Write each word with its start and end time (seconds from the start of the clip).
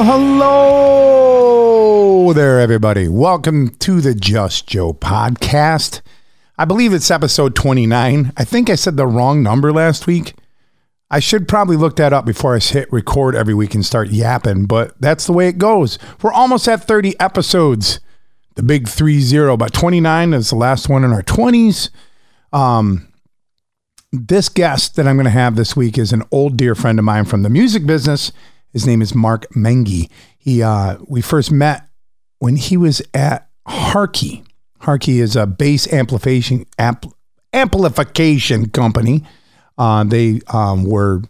Well, 0.00 0.18
hello 0.18 1.92
there, 2.32 2.58
everybody. 2.58 3.06
Welcome 3.06 3.68
to 3.80 4.00
the 4.00 4.14
Just 4.14 4.66
Joe 4.66 4.94
podcast. 4.94 6.00
I 6.56 6.64
believe 6.64 6.94
it's 6.94 7.10
episode 7.10 7.54
29. 7.54 8.32
I 8.34 8.44
think 8.44 8.70
I 8.70 8.76
said 8.76 8.96
the 8.96 9.06
wrong 9.06 9.42
number 9.42 9.74
last 9.74 10.06
week. 10.06 10.36
I 11.10 11.20
should 11.20 11.46
probably 11.46 11.76
look 11.76 11.96
that 11.96 12.14
up 12.14 12.24
before 12.24 12.56
I 12.56 12.60
hit 12.60 12.90
record 12.90 13.36
every 13.36 13.52
week 13.52 13.74
and 13.74 13.84
start 13.84 14.08
yapping, 14.08 14.64
but 14.64 14.98
that's 14.98 15.26
the 15.26 15.34
way 15.34 15.48
it 15.48 15.58
goes. 15.58 15.98
We're 16.22 16.32
almost 16.32 16.66
at 16.66 16.84
30 16.84 17.20
episodes. 17.20 18.00
The 18.54 18.62
big 18.62 18.88
3 18.88 19.20
0, 19.20 19.58
but 19.58 19.74
29 19.74 20.32
is 20.32 20.48
the 20.48 20.56
last 20.56 20.88
one 20.88 21.04
in 21.04 21.12
our 21.12 21.22
20s. 21.22 21.90
Um, 22.54 23.12
this 24.12 24.48
guest 24.48 24.96
that 24.96 25.06
I'm 25.06 25.16
going 25.16 25.24
to 25.24 25.30
have 25.30 25.56
this 25.56 25.76
week 25.76 25.98
is 25.98 26.14
an 26.14 26.22
old 26.30 26.56
dear 26.56 26.74
friend 26.74 26.98
of 26.98 27.04
mine 27.04 27.26
from 27.26 27.42
the 27.42 27.50
music 27.50 27.84
business. 27.84 28.32
His 28.72 28.86
name 28.86 29.02
is 29.02 29.14
Mark 29.14 29.48
Menghi. 29.50 30.10
He 30.38 30.62
uh, 30.62 30.98
we 31.06 31.20
first 31.20 31.50
met 31.50 31.88
when 32.38 32.56
he 32.56 32.76
was 32.76 33.02
at 33.14 33.48
Hartke. 33.68 34.44
Hartke 34.80 35.20
is 35.20 35.36
a 35.36 35.46
bass 35.46 35.92
amplification 35.92 36.64
ampl- 36.78 37.12
amplification 37.52 38.70
company. 38.70 39.24
Uh, 39.76 40.04
they 40.04 40.40
um, 40.52 40.84
were 40.84 41.22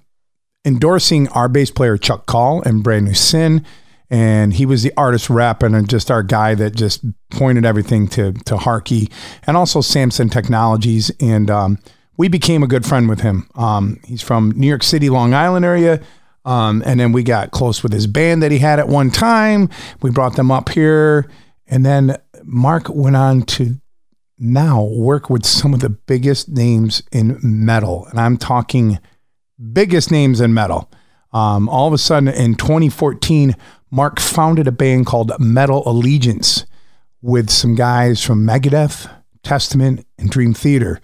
endorsing 0.64 1.28
our 1.28 1.48
bass 1.48 1.70
player 1.70 1.96
Chuck 1.96 2.26
Call 2.26 2.62
and 2.62 2.82
Brand 2.82 3.06
New 3.06 3.14
Sin, 3.14 3.64
and 4.08 4.54
he 4.54 4.66
was 4.66 4.82
the 4.82 4.92
artist 4.96 5.30
rep 5.30 5.62
and 5.62 5.88
just 5.88 6.10
our 6.10 6.22
guy 6.22 6.54
that 6.54 6.76
just 6.76 7.04
pointed 7.30 7.64
everything 7.64 8.06
to 8.08 8.32
to 8.32 8.56
Hartke 8.56 9.10
and 9.46 9.56
also 9.56 9.80
Samson 9.80 10.28
Technologies. 10.28 11.10
And 11.20 11.50
um, 11.50 11.78
we 12.16 12.28
became 12.28 12.62
a 12.62 12.68
good 12.68 12.84
friend 12.84 13.08
with 13.08 13.20
him. 13.20 13.48
Um, 13.54 13.98
he's 14.04 14.22
from 14.22 14.50
New 14.52 14.66
York 14.66 14.82
City, 14.82 15.08
Long 15.08 15.32
Island 15.32 15.64
area. 15.64 16.00
Um, 16.44 16.82
and 16.86 16.98
then 16.98 17.12
we 17.12 17.22
got 17.22 17.50
close 17.50 17.82
with 17.82 17.92
his 17.92 18.06
band 18.06 18.42
that 18.42 18.50
he 18.50 18.58
had 18.58 18.78
at 18.78 18.88
one 18.88 19.10
time. 19.10 19.68
We 20.00 20.10
brought 20.10 20.36
them 20.36 20.50
up 20.50 20.70
here. 20.70 21.30
And 21.66 21.84
then 21.84 22.16
Mark 22.42 22.88
went 22.88 23.16
on 23.16 23.42
to 23.42 23.80
now 24.38 24.82
work 24.82 25.28
with 25.28 25.44
some 25.44 25.74
of 25.74 25.80
the 25.80 25.90
biggest 25.90 26.48
names 26.48 27.02
in 27.12 27.38
metal. 27.42 28.06
And 28.10 28.18
I'm 28.18 28.38
talking 28.38 28.98
biggest 29.72 30.10
names 30.10 30.40
in 30.40 30.54
metal. 30.54 30.90
Um, 31.32 31.68
all 31.68 31.86
of 31.86 31.92
a 31.92 31.98
sudden 31.98 32.28
in 32.28 32.54
2014, 32.54 33.54
Mark 33.90 34.18
founded 34.18 34.66
a 34.66 34.72
band 34.72 35.06
called 35.06 35.32
Metal 35.38 35.82
Allegiance 35.86 36.64
with 37.22 37.50
some 37.50 37.74
guys 37.74 38.24
from 38.24 38.46
Megadeth, 38.46 39.10
Testament, 39.42 40.06
and 40.18 40.30
Dream 40.30 40.54
Theater. 40.54 41.00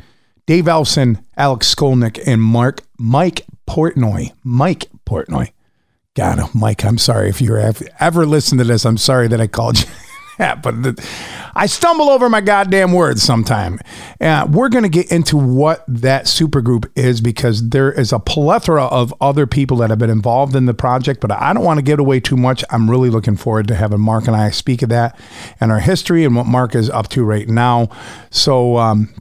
Dave 0.46 0.64
Ellefson, 0.64 1.22
Alex 1.36 1.72
Skolnick, 1.72 2.20
and 2.26 2.40
Mark 2.40 2.80
Mike 2.98 3.44
Portnoy. 3.68 4.32
Mike 4.44 4.86
Portnoy. 5.06 5.52
God, 6.14 6.54
Mike, 6.54 6.84
I'm 6.84 6.98
sorry 6.98 7.28
if 7.28 7.42
you're 7.42 7.58
ever, 7.58 7.84
ever 8.00 8.26
listened 8.26 8.58
to 8.60 8.64
this. 8.64 8.86
I'm 8.86 8.96
sorry 8.96 9.28
that 9.28 9.40
I 9.40 9.46
called 9.46 9.78
you 9.78 9.86
that, 10.38 10.62
but 10.62 10.82
the, 10.82 11.08
I 11.54 11.66
stumble 11.66 12.08
over 12.08 12.30
my 12.30 12.40
goddamn 12.40 12.92
words 12.92 13.22
sometime. 13.22 13.78
Uh, 14.18 14.46
we're 14.50 14.70
going 14.70 14.82
to 14.82 14.88
get 14.88 15.12
into 15.12 15.36
what 15.36 15.84
that 15.86 16.24
supergroup 16.24 16.90
is 16.96 17.20
because 17.20 17.68
there 17.68 17.92
is 17.92 18.12
a 18.12 18.18
plethora 18.18 18.84
of 18.84 19.12
other 19.20 19.46
people 19.46 19.76
that 19.78 19.90
have 19.90 19.98
been 19.98 20.10
involved 20.10 20.56
in 20.56 20.64
the 20.64 20.74
project, 20.74 21.20
but 21.20 21.30
I 21.30 21.52
don't 21.52 21.64
want 21.64 21.78
to 21.78 21.82
give 21.82 21.98
away 21.98 22.20
too 22.20 22.36
much. 22.36 22.64
I'm 22.70 22.90
really 22.90 23.10
looking 23.10 23.36
forward 23.36 23.68
to 23.68 23.74
having 23.74 24.00
Mark 24.00 24.26
and 24.26 24.36
I 24.36 24.50
speak 24.50 24.80
of 24.80 24.88
that 24.88 25.18
and 25.60 25.70
our 25.70 25.80
history 25.80 26.24
and 26.24 26.34
what 26.34 26.46
Mark 26.46 26.74
is 26.74 26.88
up 26.88 27.08
to 27.10 27.24
right 27.24 27.48
now. 27.48 27.88
So, 28.30 28.78
um, 28.78 29.14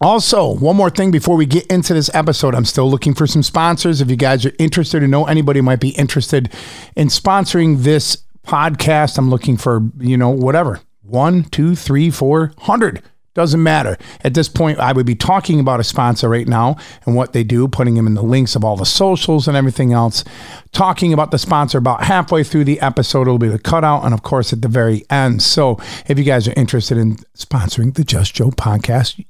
also, 0.00 0.54
one 0.54 0.76
more 0.76 0.90
thing 0.90 1.10
before 1.10 1.36
we 1.36 1.46
get 1.46 1.66
into 1.66 1.94
this 1.94 2.10
episode, 2.14 2.54
I'm 2.54 2.64
still 2.64 2.90
looking 2.90 3.14
for 3.14 3.26
some 3.26 3.42
sponsors. 3.42 4.00
If 4.00 4.10
you 4.10 4.16
guys 4.16 4.44
are 4.44 4.52
interested 4.58 5.02
or 5.02 5.08
know 5.08 5.24
anybody 5.24 5.60
might 5.60 5.80
be 5.80 5.90
interested 5.90 6.52
in 6.96 7.08
sponsoring 7.08 7.78
this 7.78 8.18
podcast, 8.46 9.16
I'm 9.16 9.30
looking 9.30 9.56
for, 9.56 9.82
you 9.98 10.16
know, 10.16 10.30
whatever 10.30 10.80
one, 11.02 11.44
two, 11.44 11.74
three, 11.74 12.10
four, 12.10 12.52
hundred. 12.58 13.02
Doesn't 13.34 13.62
matter. 13.62 13.98
At 14.22 14.32
this 14.32 14.48
point, 14.48 14.78
I 14.78 14.92
would 14.92 15.04
be 15.04 15.14
talking 15.14 15.60
about 15.60 15.78
a 15.78 15.84
sponsor 15.84 16.26
right 16.26 16.48
now 16.48 16.76
and 17.04 17.14
what 17.14 17.34
they 17.34 17.44
do, 17.44 17.68
putting 17.68 17.94
them 17.94 18.06
in 18.06 18.14
the 18.14 18.22
links 18.22 18.56
of 18.56 18.64
all 18.64 18.76
the 18.76 18.86
socials 18.86 19.46
and 19.46 19.54
everything 19.54 19.92
else. 19.92 20.24
Talking 20.72 21.12
about 21.12 21.32
the 21.32 21.38
sponsor 21.38 21.76
about 21.76 22.04
halfway 22.04 22.44
through 22.44 22.64
the 22.64 22.80
episode, 22.80 23.22
it'll 23.22 23.38
be 23.38 23.48
the 23.48 23.58
cutout, 23.58 24.04
and 24.04 24.14
of 24.14 24.22
course 24.22 24.54
at 24.54 24.62
the 24.62 24.68
very 24.68 25.04
end. 25.10 25.42
So 25.42 25.78
if 26.06 26.16
you 26.18 26.24
guys 26.24 26.48
are 26.48 26.54
interested 26.56 26.96
in 26.96 27.16
sponsoring 27.36 27.94
the 27.94 28.04
Just 28.04 28.34
Joe 28.34 28.50
podcast, 28.50 29.22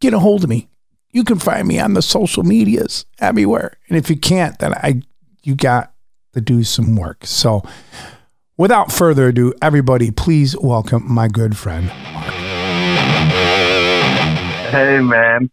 get 0.00 0.14
a 0.14 0.18
hold 0.18 0.44
of 0.44 0.50
me. 0.50 0.68
You 1.10 1.24
can 1.24 1.38
find 1.38 1.66
me 1.66 1.78
on 1.78 1.94
the 1.94 2.02
social 2.02 2.42
medias 2.42 3.06
everywhere. 3.18 3.78
And 3.88 3.96
if 3.96 4.10
you 4.10 4.16
can't, 4.16 4.58
then 4.58 4.74
I 4.74 5.02
you 5.42 5.54
got 5.54 5.92
to 6.34 6.40
do 6.40 6.62
some 6.64 6.96
work. 6.96 7.24
So 7.24 7.62
without 8.56 8.92
further 8.92 9.28
ado, 9.28 9.54
everybody, 9.62 10.10
please 10.10 10.56
welcome 10.56 11.10
my 11.10 11.28
good 11.28 11.56
friend 11.56 11.86
Mark. 12.12 12.32
Hey 14.70 15.00
man. 15.00 15.50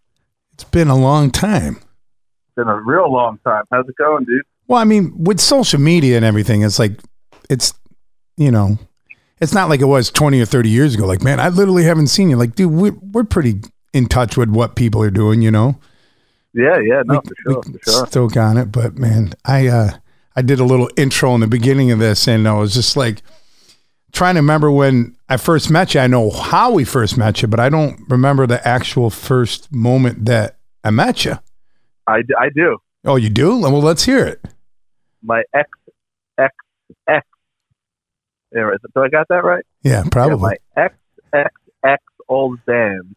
It's 0.54 0.66
been 0.66 0.90
a 0.90 0.98
long 0.98 1.32
time. 1.32 1.78
It's 1.78 2.56
been 2.56 2.68
a 2.68 2.80
real 2.82 3.12
long 3.12 3.40
time. 3.46 3.64
How's 3.72 3.88
it 3.88 3.96
going, 3.98 4.26
dude? 4.26 4.44
Well, 4.68 4.80
I 4.80 4.84
mean, 4.84 5.14
with 5.24 5.40
social 5.40 5.80
media 5.80 6.16
and 6.18 6.26
everything, 6.26 6.64
it's 6.64 6.80
like 6.80 7.00
it's 7.50 7.74
you 8.38 8.52
know, 8.52 8.78
it's 9.40 9.54
not 9.54 9.70
like 9.70 9.80
it 9.80 9.86
was 9.86 10.10
20 10.10 10.42
or 10.42 10.46
30 10.46 10.70
years 10.70 10.96
ago. 10.96 11.06
Like, 11.06 11.24
man, 11.24 11.40
I 11.40 11.48
literally 11.50 11.84
haven't 11.86 12.08
seen 12.08 12.30
you. 12.30 12.36
Like, 12.36 12.56
dude, 12.56 12.72
we're, 12.72 12.96
we're 13.14 13.24
pretty 13.24 13.62
in 13.96 14.08
touch 14.08 14.36
with 14.36 14.50
what 14.50 14.76
people 14.76 15.02
are 15.02 15.10
doing, 15.10 15.42
you 15.42 15.50
know? 15.50 15.80
Yeah, 16.54 16.80
yeah, 16.80 17.02
no, 17.06 17.22
we, 17.24 17.30
for 17.30 17.36
sure, 17.42 17.64
for 17.64 17.92
sure. 17.92 18.08
Still 18.08 18.28
got 18.28 18.58
it, 18.58 18.72
but 18.72 18.98
man, 18.98 19.34
I 19.46 19.68
uh 19.68 19.92
I 20.36 20.42
did 20.42 20.60
a 20.60 20.66
little 20.66 20.90
intro 20.98 21.34
in 21.34 21.42
the 21.42 21.48
beginning 21.48 21.92
of 21.92 22.00
this, 22.00 22.28
and 22.28 22.48
I 22.48 22.54
was 22.54 22.74
just 22.74 22.98
like 22.98 23.24
trying 24.12 24.36
to 24.36 24.42
remember 24.42 24.70
when 24.70 25.16
I 25.30 25.38
first 25.38 25.70
met 25.70 25.94
you. 25.94 26.02
I 26.02 26.08
know 26.08 26.30
how 26.30 26.72
we 26.72 26.84
first 26.84 27.18
met 27.18 27.42
you, 27.42 27.48
but 27.48 27.60
I 27.60 27.70
don't 27.70 28.00
remember 28.10 28.46
the 28.46 28.66
actual 28.68 29.10
first 29.10 29.72
moment 29.72 30.26
that 30.26 30.58
I 30.84 30.92
met 30.92 31.24
you. 31.24 31.40
I, 32.08 32.22
I 32.38 32.50
do. 32.54 32.78
Oh, 33.06 33.16
you 33.16 33.30
do? 33.30 33.60
Well, 33.60 33.80
let's 33.82 34.04
hear 34.04 34.26
it. 34.26 34.42
My 35.24 35.44
ex, 35.54 35.70
ex, 36.38 36.54
ex. 37.08 37.26
Do 38.54 39.04
I 39.04 39.10
got 39.10 39.28
that 39.30 39.44
right? 39.44 39.66
Yeah, 39.84 40.04
probably. 40.12 40.58
Yeah, 40.78 40.84
my 40.84 40.84
ex, 40.84 40.96
ex, 41.34 41.56
ex 41.84 42.04
old 42.30 42.64
band 42.66 43.16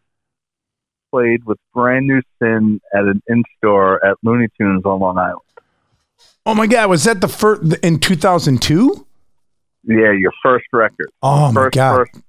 played 1.10 1.44
with 1.44 1.58
Brand 1.74 2.06
New 2.06 2.22
Sin 2.40 2.80
at 2.94 3.04
an 3.04 3.22
in 3.28 3.42
store 3.56 4.04
at 4.04 4.16
Looney 4.22 4.48
Tunes 4.58 4.84
on 4.84 5.00
Long 5.00 5.18
Island. 5.18 5.40
Oh 6.46 6.54
my 6.54 6.66
God, 6.66 6.88
was 6.88 7.04
that 7.04 7.20
the 7.20 7.28
first 7.28 7.74
in 7.82 7.98
2002? 7.98 9.06
Yeah, 9.84 10.12
your 10.12 10.32
first 10.42 10.66
record. 10.72 11.10
Oh 11.22 11.52
my 11.52 11.62
first, 11.62 11.74
God. 11.74 11.96
First, 11.96 12.24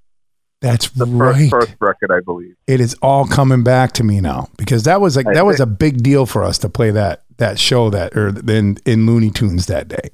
That's 0.62 0.90
the 0.90 1.06
right. 1.06 1.50
first, 1.50 1.70
first 1.70 1.76
record, 1.80 2.12
I 2.12 2.20
believe. 2.22 2.56
It 2.68 2.80
is 2.80 2.96
all 3.02 3.26
coming 3.26 3.64
back 3.64 3.94
to 3.94 4.04
me 4.04 4.22
now 4.22 4.50
because 4.58 4.84
that 4.84 5.02
was 5.02 5.16
like 5.16 5.28
I 5.28 5.34
that 5.34 5.46
was 5.46 5.60
a 5.60 5.66
big 5.66 6.04
deal 6.04 6.26
for 6.26 6.44
us 6.44 6.58
to 6.60 6.70
play 6.70 6.92
that 6.92 7.24
that 7.38 7.60
show 7.60 7.90
that 7.90 8.16
or 8.16 8.30
in 8.30 8.78
in 8.86 9.06
Looney 9.06 9.32
Tunes 9.32 9.68
that 9.68 9.88
day. 9.88 10.10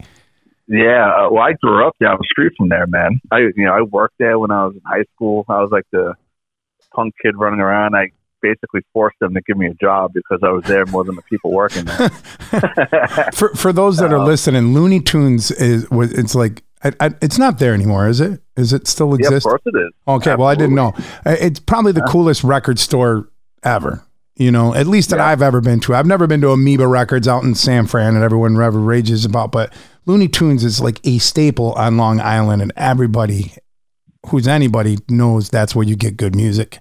Yeah, 0.67 1.11
uh, 1.11 1.29
well, 1.31 1.43
I 1.43 1.53
grew 1.53 1.87
up 1.87 1.95
down 2.01 2.17
the 2.19 2.25
street 2.25 2.53
from 2.57 2.69
there, 2.69 2.87
man. 2.87 3.21
I, 3.31 3.39
you 3.39 3.65
know, 3.65 3.73
I 3.73 3.81
worked 3.83 4.15
there 4.17 4.39
when 4.39 4.49
I 4.49 4.65
was 4.65 4.73
in 4.73 4.81
high 4.83 5.03
school. 5.13 5.45
I 5.47 5.61
was 5.61 5.69
like 5.71 5.85
the 5.91 6.15
punk 6.91 7.13
kid 7.21 7.35
running 7.37 7.59
around. 7.59 7.95
I 7.95 8.11
basically 8.47 8.81
forced 8.94 9.17
them 9.19 9.33
to 9.33 9.41
give 9.47 9.57
me 9.57 9.67
a 9.67 9.73
job 9.73 10.11
because 10.13 10.39
I 10.44 10.51
was 10.51 10.63
there 10.66 10.85
more 10.88 11.03
than 11.03 11.16
the 11.16 11.22
people 11.23 11.51
working 11.51 11.85
there. 11.85 12.09
For 13.33 13.50
for 13.56 13.73
those 13.73 13.97
that 13.97 14.11
are 14.13 14.19
Uh, 14.19 14.25
listening, 14.25 14.73
Looney 14.73 15.00
Tunes 15.00 15.51
is 15.51 15.88
it's 15.91 16.35
like 16.35 16.63
I, 16.83 16.91
I, 17.00 17.09
it's 17.22 17.38
not 17.39 17.57
there 17.59 17.73
anymore, 17.73 18.07
is 18.07 18.19
it? 18.22 18.41
Is 18.56 18.72
it 18.72 18.88
still 18.88 19.09
yeah, 19.19 19.29
of 19.35 19.44
course 19.44 19.61
it 19.66 19.75
is. 19.75 19.91
Okay, 20.07 20.35
well 20.35 20.47
I 20.47 20.56
didn't 20.56 20.75
know. 20.75 20.94
It's 21.25 21.59
probably 21.59 21.92
the 21.94 22.03
coolest 22.03 22.44
record 22.44 22.77
store 22.80 23.30
ever. 23.63 24.03
You 24.38 24.51
know, 24.51 24.75
at 24.75 24.86
least 24.86 25.09
that 25.12 25.18
Yeah. 25.19 25.27
I've 25.27 25.42
ever 25.42 25.62
been 25.62 25.80
to. 25.81 25.95
I've 25.95 26.06
never 26.06 26.27
been 26.27 26.42
to 26.42 26.50
Amoeba 26.51 26.88
Records 26.88 27.27
out 27.27 27.44
in 27.44 27.56
San 27.56 27.88
Fran, 27.88 28.15
and 28.15 28.24
everyone 28.24 28.62
ever 28.62 28.80
rages 28.80 29.24
about. 29.25 29.51
But 29.51 29.74
Looney 30.06 30.27
Tunes 30.27 30.63
is 30.63 30.81
like 30.81 31.00
a 31.06 31.18
staple 31.19 31.71
on 31.74 31.95
Long 31.97 32.19
Island, 32.19 32.62
and 32.62 32.71
everybody 32.75 33.53
who's 34.27 34.47
anybody 34.47 34.97
knows 35.09 35.50
that's 35.50 35.74
where 35.75 35.86
you 35.88 35.95
get 35.95 36.18
good 36.18 36.36
music. 36.36 36.80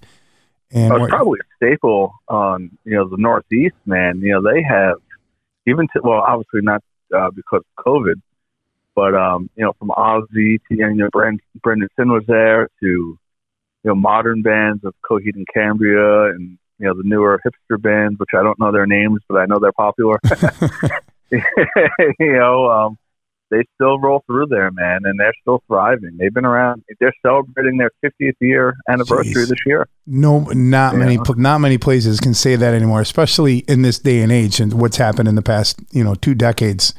And 0.75 0.91
Oh, 0.91 0.97
it's 0.97 1.09
probably 1.09 1.39
a 1.39 1.55
staple 1.55 2.13
on 2.27 2.77
you 2.83 2.95
know 2.95 3.07
the 3.07 3.17
Northeast, 3.17 3.75
man. 3.85 4.19
You 4.19 4.33
know 4.33 4.51
they 4.51 4.61
have 4.61 4.97
even 5.65 5.87
to 5.95 6.01
well, 6.03 6.19
obviously 6.19 6.61
not 6.61 6.83
uh, 7.15 7.31
because 7.31 7.61
of 7.77 7.85
COVID, 7.85 8.21
but 8.93 9.15
um, 9.15 9.49
you 9.55 9.63
know 9.63 9.73
from 9.79 9.89
Ozzy 9.89 10.59
to 10.67 10.75
you 10.75 10.93
know 10.93 11.09
Brand, 11.11 11.39
Brendan 11.63 11.89
Sin 11.97 12.11
was 12.11 12.23
there 12.27 12.67
to 12.81 12.85
you 12.85 13.19
know 13.83 13.95
modern 13.95 14.41
bands 14.41 14.83
of 14.83 14.93
Coheed 15.09 15.35
and 15.35 15.47
Cambria 15.53 16.31
and 16.31 16.57
you 16.77 16.87
know 16.87 16.93
the 16.93 17.03
newer 17.03 17.41
hipster 17.45 17.81
bands, 17.81 18.19
which 18.19 18.31
I 18.33 18.43
don't 18.43 18.59
know 18.59 18.73
their 18.73 18.85
names, 18.85 19.21
but 19.29 19.37
I 19.37 19.45
know 19.45 19.59
they're 19.59 19.71
popular. 19.71 20.19
you 21.31 22.33
know, 22.33 22.69
um, 22.69 22.97
they 23.51 23.63
still 23.75 23.99
roll 23.99 24.23
through 24.25 24.47
there, 24.47 24.71
man, 24.71 25.01
and 25.05 25.19
they're 25.19 25.33
still 25.41 25.61
thriving. 25.67 26.17
They've 26.17 26.33
been 26.33 26.45
around. 26.45 26.83
They're 26.99 27.13
celebrating 27.25 27.77
their 27.77 27.91
50th 28.03 28.33
year 28.41 28.75
anniversary 28.89 29.43
Jeez. 29.43 29.49
this 29.49 29.59
year. 29.65 29.87
no, 30.07 30.39
not 30.53 30.93
Yeah. 30.93 30.99
many, 30.99 31.19
not 31.37 31.59
many 31.59 31.77
places 31.77 32.19
can 32.19 32.33
say 32.33 32.55
that 32.55 32.73
anymore, 32.73 33.01
especially 33.01 33.59
in 33.67 33.81
this 33.83 33.99
day 33.99 34.21
and 34.21 34.31
age, 34.31 34.59
and 34.59 34.73
what's 34.73 34.97
happened 34.97 35.27
in 35.27 35.35
the 35.35 35.41
past, 35.43 35.79
you 35.91 36.03
know, 36.03 36.15
two 36.15 36.33
decades. 36.35 36.93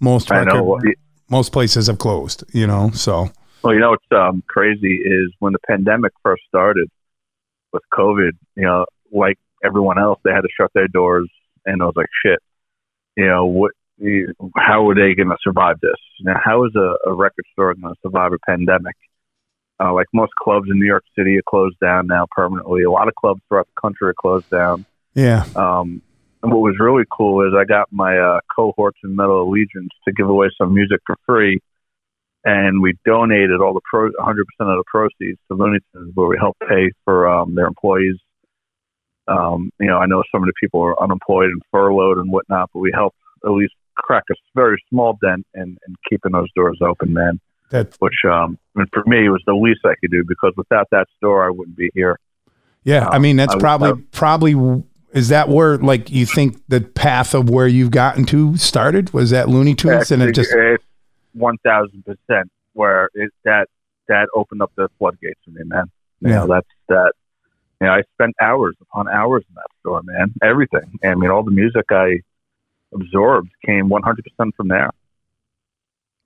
Most 0.00 0.30
I 0.30 0.40
record, 0.44 0.54
know. 0.84 0.92
most 1.28 1.52
places 1.52 1.88
have 1.88 1.98
closed. 1.98 2.44
You 2.54 2.66
know, 2.68 2.90
so 2.92 3.30
Well, 3.64 3.74
you 3.74 3.80
know 3.80 3.90
what's 3.90 4.04
um, 4.12 4.42
crazy 4.48 5.00
is 5.04 5.32
when 5.40 5.52
the 5.52 5.58
pandemic 5.66 6.12
first 6.22 6.42
started 6.46 6.88
with 7.72 7.82
COVID, 7.92 8.30
you 8.54 8.62
know, 8.62 8.86
like 9.12 9.36
everyone 9.64 9.98
else, 9.98 10.20
they 10.24 10.30
had 10.30 10.42
to 10.42 10.48
shut 10.56 10.70
their 10.74 10.86
doors, 10.88 11.28
and 11.66 11.82
I 11.82 11.86
was 11.86 11.94
like, 11.96 12.06
shit, 12.24 12.38
you 13.16 13.26
know, 13.26 13.44
what? 13.46 13.72
How 14.56 14.88
are 14.88 14.94
they 14.94 15.14
going 15.14 15.28
to 15.28 15.36
survive 15.42 15.80
this? 15.80 15.96
You 16.18 16.26
know, 16.26 16.38
how 16.42 16.64
is 16.64 16.72
a, 16.76 17.10
a 17.10 17.12
record 17.12 17.44
store 17.52 17.74
going 17.74 17.94
to 17.94 18.00
survive 18.02 18.32
a 18.32 18.38
pandemic? 18.46 18.94
Uh, 19.80 19.92
like 19.92 20.06
most 20.12 20.32
clubs 20.40 20.66
in 20.70 20.78
New 20.78 20.86
York 20.86 21.04
City 21.16 21.36
are 21.38 21.42
closed 21.48 21.78
down 21.80 22.08
now 22.08 22.26
permanently. 22.30 22.82
A 22.82 22.90
lot 22.90 23.08
of 23.08 23.14
clubs 23.14 23.40
throughout 23.48 23.66
the 23.66 23.80
country 23.80 24.08
are 24.08 24.14
closed 24.14 24.48
down. 24.50 24.84
yeah, 25.14 25.44
Um, 25.54 26.02
and 26.42 26.52
what 26.52 26.60
was 26.60 26.76
really 26.78 27.04
cool 27.10 27.46
is 27.46 27.52
I 27.56 27.64
got 27.64 27.88
my 27.92 28.16
uh, 28.16 28.40
cohorts 28.54 28.98
in 29.02 29.16
Metal 29.16 29.42
Allegiance 29.42 29.90
to 30.06 30.12
give 30.12 30.28
away 30.28 30.50
some 30.56 30.74
music 30.74 31.00
for 31.06 31.16
free, 31.26 31.60
and 32.44 32.80
we 32.80 32.94
donated 33.04 33.60
all 33.60 33.74
the 33.74 33.80
pro 33.88 34.10
100% 34.10 34.40
of 34.40 34.46
the 34.58 34.84
proceeds 34.86 35.38
to 35.48 35.56
Looney 35.56 35.80
Tunes, 35.92 36.12
where 36.14 36.28
we 36.28 36.36
helped 36.38 36.60
pay 36.60 36.92
for 37.04 37.28
um, 37.28 37.54
their 37.54 37.66
employees. 37.66 38.16
Um, 39.26 39.70
you 39.80 39.86
know, 39.86 39.98
I 39.98 40.06
know 40.06 40.22
some 40.32 40.42
of 40.42 40.46
the 40.46 40.54
people 40.60 40.80
are 40.80 41.00
unemployed 41.02 41.50
and 41.50 41.60
furloughed 41.70 42.18
and 42.18 42.32
whatnot, 42.32 42.70
but 42.72 42.80
we 42.80 42.92
helped 42.94 43.18
at 43.44 43.50
least 43.50 43.74
crack 43.98 44.24
a 44.30 44.34
very 44.54 44.82
small 44.88 45.18
dent 45.22 45.46
in, 45.54 45.76
in 45.86 45.94
keeping 46.08 46.32
those 46.32 46.50
doors 46.54 46.78
open, 46.80 47.12
man. 47.12 47.40
that 47.70 47.94
Which, 47.98 48.14
um, 48.24 48.58
I 48.74 48.80
mean, 48.80 48.88
for 48.92 49.02
me, 49.06 49.26
it 49.26 49.30
was 49.30 49.42
the 49.46 49.54
least 49.54 49.80
I 49.84 49.94
could 50.00 50.10
do 50.10 50.24
because 50.26 50.52
without 50.56 50.88
that 50.90 51.06
store, 51.16 51.46
I 51.46 51.50
wouldn't 51.50 51.76
be 51.76 51.90
here. 51.94 52.18
yeah. 52.84 53.08
I 53.08 53.16
Um, 53.16 53.22
mean, 53.22 53.36
that's 53.36 53.54
I 53.54 53.58
probably 53.58 53.90
I- 53.90 54.02
probably 54.12 54.82
is 55.12 55.28
that 55.28 55.48
where 55.48 55.78
like 55.78 56.10
you 56.10 56.26
think 56.26 56.56
the 56.68 56.80
path 56.82 57.34
of 57.34 57.48
where 57.50 57.66
you've 57.66 57.90
gotten 57.90 58.24
to 58.26 58.56
started 58.58 59.12
was 59.14 59.30
that 59.30 59.48
Looney 59.48 59.74
Tunes 59.74 60.10
and 60.10 60.22
it 60.22 60.34
just 60.34 60.50
it's 60.54 60.84
one 61.32 61.56
thousand 61.64 62.04
percent 62.04 62.50
where 62.74 63.08
it 63.14 63.30
that 63.44 63.68
that 64.08 64.28
opened 64.34 64.60
up 64.62 64.70
the 64.76 64.88
floodgates 64.98 65.40
for 65.44 65.50
me, 65.50 65.62
man. 65.64 65.90
You 66.20 66.28
Yeah. 66.30 66.34
know, 66.40 66.46
that's 66.46 66.68
that. 66.88 67.12
You 67.80 67.86
know, 67.86 67.92
I 67.94 68.02
spent 68.14 68.34
hours 68.42 68.74
upon 68.82 69.08
hours 69.08 69.44
in 69.48 69.54
that 69.54 69.66
store, 69.80 70.02
man. 70.02 70.34
Everything. 70.42 70.98
I 71.04 71.14
mean, 71.14 71.30
all 71.30 71.42
the 71.44 71.52
music 71.52 71.86
I 71.90 72.20
absorbed 72.94 73.50
came 73.64 73.88
one 73.88 74.02
hundred 74.02 74.24
percent 74.24 74.54
from 74.56 74.68
there. 74.68 74.90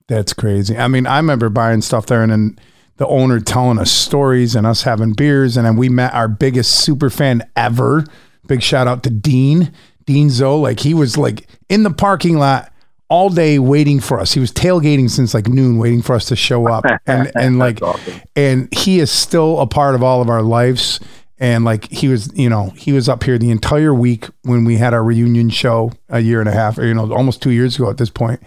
That's 0.08 0.32
crazy. 0.32 0.76
I 0.76 0.88
mean, 0.88 1.06
I 1.06 1.16
remember 1.16 1.48
buying 1.48 1.80
stuff 1.80 2.06
there 2.06 2.22
and 2.22 2.32
then 2.32 2.58
the 2.96 3.06
owner 3.06 3.40
telling 3.40 3.78
us 3.78 3.90
stories 3.90 4.54
and 4.54 4.66
us 4.66 4.82
having 4.82 5.12
beers. 5.12 5.56
And 5.56 5.66
then 5.66 5.76
we 5.76 5.88
met 5.88 6.12
our 6.14 6.28
biggest 6.28 6.84
super 6.84 7.10
fan 7.10 7.42
ever. 7.56 8.04
Big 8.46 8.62
shout 8.62 8.86
out 8.86 9.02
to 9.04 9.10
Dean, 9.10 9.72
Dean 10.04 10.30
Zoe. 10.30 10.60
Like 10.60 10.80
he 10.80 10.94
was 10.94 11.16
like 11.16 11.48
in 11.68 11.82
the 11.82 11.90
parking 11.90 12.38
lot 12.38 12.72
all 13.08 13.28
day 13.28 13.58
waiting 13.58 14.00
for 14.00 14.20
us. 14.20 14.32
He 14.32 14.40
was 14.40 14.52
tailgating 14.52 15.10
since 15.10 15.34
like 15.34 15.48
noon, 15.48 15.78
waiting 15.78 16.02
for 16.02 16.14
us 16.14 16.26
to 16.26 16.36
show 16.36 16.68
up. 16.68 16.84
And, 17.06 17.32
and 17.34 17.58
like, 17.58 17.82
awesome. 17.82 18.20
and 18.36 18.72
he 18.72 19.00
is 19.00 19.10
still 19.10 19.58
a 19.60 19.66
part 19.66 19.94
of 19.94 20.02
all 20.02 20.22
of 20.22 20.28
our 20.28 20.42
lives. 20.42 21.00
And 21.42 21.64
like 21.64 21.90
he 21.90 22.06
was, 22.06 22.32
you 22.38 22.48
know, 22.48 22.70
he 22.76 22.92
was 22.92 23.08
up 23.08 23.24
here 23.24 23.36
the 23.36 23.50
entire 23.50 23.92
week 23.92 24.26
when 24.42 24.64
we 24.64 24.76
had 24.76 24.94
our 24.94 25.02
reunion 25.02 25.50
show 25.50 25.90
a 26.08 26.20
year 26.20 26.38
and 26.38 26.48
a 26.48 26.52
half, 26.52 26.78
or 26.78 26.86
you 26.86 26.94
know, 26.94 27.12
almost 27.12 27.42
two 27.42 27.50
years 27.50 27.74
ago 27.74 27.90
at 27.90 27.98
this 27.98 28.10
point. 28.10 28.40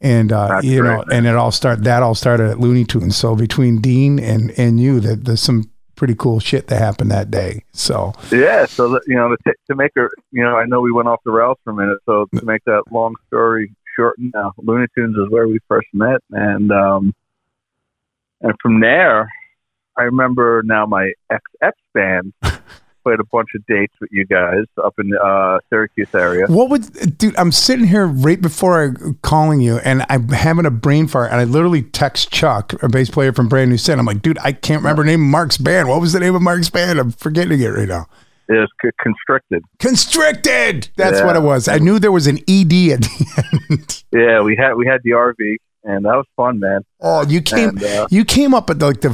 And 0.00 0.32
uh, 0.32 0.48
That's 0.48 0.64
you 0.64 0.82
know, 0.82 1.02
great, 1.02 1.14
and 1.14 1.26
it 1.26 1.36
all 1.36 1.50
started. 1.50 1.84
That 1.84 2.02
all 2.02 2.14
started 2.14 2.48
at 2.48 2.58
Looney 2.58 2.86
Tunes. 2.86 3.14
So 3.14 3.36
between 3.36 3.82
Dean 3.82 4.18
and 4.18 4.58
and 4.58 4.80
you, 4.80 5.00
that 5.00 5.26
there's 5.26 5.42
some 5.42 5.70
pretty 5.96 6.14
cool 6.14 6.40
shit 6.40 6.68
that 6.68 6.78
happened 6.78 7.10
that 7.10 7.30
day. 7.30 7.62
So 7.74 8.14
Yeah, 8.32 8.64
so 8.64 8.98
you 9.06 9.16
know, 9.16 9.36
to, 9.36 9.54
to 9.66 9.74
make 9.74 9.92
her, 9.96 10.10
you 10.32 10.42
know, 10.42 10.56
I 10.56 10.64
know 10.64 10.80
we 10.80 10.92
went 10.92 11.08
off 11.08 11.20
the 11.26 11.32
rails 11.32 11.58
for 11.62 11.72
a 11.72 11.74
minute. 11.74 11.98
So 12.06 12.26
to 12.34 12.42
make 12.42 12.64
that 12.64 12.84
long 12.90 13.16
story 13.26 13.70
short, 13.94 14.16
now 14.18 14.54
Looney 14.56 14.86
Tunes 14.96 15.14
is 15.14 15.28
where 15.28 15.46
we 15.46 15.58
first 15.68 15.88
met, 15.92 16.22
and 16.30 16.72
um, 16.72 17.14
and 18.40 18.54
from 18.62 18.80
there, 18.80 19.28
I 19.96 20.02
remember 20.04 20.62
now 20.64 20.86
my 20.86 21.12
ex 21.30 21.42
band 21.94 22.32
played 23.02 23.18
a 23.20 23.24
bunch 23.32 23.48
of 23.54 23.64
dates 23.66 23.94
with 24.00 24.10
you 24.12 24.24
guys 24.26 24.64
up 24.82 24.94
in 24.98 25.08
the 25.10 25.20
uh, 25.20 25.58
Syracuse 25.70 26.14
area. 26.14 26.46
What 26.46 26.68
would, 26.70 27.18
dude? 27.18 27.36
I'm 27.36 27.52
sitting 27.52 27.86
here 27.86 28.06
right 28.06 28.40
before 28.40 28.84
I 28.84 28.90
calling 29.22 29.60
you, 29.60 29.78
and 29.78 30.04
I'm 30.10 30.28
having 30.28 30.66
a 30.66 30.70
brain 30.70 31.06
fart, 31.06 31.30
and 31.32 31.40
I 31.40 31.44
literally 31.44 31.82
text 31.82 32.30
Chuck, 32.30 32.74
a 32.82 32.88
bass 32.88 33.10
player 33.10 33.32
from 33.32 33.48
Brand 33.48 33.70
New 33.70 33.78
Sin. 33.78 33.98
I'm 33.98 34.06
like, 34.06 34.22
dude, 34.22 34.38
I 34.42 34.52
can't 34.52 34.82
remember 34.82 35.02
the 35.02 35.10
name 35.10 35.22
of 35.22 35.28
Mark's 35.30 35.56
band. 35.58 35.88
What 35.88 36.00
was 36.00 36.12
the 36.12 36.20
name 36.20 36.34
of 36.34 36.42
Mark's 36.42 36.70
band? 36.70 36.98
I'm 36.98 37.10
forgetting 37.10 37.60
it 37.60 37.66
right 37.68 37.88
now. 37.88 38.06
It 38.48 38.54
was 38.54 38.68
c- 38.82 38.90
constricted. 39.00 39.62
Constricted. 39.78 40.88
That's 40.96 41.20
Yeah. 41.20 41.26
what 41.26 41.36
it 41.36 41.42
was. 41.42 41.68
I 41.68 41.78
knew 41.78 41.98
there 41.98 42.10
was 42.12 42.26
an 42.26 42.38
ED 42.48 42.90
at 42.92 43.00
the 43.02 43.44
end. 43.70 44.04
Yeah, 44.12 44.40
we 44.42 44.56
had 44.56 44.74
we 44.74 44.86
had 44.86 45.00
the 45.04 45.10
RV, 45.12 45.56
and 45.84 46.04
that 46.04 46.16
was 46.16 46.26
fun, 46.36 46.58
man. 46.58 46.80
Oh, 47.00 47.24
you 47.26 47.40
came, 47.42 47.68
And, 47.70 47.82
uh, 47.84 48.06
you 48.10 48.24
came 48.24 48.52
up 48.54 48.68
at 48.70 48.78
like 48.80 49.00
the. 49.02 49.10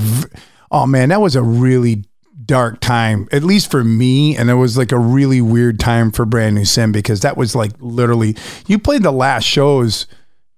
Oh 0.70 0.86
man, 0.86 1.08
that 1.10 1.20
was 1.20 1.36
a 1.36 1.42
really 1.42 2.04
dark 2.44 2.80
time, 2.80 3.28
at 3.32 3.42
least 3.42 3.70
for 3.70 3.82
me, 3.82 4.36
and 4.36 4.50
it 4.50 4.54
was 4.54 4.76
like 4.78 4.92
a 4.92 4.98
really 4.98 5.40
weird 5.40 5.80
time 5.80 6.12
for 6.12 6.24
Brand 6.24 6.54
New 6.54 6.64
Sin 6.64 6.92
because 6.92 7.20
that 7.20 7.36
was 7.36 7.54
like 7.56 7.72
literally 7.80 8.36
you 8.66 8.78
played 8.78 9.02
the 9.02 9.12
last 9.12 9.44
shows 9.44 10.06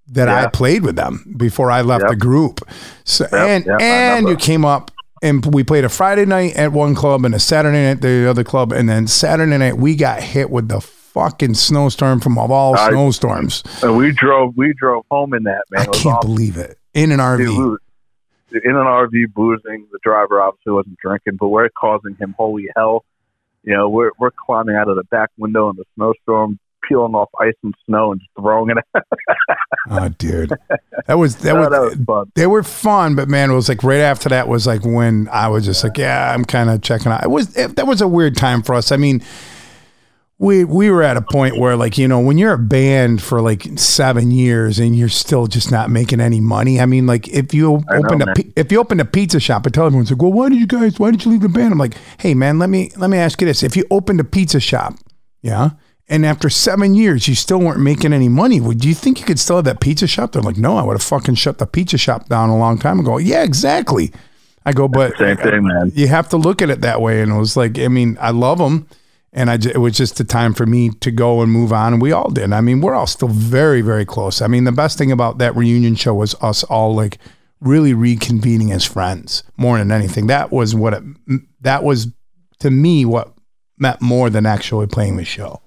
that 0.09 0.29
I 0.29 0.47
played 0.49 0.83
with 0.85 0.97
them 0.97 1.35
before 1.37 1.71
I 1.71 1.83
left 1.83 2.03
Yep. 2.03 2.11
the 2.11 2.17
group. 2.17 2.61
So 3.05 3.27
and 3.33 3.65
yep, 3.67 3.81
and 3.81 4.29
you 4.29 4.37
came 4.37 4.65
up 4.65 4.91
and 5.23 5.45
we 5.55 5.65
played 5.65 5.85
a 5.85 5.89
Friday 5.89 6.25
night 6.25 6.57
at 6.57 6.73
one 6.73 6.95
club 6.95 7.25
and 7.25 7.35
a 7.35 7.39
Saturday 7.39 7.77
night 7.85 7.91
at 7.91 8.01
the 8.03 8.29
other 8.29 8.45
club, 8.45 8.73
and 8.73 8.89
then 8.89 9.07
Saturday 9.07 9.57
night 9.59 9.77
we 9.77 9.97
got 9.97 10.23
hit 10.23 10.49
with 10.51 10.69
the 10.69 10.81
fucking 10.81 11.55
snowstorm 11.55 12.21
from 12.21 12.39
of 12.39 12.51
all 12.51 12.75
I- 12.77 12.89
snowstorms. 12.91 13.63
And 13.83 13.97
we 13.97 14.13
drove 14.13 14.57
we 14.57 14.73
drove 14.75 15.05
home 15.11 15.35
in 15.35 15.43
that 15.45 15.65
man. 15.71 15.83
I 15.83 15.85
can't 15.87 16.07
awesome. 16.17 16.31
believe 16.31 16.57
it 16.57 16.79
in 16.95 17.13
an 17.13 17.19
RV. 17.21 17.39
Dude, 17.39 17.79
in 18.53 18.71
an 18.71 18.85
RV 18.87 19.33
boozing. 19.35 19.87
The 19.93 19.99
driver 20.03 20.41
obviously 20.41 20.73
wasn't 20.73 20.99
drinking, 20.99 21.37
but 21.37 21.49
we're 21.49 21.69
causing 21.71 22.17
him 22.21 22.35
holy 22.39 22.69
hell. 22.77 23.05
You 23.65 23.75
know, 23.77 23.89
we're 23.89 24.13
we're 24.19 24.31
climbing 24.31 24.77
out 24.77 24.89
of 24.89 24.97
the 24.97 25.05
back 25.05 25.31
window 25.37 25.69
in 25.71 25.77
the 25.77 25.85
snowstorm, 25.97 26.59
peeling 26.89 27.15
off 27.15 27.29
ice 27.41 27.55
and 27.63 27.75
snow 27.87 28.13
and 28.13 28.21
just 28.21 28.31
throwing 28.39 28.71
it. 28.71 28.79
Out. 28.95 29.03
Oh, 29.91 30.09
dude, 30.19 30.53
that 31.07 31.19
was 31.19 31.37
that 31.37 31.57
Oh, 31.57 31.61
was, 31.61 31.69
that 31.71 31.81
was 31.81 31.95
fun. 32.07 32.33
they 32.35 32.47
were 32.47 32.63
fun, 32.63 33.15
but 33.17 33.29
man, 33.29 33.51
it 33.51 33.55
was 33.55 33.69
like 33.69 33.83
right 33.83 34.01
after 34.01 34.29
that 34.31 34.49
was 34.49 34.67
like 34.67 34.85
when 34.85 35.29
I 35.31 35.49
was 35.49 35.65
just 35.65 35.83
like, 35.85 35.99
yeah, 35.99 36.33
I'm 36.33 36.45
kind 36.45 36.71
of 36.71 36.81
checking 36.83 37.13
out. 37.13 37.25
It 37.25 37.31
was 37.31 37.55
it, 37.57 37.77
that 37.77 37.87
was 37.87 38.01
a 38.01 38.09
weird 38.09 38.37
time 38.37 38.63
for 38.63 38.75
us. 38.75 38.91
I 38.93 38.97
mean, 38.97 39.23
we 40.39 40.63
we 40.65 40.89
were 40.91 41.03
at 41.03 41.17
a 41.17 41.21
point 41.23 41.59
where 41.59 41.77
like 41.77 41.99
you 41.99 42.07
know 42.07 42.21
when 42.21 42.39
you're 42.39 42.53
a 42.53 42.59
band 42.59 43.21
for 43.21 43.41
like 43.41 43.67
seven 43.77 44.31
years 44.31 44.79
and 44.79 44.97
you're 44.97 45.09
still 45.09 45.47
just 45.49 45.73
not 45.73 45.91
making 45.91 46.21
any 46.21 46.41
money. 46.41 46.81
I 46.81 46.87
mean, 46.87 47.07
like 47.07 47.27
if 47.29 47.53
you 47.53 47.63
know, 47.63 47.85
opened 47.91 48.23
a 48.23 48.27
man. 48.27 48.53
if 48.55 48.71
you 48.71 48.79
opened 48.79 49.01
a 49.01 49.05
pizza 49.05 49.41
shop, 49.41 49.67
I 49.67 49.71
tell 49.71 49.87
everyone, 49.87 50.03
it's 50.03 50.13
like, 50.13 50.23
well, 50.23 50.33
why 50.33 50.49
did 50.49 50.59
you 50.59 50.67
guys? 50.67 50.99
Why 50.99 51.11
did 51.11 51.25
you 51.25 51.33
leave 51.33 51.41
the 51.41 51.49
band? 51.49 51.73
I'm 51.73 51.79
like, 51.79 51.97
hey 52.19 52.35
man, 52.35 52.59
let 52.59 52.71
me 52.71 52.91
let 52.97 53.11
me 53.11 53.19
ask 53.19 53.41
you 53.41 53.47
this: 53.47 53.63
if 53.63 53.77
you 53.77 53.85
opened 53.91 54.21
a 54.21 54.25
pizza 54.25 54.61
shop, 54.61 54.95
yeah. 55.43 55.71
And 56.11 56.25
after 56.25 56.49
seven 56.49 56.95
years, 56.95 57.29
you 57.29 57.35
still 57.35 57.59
weren't 57.59 57.81
making 57.81 58.15
any 58.15 58.31
money. 58.31 58.61
Would 58.61 58.83
you 58.83 58.95
think 58.95 59.21
you 59.21 59.27
could 59.27 59.39
still 59.39 59.57
have 59.57 59.67
that 59.67 59.81
pizza 59.81 60.07
shop? 60.07 60.33
They're 60.33 60.41
like, 60.41 60.57
no, 60.57 60.79
I 60.79 60.83
would 60.83 60.95
have 60.95 61.03
fucking 61.03 61.35
shut 61.35 61.59
the 61.59 61.67
pizza 61.67 61.99
shop 61.99 62.31
down 62.31 62.49
a 62.49 62.57
long 62.57 62.79
time 62.79 62.99
ago. 62.99 63.19
Yeah, 63.19 63.43
exactly. 63.43 64.11
I 64.65 64.73
go, 64.73 64.89
but 64.89 65.19
Same 65.19 65.37
thing, 65.37 65.65
man. 65.65 65.93
you 65.95 66.09
have 66.09 66.31
to 66.31 66.39
look 66.39 66.63
at 66.63 66.71
it 66.71 66.81
that 66.81 67.03
way. 67.03 67.21
And 67.21 67.31
it 67.33 67.39
was 67.39 67.59
like, 67.59 67.79
I 67.79 67.89
mean, 67.89 68.17
I 68.23 68.31
love 68.31 68.57
them. 68.57 68.89
And 69.33 69.51
I, 69.51 69.55
it 69.55 69.79
was 69.79 69.97
just 69.97 70.17
the 70.17 70.25
time 70.25 70.55
for 70.55 70.65
me 70.65 70.91
to 71.01 71.11
go 71.11 71.43
and 71.43 71.53
move 71.53 71.73
on. 71.73 71.93
And 71.95 72.03
we 72.03 72.13
all 72.13 72.31
did. 72.31 72.53
I 72.53 72.61
mean, 72.63 72.81
we're 72.81 72.95
all 72.95 73.07
still 73.07 73.29
very, 73.29 73.83
very 73.83 74.07
close. 74.07 74.41
I 74.41 74.47
mean, 74.47 74.65
the 74.65 74.73
best 74.73 74.97
thing 74.97 75.13
about 75.13 75.39
that 75.39 75.55
reunion 75.55 75.97
show 75.97 76.15
was 76.15 76.35
us 76.41 76.65
all 76.65 76.95
like 76.95 77.19
really 77.61 77.93
reconvening 77.93 78.73
as 78.73 78.85
friends 78.85 79.43
more 79.57 79.77
than 79.79 79.93
anything. 79.93 80.29
That 80.29 80.51
was 80.51 80.75
what 80.75 80.95
it, 80.95 81.03
that 81.61 81.85
was 81.85 82.09
to 82.61 82.71
me 82.71 83.05
what 83.05 83.35
meant 83.77 84.01
more 84.01 84.31
than 84.31 84.47
actually 84.47 84.87
playing 84.87 85.17
the 85.17 85.25
show. 85.25 85.61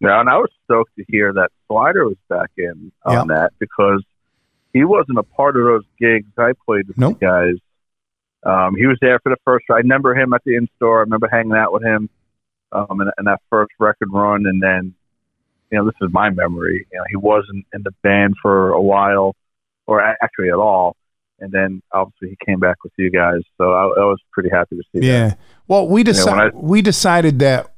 Yeah, 0.00 0.18
and 0.18 0.28
I 0.28 0.36
was 0.38 0.50
stoked 0.64 0.96
to 0.96 1.04
hear 1.06 1.32
that 1.34 1.50
Slider 1.68 2.06
was 2.06 2.16
back 2.28 2.50
in 2.56 2.90
on 3.04 3.28
that 3.28 3.52
because 3.60 4.02
he 4.72 4.84
wasn't 4.84 5.18
a 5.18 5.22
part 5.22 5.56
of 5.56 5.64
those 5.64 5.84
gigs 6.00 6.26
I 6.38 6.52
played 6.66 6.88
with 6.88 6.98
Nope. 6.98 7.20
the 7.20 7.26
guys. 7.26 7.54
Um, 8.44 8.74
he 8.74 8.86
was 8.86 8.98
there 9.00 9.20
for 9.20 9.28
the 9.30 9.36
first. 9.44 9.66
I 9.70 9.74
remember 9.76 10.16
him 10.16 10.32
at 10.32 10.42
the 10.44 10.56
in 10.56 10.66
store. 10.76 10.98
I 10.98 11.00
remember 11.02 11.28
hanging 11.30 11.52
out 11.52 11.72
with 11.72 11.84
him 11.84 12.08
um, 12.72 13.00
in, 13.00 13.10
in 13.18 13.24
that 13.26 13.40
first 13.50 13.72
record 13.78 14.08
run, 14.12 14.46
and 14.46 14.62
then 14.62 14.94
you 15.70 15.78
know 15.78 15.84
this 15.84 15.94
is 16.00 16.12
my 16.12 16.30
memory. 16.30 16.86
You 16.92 16.98
know, 16.98 17.04
he 17.08 17.16
wasn't 17.16 17.66
in 17.72 17.82
the 17.82 17.92
band 18.02 18.34
for 18.42 18.70
a 18.70 18.80
while, 18.82 19.34
or 19.86 20.00
actually 20.02 20.48
at 20.48 20.56
all. 20.56 20.96
And 21.40 21.50
then 21.50 21.82
obviously 21.92 22.28
he 22.30 22.38
came 22.46 22.60
back 22.60 22.84
with 22.84 22.92
you 22.96 23.10
guys, 23.10 23.40
so 23.58 23.72
I, 23.72 23.82
I 23.82 24.04
was 24.04 24.18
pretty 24.30 24.48
happy 24.48 24.76
to 24.76 24.82
see 24.92 25.00
that. 25.00 25.06
Yeah. 25.06 25.34
Well, 25.66 25.88
we 25.88 26.04
decided 26.04 26.54
I- 26.54 26.56
we 26.56 26.82
decided 26.82 27.40
that 27.40 27.74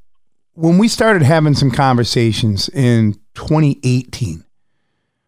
when 0.52 0.76
we 0.78 0.86
started 0.86 1.22
having 1.22 1.54
some 1.54 1.70
conversations 1.70 2.68
in 2.68 3.14
2018. 3.34 4.44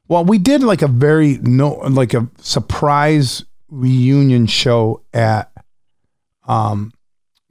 Well, 0.09 0.25
we 0.25 0.39
did 0.39 0.63
like 0.63 0.83
a 0.83 0.87
very 0.89 1.39
no 1.39 1.75
like 1.89 2.15
a 2.15 2.29
surprise 2.39 3.45
reunion 3.69 4.47
show 4.47 5.03
at 5.13 5.51
um 6.47 6.93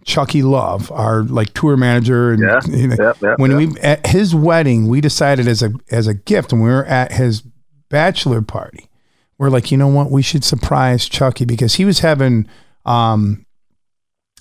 Chucky 0.06 0.44
Love, 0.44 0.92
our 0.92 1.24
like 1.24 1.54
tour 1.54 1.76
manager 1.76 2.32
and 2.32 2.42
Yeah. 2.42 2.62
you 2.68 2.88
know, 2.88 2.96
Yep, 2.98 3.18
yep, 3.22 3.40
when 3.40 3.58
we 3.58 3.76
at 3.82 4.06
his 4.08 4.34
wedding, 4.34 4.88
we 4.88 5.02
decided 5.02 5.48
as 5.48 5.62
a 5.64 5.74
as 5.92 6.08
a 6.08 6.14
gift, 6.14 6.54
and 6.54 6.62
we 6.62 6.70
were 6.70 6.86
at 6.86 7.12
his 7.12 7.44
bachelor 7.90 8.42
party. 8.42 8.88
we're 9.38 9.50
like, 9.50 9.70
you 9.72 9.78
know 9.78 9.88
what? 9.90 10.10
We 10.12 10.22
should 10.22 10.44
surprise 10.46 11.10
Chucky 11.10 11.44
because 11.44 11.76
he 11.76 11.84
was 11.84 12.00
having 12.00 12.48
um, 12.86 13.46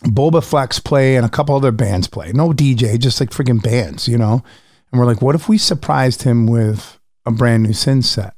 Bobaflex 0.05 0.85
play 0.85 1.17
and 1.17 1.25
a 1.27 1.29
couple 1.29 1.57
other 1.57 1.73
bands 1.73 2.07
play. 2.07 2.31
No 2.33 2.51
DJ, 2.53 2.99
just 2.99 3.19
like 3.21 3.31
freaking 3.31 3.61
bands, 3.63 4.07
you 4.07 4.19
know? 4.19 4.45
And 4.93 5.01
we're 5.01 5.07
like, 5.07 5.21
what 5.23 5.35
if 5.35 5.49
we 5.49 5.59
surprised 5.59 6.23
him 6.23 6.47
with 6.47 6.99
a 7.27 7.33
brand 7.33 7.63
new 7.65 7.73
Sin 7.73 8.03
set? 8.03 8.35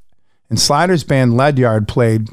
And 0.49 0.59
Slider's 0.59 1.03
band 1.03 1.37
Ledyard 1.37 1.87
played 1.87 2.29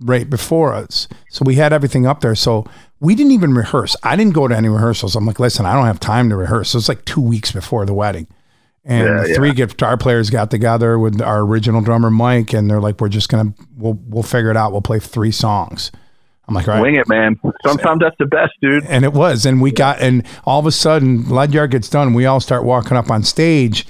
right 0.00 0.28
before 0.30 0.72
us. 0.74 1.08
So 1.30 1.42
we 1.44 1.56
had 1.56 1.72
everything 1.72 2.06
up 2.06 2.20
there. 2.20 2.34
So 2.36 2.66
we 3.00 3.14
didn't 3.14 3.32
even 3.32 3.54
rehearse. 3.54 3.94
I 4.02 4.16
didn't 4.16 4.32
go 4.34 4.48
to 4.48 4.56
any 4.56 4.68
rehearsals. 4.68 5.16
I'm 5.16 5.26
like, 5.26 5.38
listen, 5.40 5.66
I 5.66 5.74
don't 5.74 5.86
have 5.86 6.00
time 6.00 6.28
to 6.30 6.36
rehearse. 6.36 6.70
So 6.70 6.78
it's 6.78 6.88
like 6.88 7.04
two 7.04 7.20
weeks 7.20 7.52
before 7.52 7.84
the 7.84 7.94
wedding. 7.94 8.26
And 8.84 9.06
Yeah, 9.06 9.22
the 9.22 9.28
yeah. 9.30 9.34
three 9.34 9.52
guitar 9.52 9.96
players 9.96 10.30
got 10.30 10.50
together 10.50 10.98
with 10.98 11.20
our 11.20 11.40
original 11.40 11.80
drummer 11.80 12.10
Mike, 12.10 12.52
and 12.52 12.70
they're 12.70 12.80
like, 12.80 13.00
"We're 13.00 13.08
just 13.08 13.28
gonna 13.28 13.52
we'll 13.76 13.98
we'll 14.06 14.22
figure 14.22 14.50
it 14.50 14.56
out. 14.56 14.70
We'll 14.72 14.80
play 14.80 15.00
three 15.00 15.32
songs." 15.32 15.90
I'm 16.46 16.54
like, 16.54 16.68
"All 16.68 16.74
right." 16.74 16.82
Wing 16.82 16.94
it, 16.94 17.08
man. 17.08 17.38
Sometimes 17.66 18.00
that's 18.00 18.14
the 18.20 18.26
best, 18.26 18.52
dude. 18.62 18.84
And 18.84 19.04
it 19.04 19.12
was, 19.12 19.44
and 19.44 19.60
we 19.60 19.72
got, 19.72 20.00
and 20.00 20.24
all 20.44 20.60
of 20.60 20.66
a 20.66 20.70
sudden, 20.72 21.28
Ledyard 21.28 21.72
gets 21.72 21.88
done. 21.88 22.14
We 22.14 22.26
all 22.26 22.38
start 22.38 22.62
walking 22.62 22.96
up 22.96 23.10
on 23.10 23.24
stage, 23.24 23.88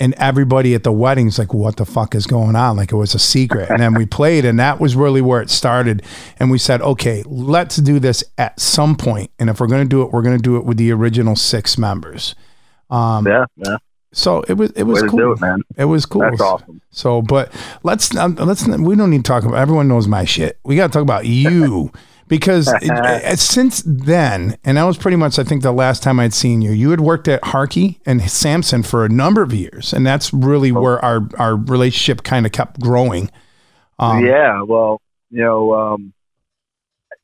and 0.00 0.14
everybody 0.14 0.74
at 0.74 0.82
the 0.82 0.92
wedding's 0.92 1.38
like, 1.38 1.54
"What 1.54 1.76
the 1.76 1.84
fuck 1.84 2.14
is 2.14 2.26
going 2.26 2.56
on?" 2.56 2.76
Like 2.76 2.92
it 2.92 2.96
was 2.96 3.14
a 3.14 3.18
secret. 3.18 3.70
And 3.70 3.80
then 3.80 3.94
we 3.94 4.06
played, 4.18 4.44
and 4.44 4.58
that 4.58 4.80
was 4.80 4.96
really 4.96 5.20
where 5.20 5.40
it 5.40 5.50
started. 5.50 6.02
And 6.38 6.50
we 6.50 6.58
said, 6.58 6.80
"Okay, 6.82 7.22
let's 7.26 7.76
do 7.76 7.98
this 7.98 8.24
at 8.38 8.58
some 8.60 8.96
point. 8.96 9.30
And 9.38 9.48
if 9.48 9.60
we're 9.60 9.68
going 9.68 9.84
to 9.84 9.88
do 9.88 10.02
it, 10.02 10.12
we're 10.12 10.22
going 10.22 10.36
to 10.36 10.42
do 10.42 10.56
it 10.56 10.64
with 10.64 10.76
the 10.76 10.92
original 10.92 11.36
six 11.36 11.78
members." 11.78 12.34
Um, 12.90 13.26
Yeah, 13.26 13.46
yeah. 13.56 13.76
So 14.12 14.42
it 14.42 14.54
was, 14.54 14.70
it 14.72 14.82
was 14.82 15.02
Way 15.02 15.08
cool. 15.08 15.18
do 15.18 15.32
it, 15.32 15.40
man. 15.40 15.62
It 15.76 15.86
was 15.86 16.04
cool. 16.04 16.20
That's 16.20 16.40
awesome. 16.40 16.82
So, 16.90 17.22
but 17.22 17.50
let's 17.82 18.14
um, 18.14 18.34
let's 18.34 18.66
we 18.66 18.94
don't 18.94 19.10
need 19.10 19.24
to 19.24 19.28
talk 19.28 19.44
about. 19.44 19.56
Everyone 19.56 19.88
knows 19.88 20.06
my 20.06 20.24
shit. 20.24 20.58
We 20.64 20.76
got 20.76 20.88
to 20.88 20.92
talk 20.92 21.02
about 21.02 21.26
you 21.26 21.90
because 22.32 22.72
it- 22.82 23.38
since 23.38 23.82
then, 23.84 24.56
and 24.64 24.78
that 24.78 24.84
was 24.84 24.96
pretty 24.96 25.18
much 25.18 25.38
I 25.38 25.44
think 25.44 25.62
the 25.62 25.70
last 25.70 26.02
time 26.02 26.18
I'd 26.18 26.32
seen 26.32 26.62
you. 26.62 26.72
You 26.72 26.88
had 26.90 27.00
worked 27.02 27.28
at 27.28 27.42
Hartke 27.42 27.98
and 28.06 28.22
Samson 28.30 28.82
for 28.82 29.04
a 29.04 29.08
number 29.10 29.42
of 29.42 29.52
years, 29.52 29.92
and 29.92 30.06
that's 30.06 30.32
really 30.32 30.72
Oh. 30.72 30.80
where 30.80 31.04
our 31.04 31.20
our 31.38 31.56
relationship 31.56 32.22
kind 32.24 32.46
of 32.46 32.52
kept 32.52 32.80
growing. 32.80 33.30
Um, 33.98 34.24
yeah, 34.24 34.62
well, 34.62 35.00
you 35.30 35.42
know, 35.44 35.74
um, 35.74 36.12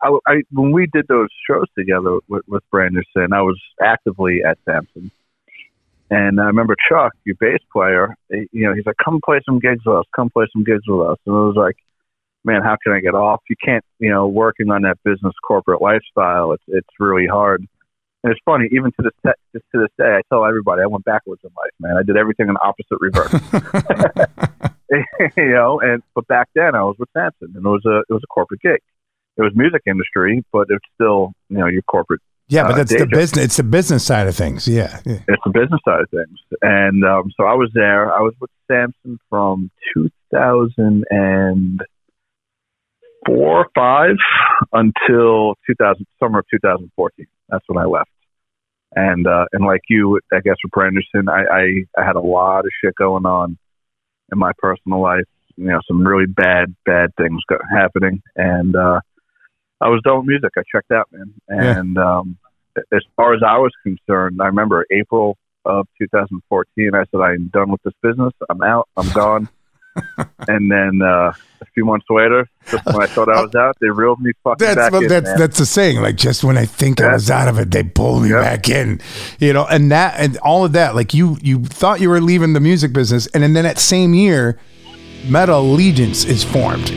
I, 0.03 0.17
I 0.27 0.43
when 0.53 0.73
we 0.73 0.87
did 0.93 1.07
those 1.09 1.29
shows 1.49 1.67
together 1.77 2.19
with, 2.29 2.43
with 2.47 2.63
Brand 2.71 2.95
New 2.95 3.03
Sin, 3.17 3.33
I 3.33 3.41
was 3.43 3.59
actively 3.83 4.43
at 4.45 4.59
Samson, 4.67 5.11
and 6.11 6.39
I 6.41 6.45
remember 6.45 6.77
Chuck, 6.89 7.13
your 7.25 7.37
bass 7.41 7.61
player. 7.73 8.15
eh, 8.33 8.45
You 8.53 8.67
know, 8.69 8.75
he's 8.75 8.85
like, 8.87 8.97
"Come 9.03 9.21
play 9.25 9.41
some 9.47 9.59
gigs 9.59 9.85
with 9.87 9.97
us. 9.97 10.05
Come 10.15 10.29
play 10.31 10.47
some 10.53 10.65
gigs 10.65 10.87
with 10.87 11.01
us." 11.09 11.19
And 11.27 11.35
I 11.35 11.39
was 11.41 11.57
like, 11.57 11.77
"Man, 12.45 12.63
how 12.63 12.77
can 12.83 12.93
I 12.93 13.01
get 13.01 13.15
off? 13.15 13.41
You 13.49 13.57
can't, 13.63 13.85
you 13.99 14.11
know, 14.11 14.27
working 14.27 14.71
on 14.71 14.83
that 14.83 14.99
business 15.05 15.35
corporate 15.47 15.83
lifestyle. 15.83 16.53
It's 16.53 16.65
it's 16.69 16.89
really 16.99 17.27
hard." 17.27 17.67
And 18.25 18.33
it's 18.33 18.41
funny, 18.45 18.69
even 18.73 18.91
to 18.93 19.03
this 19.03 19.35
just 19.53 19.65
to 19.75 19.81
this 19.81 19.91
day, 19.97 20.17
I 20.17 20.23
tell 20.29 20.45
everybody 20.45 20.83
I 20.83 20.87
went 20.87 21.05
backwards 21.05 21.41
in 21.45 21.51
life, 21.57 21.71
man. 21.79 21.97
I 21.97 22.03
did 22.03 22.17
everything 22.17 22.49
in 22.49 22.57
opposite 22.63 22.99
reverse. 23.01 23.33
you 25.37 25.51
know, 25.51 25.81
and 25.81 26.03
but 26.15 26.27
back 26.27 26.49
then 26.55 26.75
I 26.75 26.83
was 26.83 26.97
with 26.99 27.09
Samson, 27.13 27.53
and 27.55 27.65
it 27.65 27.69
was 27.69 27.85
a 27.87 27.99
it 28.09 28.13
was 28.13 28.23
a 28.25 28.27
corporate 28.27 28.61
gig. 28.61 28.81
It 29.37 29.43
was 29.43 29.53
music 29.55 29.83
industry, 29.87 30.45
but 30.53 30.67
it's 30.71 30.85
still 30.95 31.33
you 31.49 31.59
know 31.59 31.67
your 31.67 31.83
corporate. 31.83 32.21
yeah, 32.49 32.65
but 32.65 32.73
Uh, 32.73 32.77
that's 32.79 32.97
the 32.97 33.07
business. 33.07 33.45
It's 33.45 33.57
the 33.57 33.63
business 33.63 34.05
side 34.05 34.27
of 34.27 34.35
things. 34.35 34.67
Yeah, 34.67 35.01
yeah. 35.05 35.21
It's 35.29 35.43
the 35.45 35.53
business 35.53 35.81
side 35.85 36.01
of 36.01 36.11
things, 36.11 36.39
and 36.63 37.05
um, 37.05 37.31
so 37.37 37.45
I 37.45 37.55
was 37.55 37.71
there. 37.75 38.13
I 38.13 38.21
was 38.21 38.35
with 38.41 38.51
Samson 38.67 39.19
from 39.29 39.71
2004 43.27 43.59
or 43.59 43.67
five 43.75 44.17
until 44.73 45.55
2000 45.67 46.07
summer 46.21 46.41
of 46.41 46.45
2014. 46.51 47.27
That's 47.49 47.65
when 47.67 47.79
I 47.79 47.87
left. 47.87 48.11
And 48.95 49.27
uh, 49.27 49.45
and 49.53 49.65
like 49.67 49.83
you, 49.89 50.19
I 50.33 50.41
guess 50.41 50.57
with 50.65 50.73
Brand 50.73 50.95
New 50.95 51.03
Sin, 51.15 51.29
I, 51.29 51.43
I 51.43 52.01
I 52.01 52.07
had 52.07 52.17
a 52.17 52.21
lot 52.21 52.61
of 52.61 52.71
shit 52.83 52.95
going 52.95 53.27
on 53.27 53.59
in 54.33 54.39
my 54.39 54.53
personal 54.59 55.03
life. 55.03 55.27
You 55.57 55.67
know, 55.67 55.81
some 55.87 56.07
really 56.07 56.27
bad 56.27 56.75
bad 56.87 57.11
things 57.17 57.43
got 57.49 57.61
happening, 57.71 58.23
and 58.35 58.75
uh, 58.75 59.01
I 59.81 59.89
was 59.89 60.01
done 60.05 60.19
with 60.19 60.27
music. 60.27 60.53
I 60.57 60.63
checked 60.73 60.91
out, 60.91 61.09
man. 61.13 61.35
Yeah. 61.51 61.79
And 61.79 61.99
um, 61.99 62.39
as 62.93 63.03
far 63.17 63.35
as 63.35 63.43
I 63.47 63.59
was 63.59 63.73
concerned, 63.83 64.41
I 64.41 64.47
remember 64.47 64.87
April 64.91 65.37
of 65.65 65.87
2014. 66.01 66.93
I 66.95 67.05
said, 67.11 67.21
I'm 67.21 67.51
done 67.53 67.71
with 67.71 67.83
this 67.83 67.95
business. 68.03 68.33
I'm 68.49 68.63
out. 68.63 68.89
I'm 68.97 69.11
gone. 69.11 69.49
and 70.49 70.71
then 70.71 71.01
uh, 71.03 71.33
a 71.61 71.65
few 71.75 71.85
months 71.85 72.07
later, 72.11 72.49
just 72.71 72.85
when 72.87 73.03
I 73.03 73.07
thought 73.07 73.29
I 73.29 73.41
was 73.43 73.55
out, 73.55 73.77
they 73.81 73.89
reeled 73.89 74.21
me 74.21 74.33
fucking 74.45 74.65
That's 74.65 74.77
back 74.77 74.93
what 74.93 75.05
in, 75.05 75.09
that's 75.09 75.25
man. 75.25 75.39
that's 75.39 75.59
the 75.59 75.67
saying. 75.67 76.01
Like 76.01 76.17
just 76.17 76.45
when 76.45 76.59
I 76.59 76.67
think 76.67 77.01
I 77.01 77.13
was 77.13 77.31
out 77.31 77.49
of 77.49 77.59
it, 77.59 77.71
they 77.71 77.83
pull 77.83 78.21
me 78.21 78.31
Yep. 78.31 78.43
back 78.43 78.69
in. 78.69 79.01
You 79.39 79.53
know, 79.53 79.67
and 79.67 79.91
that 79.91 80.15
and 80.19 80.37
all 80.39 80.65
of 80.65 80.73
that. 80.73 80.95
Like 80.95 81.15
you 81.15 81.37
you 81.41 81.65
thought 81.65 82.01
you 82.01 82.11
were 82.11 82.21
leaving 82.21 82.53
the 82.53 82.61
music 82.61 82.93
business, 82.93 83.27
and, 83.29 83.43
then 83.43 83.55
that 83.65 83.79
same 83.79 84.15
year, 84.15 84.59
Metal 85.27 85.61
Allegiance 85.61 86.25
is 86.25 86.45
formed. 86.45 86.91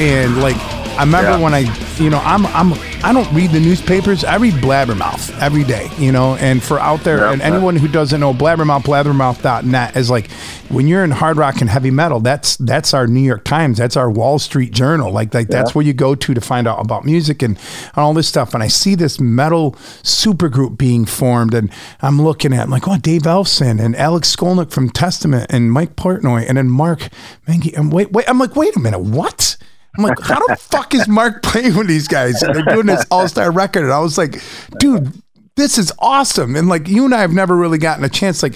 And 0.00 0.40
like 0.42 0.56
I 0.96 1.00
remember 1.00 1.30
Yeah. 1.32 1.38
when 1.40 1.54
I, 1.54 1.60
you 1.98 2.08
know, 2.08 2.20
I'm 2.24 2.46
I'm 2.46 2.72
I 3.04 3.12
don't 3.12 3.30
read 3.34 3.50
the 3.50 3.60
newspapers. 3.60 4.24
I 4.24 4.36
read 4.36 4.54
Blabbermouth 4.54 5.36
every 5.40 5.64
day, 5.64 5.90
you 5.98 6.10
know. 6.12 6.36
And 6.36 6.62
for 6.62 6.78
out 6.80 7.00
there, 7.04 7.18
Yeah, 7.18 7.32
and 7.32 7.40
yeah. 7.40 7.48
anyone 7.48 7.76
who 7.76 7.88
doesn't 7.88 8.18
know 8.20 8.32
Blabbermouth, 8.32 8.82
Blabbermouth.net 8.84 9.96
is 9.96 10.08
like 10.08 10.30
when 10.70 10.86
you're 10.86 11.02
in 11.04 11.10
hard 11.10 11.36
rock 11.36 11.60
and 11.60 11.68
heavy 11.68 11.90
metal. 11.90 12.20
That's 12.20 12.56
that's 12.58 12.94
our 12.94 13.06
New 13.08 13.20
York 13.20 13.44
Times. 13.44 13.78
That's 13.78 13.96
our 13.96 14.08
Wall 14.10 14.38
Street 14.38 14.72
Journal. 14.72 15.10
Like 15.12 15.34
like 15.34 15.48
that's 15.48 15.74
where 15.74 15.84
you 15.84 15.92
go 15.92 16.14
to 16.14 16.32
to 16.34 16.40
find 16.40 16.66
out 16.68 16.80
about 16.80 17.04
music 17.04 17.42
and, 17.42 17.56
and 17.56 17.96
all 17.98 18.14
this 18.14 18.28
stuff. 18.28 18.54
And 18.54 18.62
I 18.62 18.68
see 18.68 18.94
this 18.94 19.18
metal 19.20 19.72
supergroup 20.02 20.78
being 20.78 21.04
formed, 21.06 21.54
and 21.54 21.70
I'm 22.02 22.22
looking 22.22 22.52
at 22.52 22.60
I'm 22.64 22.70
like, 22.70 22.86
oh, 22.86 22.96
Dave 22.98 23.22
Ellefson 23.22 23.80
and 23.84 23.96
Alex 23.96 24.34
Skolnick 24.34 24.70
from 24.70 24.90
Testament 24.90 25.46
and 25.50 25.72
Mike 25.72 25.96
Portnoy 25.96 26.44
and 26.48 26.56
then 26.56 26.70
Mark 26.70 27.08
Menghi. 27.48 27.76
And 27.76 27.92
wait, 27.92 28.12
wait, 28.12 28.28
I'm 28.28 28.38
like, 28.38 28.54
wait 28.54 28.74
a 28.76 28.80
minute, 28.80 29.00
what? 29.00 29.53
I'm 29.96 30.04
like, 30.04 30.20
how 30.20 30.44
the 30.46 30.56
fuck 30.56 30.94
is 30.94 31.06
Mark 31.06 31.42
playing 31.42 31.76
with 31.76 31.86
these 31.86 32.08
guys? 32.08 32.42
And 32.42 32.54
they're 32.54 32.64
doing 32.64 32.86
this 32.86 33.04
all 33.10 33.28
star 33.28 33.50
record. 33.52 33.84
And 33.84 33.92
I 33.92 34.00
was 34.00 34.18
like, 34.18 34.42
dude, 34.78 35.12
this 35.56 35.78
is 35.78 35.92
awesome. 35.98 36.56
And 36.56 36.68
like, 36.68 36.88
you 36.88 37.04
and 37.04 37.14
I 37.14 37.20
have 37.20 37.32
never 37.32 37.56
really 37.56 37.78
gotten 37.78 38.04
a 38.04 38.08
chance. 38.08 38.42
Like, 38.42 38.54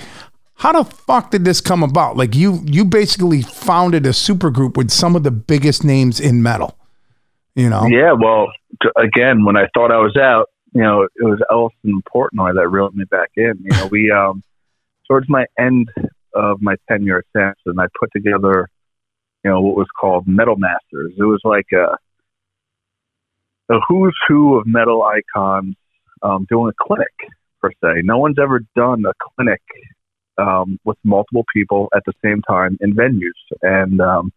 how 0.54 0.72
the 0.72 0.84
fuck 0.84 1.30
did 1.30 1.44
this 1.44 1.60
come 1.60 1.82
about? 1.82 2.16
Like, 2.16 2.34
you 2.34 2.60
you 2.64 2.84
basically 2.84 3.42
founded 3.42 4.06
a 4.06 4.10
supergroup 4.10 4.76
with 4.76 4.90
some 4.90 5.14
of 5.14 5.22
the 5.22 5.30
biggest 5.30 5.84
names 5.84 6.18
in 6.18 6.42
metal. 6.42 6.76
You 7.54 7.70
know? 7.70 7.86
Yeah, 7.86 8.12
well, 8.12 8.48
again, 8.96 9.44
when 9.44 9.56
I 9.56 9.66
thought 9.74 9.92
I 9.92 9.98
was 9.98 10.16
out, 10.16 10.46
you 10.74 10.82
know, 10.82 11.02
it 11.02 11.24
was 11.24 11.40
Ellefson 11.50 12.00
Portnoy 12.12 12.54
that 12.54 12.68
reeled 12.68 12.94
me 12.94 13.04
back 13.04 13.30
in. 13.36 13.54
You 13.62 13.70
know, 13.70 13.86
we 13.86 14.10
um, 14.10 14.42
towards 15.08 15.28
my 15.28 15.46
end 15.58 15.88
of 16.34 16.60
my 16.60 16.76
tenure 16.88 17.18
at 17.18 17.24
Samson, 17.32 17.80
I 17.80 17.86
put 17.98 18.10
together, 18.12 18.68
you 19.48 19.54
know, 19.54 19.62
what 19.62 19.76
was 19.76 19.86
called 19.98 20.28
Metal 20.28 20.56
Masters. 20.56 21.14
It 21.16 21.22
was 21.22 21.40
like 21.42 21.68
a, 21.72 21.96
a 23.72 23.80
who's 23.88 24.14
who 24.28 24.58
of 24.58 24.66
metal 24.66 25.02
icons 25.02 25.74
um, 26.22 26.46
doing 26.50 26.70
a 26.70 26.84
clinic 26.84 27.14
per 27.62 27.70
se. 27.82 28.02
No 28.04 28.18
one's 28.18 28.36
ever 28.38 28.60
done 28.76 29.04
a 29.06 29.12
clinic 29.34 29.62
um, 30.36 30.78
with 30.84 30.98
multiple 31.02 31.46
people 31.54 31.88
at 31.96 32.02
the 32.04 32.12
same 32.22 32.42
time 32.42 32.76
in 32.82 32.94
venues, 32.94 33.40
and 33.62 34.02
um, 34.02 34.30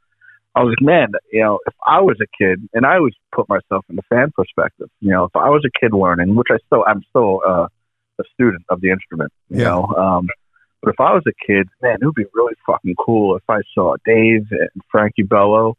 I 0.56 0.64
was 0.64 0.74
like, 0.80 0.86
man, 0.86 1.08
you 1.30 1.44
know, 1.44 1.60
if 1.68 1.74
I 1.86 2.00
was 2.00 2.18
a 2.22 2.28
kid, 2.42 2.70
and 2.74 2.86
I 2.86 2.96
always 2.96 3.14
put 3.36 3.50
myself 3.50 3.84
in 3.90 3.98
the 3.98 4.04
fan 4.04 4.32
perspective, 4.34 4.90
you 5.02 5.12
know, 5.12 5.26
if 5.26 5.36
I 5.36 5.50
was 5.50 5.66
a 5.66 5.80
kid 5.80 5.94
learning, 5.94 6.36
which 6.36 6.48
I 6.52 6.58
still, 6.68 6.86
I'm 6.88 7.04
still 7.10 7.42
uh, 7.46 7.68
a 8.18 8.24
student 8.34 8.64
of 8.70 8.80
the 8.80 8.92
instrument, 8.92 9.34
you 9.50 9.60
Yeah. 9.60 9.66
know, 9.66 9.88
um, 9.98 10.28
but 10.82 10.90
if 10.90 11.00
I 11.00 11.14
was 11.14 11.24
a 11.28 11.46
kid, 11.46 11.68
man, 11.82 11.98
it 12.02 12.06
would 12.06 12.16
be 12.16 12.26
really 12.34 12.56
fucking 12.66 12.96
cool 13.04 13.36
if 13.36 13.44
I 13.50 13.62
saw 13.74 13.96
Dave 14.06 14.48
and 14.52 14.82
Frankie 14.90 15.24
Bello 15.24 15.76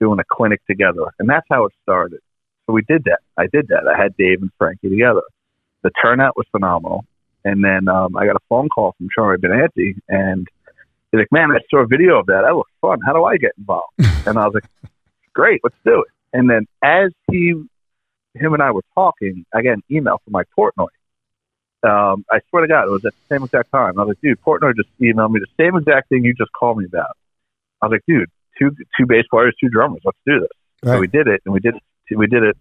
doing 0.00 0.18
a 0.18 0.24
clinic 0.30 0.60
together, 0.66 1.04
and 1.18 1.28
that's 1.28 1.46
how 1.50 1.66
it 1.66 1.72
started. 1.82 2.20
So 2.66 2.72
we 2.72 2.82
did 2.82 3.04
that. 3.04 3.20
I 3.36 3.46
did 3.52 3.68
that. 3.68 3.86
I 3.86 4.00
had 4.00 4.16
Dave 4.16 4.42
and 4.42 4.50
Frankie 4.58 4.88
together. 4.88 5.22
The 5.82 5.90
turnout 6.02 6.36
was 6.36 6.46
phenomenal, 6.50 7.04
and 7.44 7.64
then 7.64 7.88
um, 7.88 8.16
I 8.16 8.26
got 8.26 8.36
a 8.36 8.44
phone 8.48 8.68
call 8.68 8.94
from 8.98 9.08
Charlie 9.14 9.38
Benante, 9.38 9.94
and 10.08 10.46
He's 11.10 11.18
like, 11.18 11.32
man, 11.32 11.50
I 11.50 11.58
saw 11.68 11.80
a 11.80 11.86
video 11.86 12.20
of 12.20 12.26
that. 12.26 12.42
That 12.44 12.54
looks 12.54 12.70
fun. 12.80 13.00
How 13.04 13.12
do 13.12 13.24
I 13.24 13.36
get 13.36 13.52
involved? 13.58 13.94
and 13.98 14.38
I 14.38 14.46
was 14.46 14.54
like, 14.54 14.64
great, 15.34 15.60
let's 15.64 15.76
do 15.84 16.02
it. 16.02 16.12
And 16.32 16.48
then 16.48 16.66
as 16.84 17.10
he, 17.30 17.54
him 18.34 18.54
and 18.54 18.62
I 18.62 18.70
were 18.70 18.84
talking, 18.94 19.44
I 19.52 19.62
got 19.62 19.72
an 19.72 19.82
email 19.90 20.20
from 20.24 20.32
Mike 20.32 20.46
Portnoy. 20.56 20.86
Um, 21.82 22.24
I 22.30 22.40
swear 22.50 22.62
to 22.62 22.68
God, 22.68 22.84
it 22.86 22.90
was 22.90 23.04
at 23.04 23.12
the 23.14 23.34
same 23.34 23.42
exact 23.44 23.70
time. 23.72 23.98
I 23.98 24.02
was 24.04 24.08
like, 24.08 24.20
dude, 24.20 24.40
Portnoy 24.42 24.76
just 24.76 24.88
emailed 25.00 25.30
me 25.32 25.40
the 25.40 25.62
same 25.62 25.76
exact 25.76 26.08
thing 26.10 26.24
you 26.24 26.34
just 26.34 26.52
called 26.52 26.78
me 26.78 26.84
about. 26.84 27.16
I 27.80 27.86
was 27.86 27.92
like, 27.92 28.02
dude, 28.06 28.28
two 28.58 28.70
two 28.98 29.06
bass 29.06 29.24
players, 29.30 29.54
two 29.60 29.68
drummers. 29.70 30.02
Let's 30.04 30.18
do 30.26 30.40
this. 30.40 30.48
Right. 30.82 30.94
So 30.96 31.00
we 31.00 31.06
did 31.06 31.26
it, 31.26 31.40
and 31.44 31.54
we 31.54 31.60
did 31.60 31.74
it. 31.76 32.16
We 32.16 32.26
did 32.26 32.42
it 32.42 32.56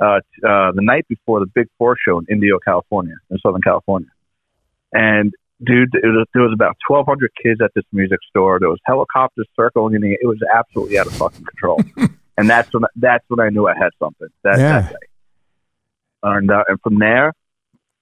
uh, 0.00 0.20
t- 0.20 0.46
uh, 0.46 0.72
the 0.72 0.82
night 0.82 1.06
before 1.08 1.40
the 1.40 1.46
Big 1.46 1.66
Four 1.78 1.96
show 2.06 2.18
in 2.18 2.26
Indio, 2.30 2.58
California, 2.64 3.14
in 3.30 3.38
Southern 3.38 3.62
California. 3.62 4.08
And 4.92 5.32
dude, 5.64 5.94
it 5.94 6.06
was, 6.06 6.26
there 6.34 6.42
was 6.42 6.52
about 6.54 6.76
1,200 6.86 7.30
kids 7.42 7.60
at 7.62 7.70
this 7.74 7.84
music 7.92 8.18
store. 8.28 8.58
There 8.60 8.68
was 8.68 8.78
helicopters 8.86 9.46
circling 9.56 9.94
in 9.94 10.02
the. 10.02 10.12
It 10.12 10.26
was 10.26 10.38
absolutely 10.54 10.98
out 10.98 11.06
of 11.06 11.14
fucking 11.14 11.44
control. 11.44 11.80
and 12.38 12.48
that's 12.48 12.72
when 12.72 12.84
that's 12.96 13.24
when 13.28 13.40
I 13.40 13.48
knew 13.50 13.66
I 13.66 13.74
had 13.76 13.90
something 13.98 14.28
that, 14.44 14.58
Yeah. 14.58 14.80
that 14.82 14.90
day. 14.90 14.96
And 16.22 16.50
uh, 16.50 16.64
and 16.68 16.80
from 16.82 16.98
there, 16.98 17.32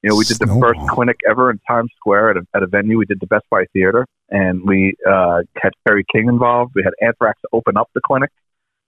you 0.03 0.11
know, 0.11 0.17
we 0.17 0.25
did 0.25 0.39
the 0.39 0.47
first 0.61 0.81
clinic 0.89 1.17
ever 1.29 1.51
in 1.51 1.59
Times 1.69 1.91
Square 1.97 2.31
at 2.31 2.37
a, 2.39 2.43
at 2.55 2.63
a 2.63 2.67
venue. 2.67 2.99
We 2.99 3.05
did 3.07 3.21
the 3.21 3.27
Best 3.27 3.45
Buy 3.51 3.65
Theater, 3.73 4.07
and 4.31 4.63
we 4.65 4.95
uh, 5.09 5.43
had 5.61 5.73
Kerry 5.87 6.05
King 6.13 6.29
involved. 6.29 6.73
We 6.75 6.83
had 6.85 6.93
Anthrax 7.03 7.41
open 7.53 7.77
up 7.77 7.89
the 7.95 8.01
clinic. 8.07 8.31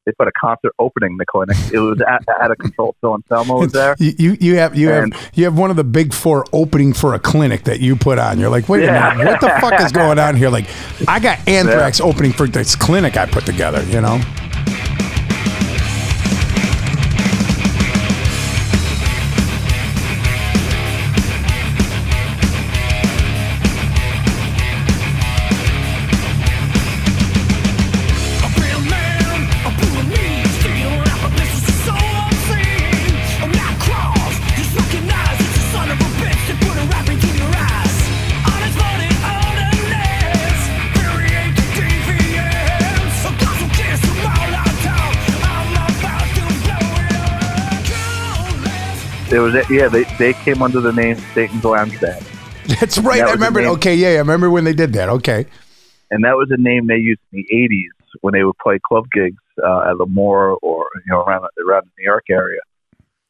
They 0.06 0.12
put 0.12 0.28
a 0.28 0.32
concert 0.40 0.72
opening 0.78 1.18
the 1.18 1.26
clinic. 1.26 1.56
It 1.72 1.78
was 1.78 2.00
at, 2.00 2.24
out 2.40 2.50
of 2.50 2.56
control. 2.58 2.96
Phil 3.02 3.14
Anselmo 3.14 3.58
was 3.60 3.72
there. 3.72 3.94
You, 3.98 4.36
you 4.40 4.56
have 4.56 4.74
you 4.74 4.90
And- 4.90 5.12
have 5.14 5.30
you 5.34 5.44
have 5.44 5.58
one 5.58 5.70
of 5.70 5.76
the 5.76 5.84
big 5.84 6.14
four 6.14 6.46
opening 6.54 6.94
for 6.94 7.12
a 7.14 7.18
clinic 7.18 7.64
that 7.64 7.80
you 7.80 7.96
put 7.96 8.18
on. 8.18 8.38
You're 8.40 8.48
like, 8.48 8.68
wait 8.68 8.84
Yeah. 8.84 9.12
a 9.12 9.18
minute, 9.18 9.30
what 9.32 9.40
the 9.42 9.60
fuck 9.60 9.78
is 9.80 9.92
going 9.92 10.18
on 10.18 10.36
here? 10.36 10.48
Like, 10.48 10.66
I 11.06 11.20
got 11.20 11.38
Anthrax 11.48 12.00
opening 12.00 12.32
for 12.32 12.46
this 12.46 12.74
clinic 12.74 13.16
I 13.18 13.26
put 13.26 13.44
together. 13.44 13.82
You 13.84 14.00
know, 14.00 14.20
Countless. 49.52 49.70
Yeah. 49.70 49.88
They 49.88 50.04
they 50.18 50.32
came 50.32 50.62
under 50.62 50.80
the 50.80 50.92
name 50.92 51.16
Satan's 51.34 51.64
Lounge 51.64 52.00
Band, 52.00 52.24
that's 52.78 52.98
right. 52.98 53.18
That 53.18 53.28
I 53.28 53.32
remember. 53.32 53.60
Okay, 53.60 53.94
yeah, 53.94 54.08
I 54.08 54.16
remember 54.18 54.50
when 54.50 54.64
they 54.64 54.74
did 54.74 54.92
that. 54.92 55.08
Okay, 55.08 55.46
and 56.10 56.24
that 56.24 56.36
was 56.36 56.48
a 56.50 56.60
name 56.60 56.86
they 56.86 56.96
used 56.96 57.20
in 57.32 57.44
the 57.48 57.54
'80s 57.54 58.18
when 58.20 58.32
they 58.34 58.44
would 58.44 58.58
play 58.58 58.78
club 58.86 59.04
gigs 59.12 59.42
uh, 59.62 59.90
at 59.90 59.96
L'Amour 59.96 60.56
or 60.62 60.86
you 60.94 61.12
know 61.12 61.22
around 61.22 61.46
around 61.66 61.84
the 61.84 61.90
New 61.98 62.04
York 62.04 62.24
area. 62.30 62.60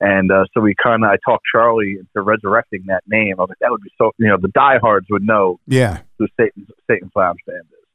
And 0.02 0.32
uh, 0.32 0.44
so 0.54 0.62
we 0.62 0.74
kind 0.82 1.04
of 1.04 1.10
I 1.10 1.16
talked 1.24 1.44
Charlie 1.52 1.96
into 1.98 2.22
resurrecting 2.22 2.84
that 2.86 3.02
name. 3.06 3.34
I 3.38 3.42
was 3.42 3.50
like, 3.50 3.58
that 3.60 3.70
would 3.70 3.82
be 3.82 3.90
so 3.98 4.12
you 4.18 4.28
know 4.28 4.36
the 4.40 4.48
diehards 4.48 5.06
would 5.10 5.22
know 5.22 5.58
yeah, 5.66 6.00
who 6.18 6.26
Satan's 6.38 6.68
Satan's 6.88 7.12
Lounge 7.14 7.40
Band 7.46 7.64
is. 7.70 7.86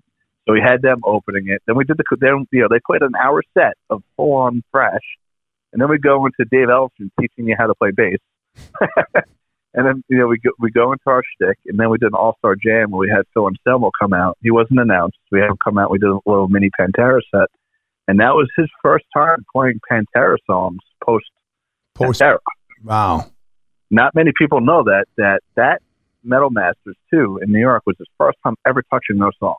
So 0.47 0.53
we 0.53 0.61
had 0.61 0.81
them 0.81 1.01
opening 1.03 1.47
it. 1.47 1.61
Then 1.65 1.75
we 1.75 1.83
did 1.83 1.97
the 1.97 2.03
then 2.19 2.47
you 2.51 2.61
know 2.61 2.67
they 2.69 2.79
played 2.85 3.01
an 3.01 3.13
hour 3.21 3.43
set 3.53 3.73
of 3.89 4.03
full 4.15 4.33
on 4.33 4.63
thrash, 4.71 5.01
and 5.75 5.81
then 5.81 5.89
we 5.89 5.97
go 5.97 6.25
into 6.25 6.45
Dave 6.49 6.69
Ellefson 6.69 7.09
teaching 7.19 7.49
you 7.49 7.55
how 7.59 7.67
to 7.67 7.75
play 7.75 7.91
bass. 7.91 8.19
and 9.73 9.85
then 9.85 10.01
you 10.07 10.17
know 10.17 10.25
we 10.25 10.37
go 10.39 10.51
we 10.57 10.71
go 10.71 10.93
into 10.93 11.03
our 11.05 11.21
shtick, 11.21 11.57
and 11.65 11.77
then 11.77 11.89
we 11.89 11.97
did 11.97 12.07
an 12.07 12.13
all 12.13 12.35
star 12.37 12.55
jam 12.55 12.91
where 12.91 12.99
we 12.99 13.09
had 13.09 13.25
Phil 13.33 13.45
Anselmo 13.45 13.91
come 13.99 14.13
out. 14.13 14.37
He 14.41 14.51
wasn't 14.51 14.79
announced. 14.79 15.17
We 15.33 15.41
had 15.41 15.49
him 15.49 15.57
come 15.61 15.77
out. 15.77 15.91
We 15.91 15.97
did 15.97 16.07
a 16.07 16.19
little 16.25 16.47
mini 16.47 16.69
Pantera 16.79 17.19
set, 17.29 17.49
and 18.07 18.21
that 18.21 18.35
was 18.35 18.49
his 18.55 18.69
first 18.81 19.03
time 19.13 19.43
playing 19.53 19.81
Pantera 19.91 20.37
songs 20.49 20.79
post 21.05 21.25
post. 21.93 22.21
Pantera 22.21 22.37
Wow, 22.81 23.25
not 23.91 24.15
many 24.15 24.31
people 24.37 24.61
know 24.61 24.81
that 24.83 25.07
that 25.17 25.41
that 25.57 25.81
Metal 26.23 26.51
Masters 26.51 26.95
too 27.13 27.41
in 27.43 27.51
New 27.51 27.59
York 27.59 27.83
was 27.85 27.97
his 27.99 28.07
first 28.17 28.37
time 28.45 28.55
ever 28.65 28.81
touching 28.89 29.17
those 29.17 29.35
songs. 29.41 29.57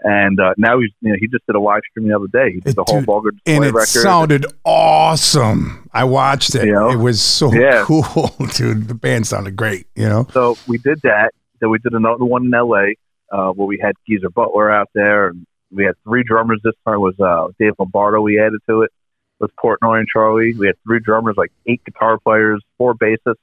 And 0.00 0.38
uh, 0.38 0.54
now 0.56 0.78
he's 0.78 0.90
you 1.00 1.10
know 1.10 1.16
he 1.18 1.26
just 1.26 1.44
did 1.46 1.56
a 1.56 1.60
live 1.60 1.80
stream 1.90 2.08
the 2.08 2.14
other 2.14 2.28
day. 2.28 2.52
He 2.54 2.60
did 2.60 2.76
the 2.76 2.84
whole 2.86 2.98
dude, 3.00 3.06
vulgar 3.06 3.30
display 3.32 3.56
and 3.56 3.64
it 3.64 3.74
record. 3.74 3.86
sounded 3.88 4.46
awesome. 4.64 5.88
I 5.92 6.04
watched 6.04 6.54
it. 6.54 6.66
You 6.66 6.72
know? 6.72 6.90
It 6.90 6.96
was 6.96 7.20
so 7.20 7.52
Yeah. 7.52 7.82
cool, 7.86 8.30
dude. 8.54 8.88
The 8.88 8.94
band 8.94 9.26
sounded 9.26 9.56
great. 9.56 9.86
You 9.96 10.08
know, 10.08 10.26
so 10.32 10.56
we 10.68 10.78
did 10.78 11.00
that. 11.02 11.32
Then 11.60 11.70
we 11.70 11.78
did 11.78 11.94
another 11.94 12.24
one 12.24 12.46
in 12.46 12.54
L.A. 12.54 12.94
Uh, 13.32 13.50
where 13.52 13.66
we 13.66 13.78
had 13.82 13.92
Geezer 14.08 14.30
Butler 14.30 14.70
out 14.70 14.88
there, 14.94 15.28
and 15.28 15.44
we 15.72 15.84
had 15.84 15.94
three 16.04 16.22
drummers. 16.22 16.60
This 16.62 16.74
time 16.86 17.00
was 17.00 17.18
uh, 17.18 17.48
Dave 17.58 17.72
Lombardo. 17.78 18.20
We 18.20 18.40
added 18.40 18.60
to 18.68 18.82
it 18.82 18.92
with 19.40 19.50
Portnoy 19.62 19.98
and 19.98 20.06
Charlie. 20.08 20.54
We 20.54 20.66
had 20.68 20.76
three 20.86 21.00
drummers, 21.00 21.34
like 21.36 21.50
eight 21.66 21.82
guitar 21.84 22.18
players, 22.20 22.62
four 22.78 22.94
bassists. 22.94 23.34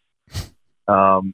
Um, 0.87 1.33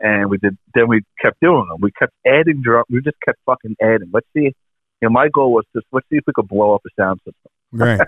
and 0.00 0.30
we 0.30 0.38
did. 0.38 0.56
Then 0.74 0.88
we 0.88 1.02
kept 1.20 1.40
doing 1.40 1.66
them. 1.68 1.78
We 1.80 1.90
kept 1.92 2.12
adding 2.26 2.62
drum. 2.62 2.84
We 2.88 3.00
just 3.00 3.16
kept 3.24 3.38
fucking 3.46 3.76
adding. 3.80 4.10
Let's 4.12 4.26
see. 4.34 4.54
You 5.00 5.08
know, 5.08 5.10
my 5.10 5.28
goal 5.28 5.52
was 5.52 5.64
just 5.74 5.86
let's 5.92 6.06
see 6.10 6.16
if 6.16 6.24
we 6.26 6.32
could 6.34 6.48
blow 6.48 6.74
up 6.74 6.82
a 6.86 6.90
sound 7.00 7.20
system. 7.20 7.50
right? 7.72 8.00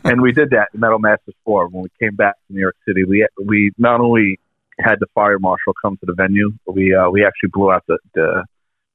and 0.04 0.22
we 0.22 0.32
did 0.32 0.50
that 0.50 0.68
in 0.74 0.80
Metal 0.80 0.98
Masters 0.98 1.34
Four 1.44 1.68
when 1.68 1.82
we 1.82 1.88
came 2.00 2.16
back 2.16 2.34
to 2.46 2.52
New 2.52 2.60
York 2.60 2.76
City. 2.86 3.04
We 3.04 3.26
we 3.44 3.72
not 3.78 4.00
only 4.00 4.38
had 4.78 4.96
the 5.00 5.06
fire 5.14 5.38
marshal 5.38 5.74
come 5.80 5.96
to 5.98 6.06
the 6.06 6.14
venue, 6.14 6.52
but 6.66 6.74
we 6.74 6.94
uh, 6.94 7.10
we 7.10 7.24
actually 7.24 7.50
blew 7.52 7.72
out 7.72 7.84
the, 7.86 7.98
the 8.14 8.44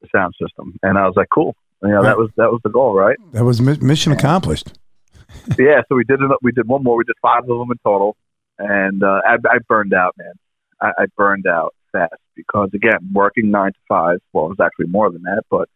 the 0.01 0.07
sound 0.15 0.33
system. 0.41 0.77
And 0.83 0.97
I 0.97 1.05
was 1.05 1.13
like, 1.15 1.27
cool. 1.33 1.55
You 1.83 1.89
know, 1.89 2.03
that 2.03 2.17
was 2.17 2.29
that 2.37 2.51
was 2.51 2.61
the 2.63 2.69
goal, 2.69 2.93
right? 2.93 3.17
that 3.33 3.45
was 3.45 3.61
mi- 3.61 3.77
mission 3.77 4.11
accomplished. 4.11 4.77
yeah. 5.59 5.81
So 5.89 5.95
we 5.95 6.03
did 6.03 6.21
it. 6.21 6.31
We 6.41 6.51
did 6.51 6.67
one 6.67 6.83
more. 6.83 6.97
We 6.97 7.03
did 7.03 7.15
five 7.21 7.43
of 7.43 7.47
them 7.47 7.69
in 7.71 7.77
total, 7.83 8.15
and 8.57 9.03
uh, 9.03 9.21
I, 9.25 9.35
I 9.47 9.57
burned 9.67 9.93
out, 9.93 10.15
man. 10.17 10.33
I, 10.81 11.03
I 11.03 11.05
burned 11.15 11.45
out 11.45 11.75
fast 11.91 12.13
because 12.35 12.69
again, 12.73 12.99
working 13.13 13.51
nine 13.51 13.71
to 13.73 13.79
five. 13.87 14.17
Well, 14.33 14.45
it 14.45 14.49
was 14.49 14.59
actually 14.61 14.87
more 14.87 15.09
than 15.11 15.21
that, 15.23 15.43
but 15.49 15.67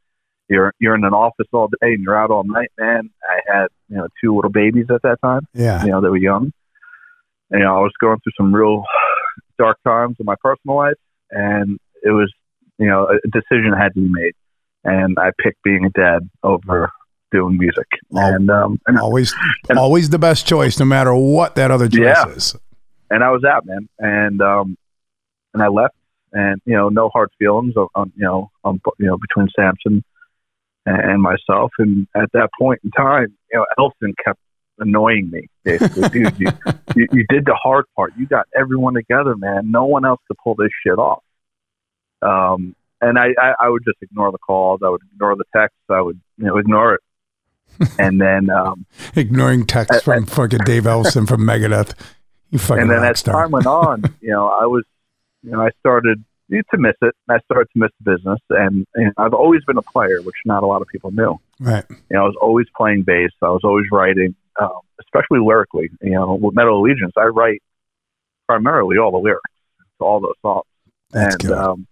you're 0.50 0.74
you're 0.80 0.95
in 0.95 1.04
an 1.06 1.13
office 1.13 1.47
all 1.54 1.67
day 1.67 1.93
and 1.93 2.04
you're 2.04 2.17
out 2.17 2.32
all 2.32 2.43
night, 2.43 2.71
man. 2.80 3.10
I 3.30 3.39
had 3.54 3.67
you 3.89 3.97
know 3.97 4.08
two 4.24 4.36
little 4.36 4.52
babies 4.52 4.88
at 4.89 5.02
that 5.04 5.17
time. 5.24 5.47
Yeah, 5.54 5.84
You 5.86 5.91
know, 5.91 6.02
they 6.02 6.10
were 6.10 6.17
young. 6.17 6.52
And, 7.50 7.60
you 7.60 7.65
know, 7.65 7.76
I 7.78 7.80
was 7.82 7.91
going 8.00 8.17
through 8.24 8.32
some 8.38 8.54
real 8.56 8.84
dark 9.58 9.78
times 9.86 10.15
in 10.19 10.26
my 10.26 10.36
personal 10.43 10.78
life, 10.78 10.95
and 11.32 11.78
it 12.04 12.12
was 12.12 12.32
you 12.78 12.88
know 12.88 13.08
a 13.08 13.28
decision 13.30 13.74
had 13.78 13.93
to 13.93 14.02
be 14.02 14.10
made, 14.10 14.34
and 14.84 15.17
I 15.19 15.32
picked 15.41 15.62
being 15.63 15.86
a 15.86 15.89
dad 15.89 16.30
over 16.43 16.89
doing 17.32 17.58
music, 17.58 17.88
and 18.12 18.50
um 18.50 18.80
and 18.88 18.97
always 19.00 19.34
and- 19.69 19.78
always 19.80 20.10
the 20.10 20.19
best 20.19 20.45
choice, 20.47 20.80
no 20.80 20.86
matter 20.86 21.13
what 21.15 21.56
that 21.56 21.71
other 21.71 21.88
choice 21.88 22.02
Yeah. 22.02 22.28
is. 22.30 22.56
and 23.10 23.24
I 23.24 23.32
was 23.32 23.43
out, 23.45 23.65
man, 23.65 23.88
and 24.00 24.41
um, 24.41 24.78
and 25.54 25.62
I 25.63 25.67
left, 25.67 25.95
and 26.33 26.61
you 26.65 26.75
know, 26.75 26.89
no 26.89 27.09
hard 27.09 27.29
feelings 27.39 27.75
on, 27.75 27.87
on 27.95 28.11
you 28.15 28.23
know, 28.23 28.51
on 28.63 28.79
you 28.99 29.07
know, 29.07 29.17
between 29.17 29.47
Samson 29.55 30.03
and, 30.85 31.21
myself, 31.21 31.71
and 31.77 32.07
at 32.15 32.31
that 32.33 32.49
point 32.59 32.81
in 32.83 32.91
time, 32.91 33.27
you 33.51 33.59
know, 33.59 33.65
Elson 33.77 34.15
kept 34.23 34.39
annoying 34.79 35.29
me. 35.29 35.47
Basically, 35.63 36.09
dude, 36.09 36.39
you, 36.39 36.47
you 36.95 37.07
you 37.11 37.25
did 37.29 37.45
the 37.45 37.55
hard 37.61 37.85
part. 37.95 38.13
You 38.17 38.25
got 38.25 38.47
everyone 38.57 38.95
together, 38.95 39.35
man. 39.35 39.69
No 39.69 39.85
one 39.85 40.05
else 40.05 40.19
could 40.27 40.37
pull 40.43 40.55
this 40.55 40.71
shit 40.85 40.97
off. 40.97 41.23
Um, 42.21 42.75
and 43.01 43.17
I, 43.17 43.29
I, 43.39 43.53
I 43.59 43.69
would 43.69 43.83
just 43.83 43.97
ignore 44.01 44.31
the 44.31 44.37
calls. 44.37 44.81
I 44.85 44.89
would 44.89 45.01
ignore 45.13 45.35
the 45.35 45.43
texts. 45.55 45.79
I 45.89 46.01
would, 46.01 46.19
you 46.37 46.45
know, 46.45 46.57
ignore 46.57 46.95
it. 46.95 47.01
and 47.99 48.21
then, 48.21 48.49
um, 48.49 48.85
Ignoring 49.15 49.65
texts 49.65 50.03
from 50.03 50.25
fucking 50.25 50.59
Dave 50.65 50.83
Ellefson 50.83 51.27
from 51.27 51.41
Megadeth. 51.41 51.93
You 52.51 52.59
fucking 52.59 52.81
and 52.81 52.91
then 52.91 53.03
as 53.03 53.23
time 53.23 53.51
went 53.51 53.65
on, 53.65 54.03
you 54.21 54.29
know, 54.29 54.47
I 54.47 54.65
was, 54.65 54.83
you 55.43 55.51
know, 55.51 55.62
I 55.62 55.69
started 55.80 56.23
to 56.51 56.77
miss 56.77 56.95
it. 57.01 57.15
I 57.30 57.39
started 57.39 57.67
to 57.73 57.80
miss 57.80 57.91
the 58.04 58.12
business, 58.12 58.39
and, 58.49 58.86
and 58.95 59.13
I've 59.17 59.34
always 59.34 59.63
been 59.65 59.77
a 59.77 59.82
player, 59.82 60.21
which 60.21 60.36
not 60.45 60.63
a 60.63 60.65
lot 60.65 60.82
of 60.82 60.88
people 60.88 61.12
knew. 61.12 61.39
right. 61.60 61.86
You 61.89 61.97
know, 62.12 62.23
I 62.23 62.25
was 62.25 62.36
always 62.41 62.67
playing 62.75 63.04
bass. 63.04 63.32
I 63.41 63.49
was 63.49 63.62
always 63.63 63.86
writing, 63.91 64.36
um, 64.60 64.80
especially 64.99 65.39
lyrically. 65.39 65.89
You 66.01 66.12
know, 66.12 66.36
with 66.36 66.56
Metal 66.56 66.80
Allegiance, 66.80 67.13
I 67.17 67.25
write 67.25 67.62
primarily 68.47 68.97
all 68.97 69.12
the 69.12 69.17
lyrics 69.17 69.49
to 69.99 70.06
all 70.06 70.19
those 70.19 70.34
songs. 70.41 70.65
That's 71.12 71.36
and 71.36 71.43
good. 71.43 71.58
um, 71.58 71.88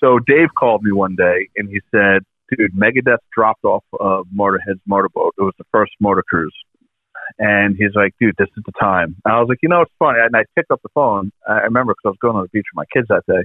so 0.00 0.18
Dave 0.18 0.48
called 0.58 0.82
me 0.82 0.92
one 0.92 1.14
day, 1.14 1.48
and 1.56 1.68
he 1.68 1.80
said, 1.90 2.22
"Dude, 2.56 2.74
Megadeth 2.74 3.18
dropped 3.32 3.64
off 3.64 3.84
of 3.98 4.26
Motorhead's 4.34 4.80
motorboat. 4.86 5.34
It 5.38 5.42
was 5.42 5.54
the 5.58 5.66
first 5.70 5.92
motor 6.00 6.24
cruise." 6.28 6.54
And 7.38 7.76
he's 7.76 7.94
like, 7.94 8.14
dude, 8.20 8.34
this 8.38 8.48
is 8.56 8.62
the 8.66 8.72
time. 8.80 9.16
And 9.24 9.34
I 9.34 9.40
was 9.40 9.48
like, 9.48 9.58
you 9.62 9.68
know, 9.68 9.82
it's 9.82 9.92
funny. 9.98 10.18
And 10.20 10.34
I 10.36 10.44
picked 10.54 10.70
up 10.70 10.80
the 10.82 10.88
phone. 10.94 11.32
I 11.48 11.60
remember 11.60 11.92
because 11.92 12.06
I 12.06 12.08
was 12.10 12.18
going 12.20 12.36
on 12.36 12.42
the 12.42 12.48
beach 12.48 12.66
with 12.72 12.76
my 12.76 12.84
kids 12.92 13.08
that 13.08 13.22
day. 13.26 13.44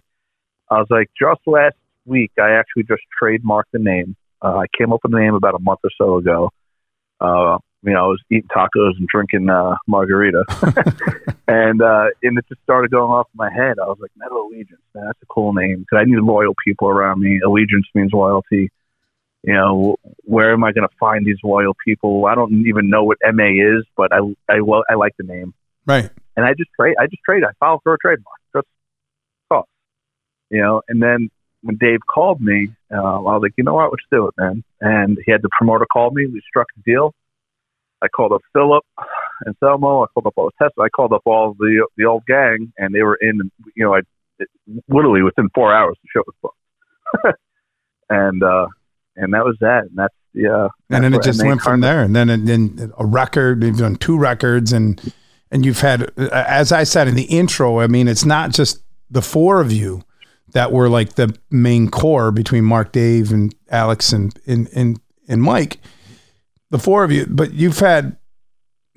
I 0.69 0.75
was 0.75 0.87
like, 0.89 1.09
just 1.19 1.41
last 1.45 1.75
week, 2.05 2.31
I 2.39 2.51
actually 2.51 2.83
just 2.83 3.01
trademarked 3.21 3.71
the 3.73 3.79
name. 3.79 4.15
Uh, 4.41 4.57
I 4.57 4.65
came 4.77 4.91
up 4.91 4.99
with 5.03 5.11
the 5.11 5.19
name 5.19 5.35
about 5.35 5.55
a 5.55 5.59
month 5.59 5.79
or 5.83 5.91
so 5.97 6.17
ago. 6.17 6.51
Uh, 7.19 7.57
you 7.83 7.93
know, 7.93 8.05
I 8.05 8.07
was 8.07 8.21
eating 8.31 8.49
tacos 8.55 8.97
and 8.97 9.07
drinking 9.07 9.49
uh, 9.49 9.75
margarita, 9.87 10.43
and 11.47 11.81
uh, 11.81 12.05
and 12.23 12.37
it 12.37 12.45
just 12.49 12.61
started 12.63 12.89
going 12.89 13.11
off 13.11 13.27
in 13.33 13.37
my 13.37 13.51
head. 13.53 13.77
I 13.79 13.85
was 13.85 13.97
like, 14.01 14.11
Metal 14.17 14.47
Allegiance, 14.47 14.81
man, 14.95 15.05
that's 15.05 15.21
a 15.21 15.25
cool 15.27 15.53
name 15.53 15.79
because 15.79 16.01
I 16.01 16.05
need 16.05 16.19
loyal 16.19 16.53
people 16.65 16.89
around 16.89 17.21
me. 17.21 17.39
Allegiance 17.45 17.85
means 17.93 18.11
loyalty. 18.11 18.71
You 19.45 19.53
know, 19.53 19.97
where 20.23 20.51
am 20.53 20.63
I 20.63 20.71
going 20.71 20.87
to 20.87 20.95
find 20.99 21.23
these 21.23 21.37
loyal 21.43 21.75
people? 21.85 22.25
I 22.25 22.33
don't 22.33 22.65
even 22.65 22.89
know 22.89 23.03
what 23.03 23.17
MA 23.31 23.49
is, 23.77 23.85
but 23.95 24.11
I 24.11 24.19
I 24.49 24.61
well 24.61 24.83
I 24.89 24.95
like 24.95 25.13
the 25.17 25.23
name, 25.23 25.53
Right. 25.85 26.09
and 26.35 26.45
I 26.45 26.53
just 26.53 26.71
trade. 26.79 26.95
I 26.99 27.05
just 27.05 27.21
trade. 27.23 27.43
I 27.43 27.51
filed 27.59 27.81
for 27.83 27.93
a 27.93 27.97
trademark. 27.99 28.39
Just 28.55 28.67
cost, 29.51 29.69
you 30.49 30.61
know. 30.61 30.81
And 30.89 30.99
then 30.99 31.29
when 31.61 31.77
Dave 31.77 31.99
called 32.11 32.41
me, 32.41 32.69
uh, 32.91 32.97
I 32.97 33.19
was 33.19 33.41
like, 33.43 33.53
you 33.55 33.63
know 33.63 33.75
what, 33.75 33.91
let's 33.91 34.03
do 34.11 34.27
it, 34.27 34.33
man. 34.39 34.63
And 34.81 35.19
he 35.23 35.31
had 35.31 35.43
the 35.43 35.49
promoter 35.55 35.85
call 35.93 36.09
me. 36.09 36.25
We 36.25 36.41
struck 36.47 36.67
a 36.77 36.81
deal. 36.81 37.13
I 38.01 38.07
called 38.07 38.31
up 38.31 38.41
Philip 38.51 38.83
and 39.45 39.55
Selmo. 39.63 40.05
I 40.05 40.07
called 40.13 40.25
up 40.25 40.33
all 40.37 40.45
the 40.45 40.63
tests. 40.63 40.77
I 40.79 40.89
called 40.89 41.13
up 41.13 41.21
all 41.25 41.53
the 41.59 41.85
the 41.97 42.05
old 42.05 42.25
gang, 42.25 42.73
and 42.79 42.95
they 42.95 43.03
were 43.03 43.17
in. 43.21 43.51
You 43.75 43.85
know, 43.85 43.93
I 43.93 43.99
it, 44.39 44.47
literally 44.89 45.21
within 45.21 45.49
four 45.53 45.71
hours 45.71 45.97
the 46.01 46.09
show 46.11 46.23
was 46.25 46.35
booked, 46.41 47.37
and 48.09 48.41
uh, 48.41 48.67
and 49.15 49.33
that 49.33 49.43
was 49.45 49.55
that. 49.61 49.83
And 49.83 49.91
that's 49.95 50.13
yeah. 50.33 50.65
Uh, 50.65 50.69
and 50.89 51.03
then 51.03 51.13
it 51.13 51.23
just 51.23 51.43
went 51.43 51.61
from 51.61 51.79
there 51.81 52.01
and 52.01 52.15
then 52.15 52.29
and 52.29 52.47
then 52.47 52.91
a 52.97 53.05
record 53.05 53.63
you've 53.63 53.77
done 53.77 53.95
two 53.95 54.17
records 54.17 54.73
and 54.73 55.01
and 55.49 55.65
you've 55.65 55.79
had 55.79 56.11
as 56.17 56.73
i 56.73 56.83
said 56.83 57.07
in 57.07 57.15
the 57.15 57.23
intro 57.23 57.79
i 57.79 57.87
mean 57.87 58.09
it's 58.09 58.25
not 58.25 58.51
just 58.51 58.83
the 59.09 59.21
four 59.21 59.61
of 59.61 59.71
you 59.71 60.01
that 60.51 60.73
were 60.73 60.89
like 60.89 61.15
the 61.15 61.33
main 61.51 61.89
core 61.89 62.31
between 62.31 62.65
mark 62.65 62.91
dave 62.91 63.31
and 63.31 63.55
alex 63.69 64.11
and 64.11 64.37
and 64.45 64.67
and, 64.75 64.99
and 65.29 65.41
mike 65.41 65.79
the 66.69 66.79
four 66.79 67.05
of 67.05 67.13
you 67.13 67.25
but 67.29 67.53
you've 67.53 67.79
had 67.79 68.17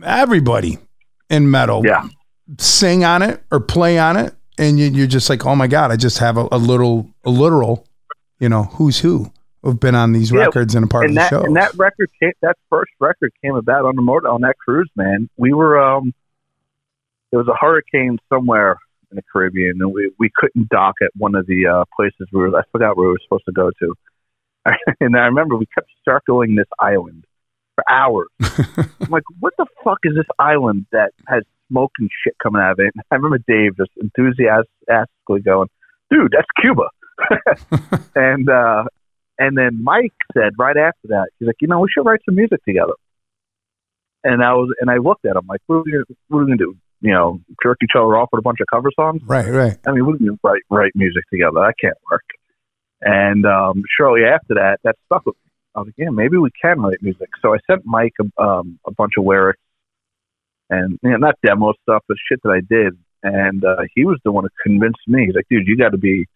everybody 0.02 0.78
in 1.31 1.48
metal 1.50 1.83
Yeah. 1.87 2.09
sing 2.59 3.04
on 3.04 3.22
it 3.22 3.42
or 3.52 3.61
play 3.61 3.96
on 3.98 4.16
it 4.16 4.35
and 4.59 4.76
you, 4.78 4.87
you're 4.87 5.07
just 5.07 5.31
like 5.31 5.46
oh 5.46 5.54
my 5.54 5.68
god 5.68 5.92
i 5.92 5.96
just 5.96 6.18
have 6.18 6.37
a, 6.37 6.48
a 6.50 6.59
little 6.59 7.09
a 7.24 7.31
literal 7.31 7.87
you 8.40 8.48
know 8.48 8.64
who's 8.64 8.98
who 8.98 9.31
who've 9.62 9.79
been 9.81 9.94
on 9.94 10.12
these 10.12 10.33
Yeah, 10.33 10.44
records 10.44 10.75
and 10.75 10.85
a 10.85 10.88
part 10.88 11.05
and 11.07 11.16
of 11.18 11.23
the 11.23 11.29
show 11.29 11.42
and 11.42 11.57
that 11.57 11.75
record 11.77 12.11
came, 12.21 12.33
that 12.42 12.57
first 12.71 12.92
record 13.01 13.33
came 13.42 13.55
about 13.55 13.85
on 13.85 13.97
the 13.97 14.03
motor 14.03 14.29
on 14.29 14.40
that 14.42 14.57
cruise 14.59 14.90
man. 14.97 15.29
We 15.37 15.53
were 15.53 15.79
um 15.81 16.12
there 17.31 17.38
was 17.38 17.49
a 17.49 17.57
hurricane 17.61 18.18
somewhere 18.29 18.77
in 19.11 19.16
the 19.16 19.23
caribbean 19.33 19.79
and 19.81 19.92
we 19.92 20.12
we 20.18 20.31
couldn't 20.35 20.68
dock 20.68 20.97
at 21.03 21.11
one 21.16 21.35
of 21.35 21.47
the 21.47 21.66
uh 21.66 21.85
places 21.97 22.29
we 22.33 22.40
were 22.40 22.57
i 22.57 22.62
forgot 22.73 22.97
where 22.97 23.09
we 23.09 23.12
were 23.12 23.18
supposed 23.25 23.44
to 23.47 23.53
go 23.53 23.71
to. 23.81 23.94
And 25.01 25.16
i 25.16 25.27
remember 25.27 25.57
we 25.57 25.66
kept 25.66 25.90
circling 26.05 26.55
this 26.55 26.68
island 26.79 27.25
for 27.75 27.85
hours. 27.90 28.29
I'm 28.40 29.11
like 29.11 29.25
what 29.40 29.55
the 29.59 29.66
fuck 29.85 29.99
is 30.05 30.14
this 30.14 30.27
island 30.38 30.87
that 30.92 31.12
has 31.27 31.42
smoke 31.68 31.92
and 31.99 32.09
shit 32.25 32.35
coming 32.42 32.62
out 32.62 32.73
of 32.73 32.79
it? 32.81 32.92
And 32.94 33.03
i 33.11 33.14
remember 33.16 33.38
dave 33.49 33.77
just 33.77 33.90
enthusiastically 34.01 35.40
going 35.42 35.68
dude 36.11 36.33
that's 36.33 36.49
cuba. 36.61 36.88
And 38.14 38.49
uh 38.49 38.85
and 39.38 39.57
then 39.57 39.83
Mike 39.83 40.14
said 40.35 40.53
right 40.59 40.77
after 40.77 41.09
that, 41.09 41.29
he's 41.38 41.46
like, 41.46 41.57
you 41.61 41.68
know, 41.68 41.81
we 41.81 41.88
should 41.92 42.05
write 42.05 42.20
some 42.24 42.35
music 42.35 42.64
together. 42.64 42.94
And 44.24 44.42
I 44.42 44.55
was, 44.55 44.74
and 44.81 44.90
I 44.90 44.96
looked 44.96 45.24
at 45.24 45.37
him 45.37 45.46
like, 45.48 45.61
what 45.66 45.77
are 45.77 45.83
we 45.85 45.92
we 46.31 46.44
gonna 46.44 46.57
do? 46.57 46.77
You 47.01 47.12
know, 47.12 47.40
jerk 47.62 47.79
each 47.83 47.94
other 47.94 48.16
off 48.16 48.29
with 48.33 48.40
a 48.40 48.42
bunch 48.42 48.59
of 48.61 48.66
cover 48.72 48.90
songs? 48.94 49.22
right 49.24 49.48
right 49.48 49.79
I 49.87 49.92
mean, 49.92 50.07
we 50.07 50.18
can 50.18 50.38
write 50.42 50.62
write 50.70 50.92
music 50.94 51.24
together. 51.31 51.55
That 51.55 51.74
can't 51.81 51.96
work. 52.11 52.24
And 53.01 53.46
um, 53.46 53.85
shortly 53.96 54.22
after 54.24 54.55
that, 54.55 54.79
that 54.83 54.96
stuck 55.07 55.24
with 55.24 55.37
me. 55.37 55.53
I 55.77 55.81
was 55.81 55.87
like, 55.87 55.94
yeah, 55.98 56.11
maybe 56.11 56.37
we 56.37 56.51
can 56.61 56.81
write 56.81 57.01
music. 57.01 57.29
So 57.40 57.55
I 57.55 57.59
sent 57.70 57.87
Mike 57.87 58.14
a, 58.20 58.42
um, 58.42 58.81
a 58.85 58.90
bunch 58.90 59.12
of 59.16 59.24
lyrics 59.24 59.61
and 60.70 60.98
you 61.03 61.11
know, 61.11 61.16
not 61.16 61.37
demo 61.44 61.72
stuff, 61.83 62.03
but 62.09 62.16
shit 62.29 62.42
that 62.42 62.51
I 62.51 62.61
did. 62.61 62.98
And 63.22 63.64
uh, 63.64 63.83
he 63.94 64.05
was 64.05 64.18
the 64.24 64.33
one 64.33 64.44
who 64.44 64.51
convinced 64.62 65.01
me. 65.07 65.27
He's 65.27 65.35
like, 65.35 65.46
dude, 65.48 65.66
you 65.66 65.77
got 65.77 65.90
to 65.90 65.98
be 65.98 66.27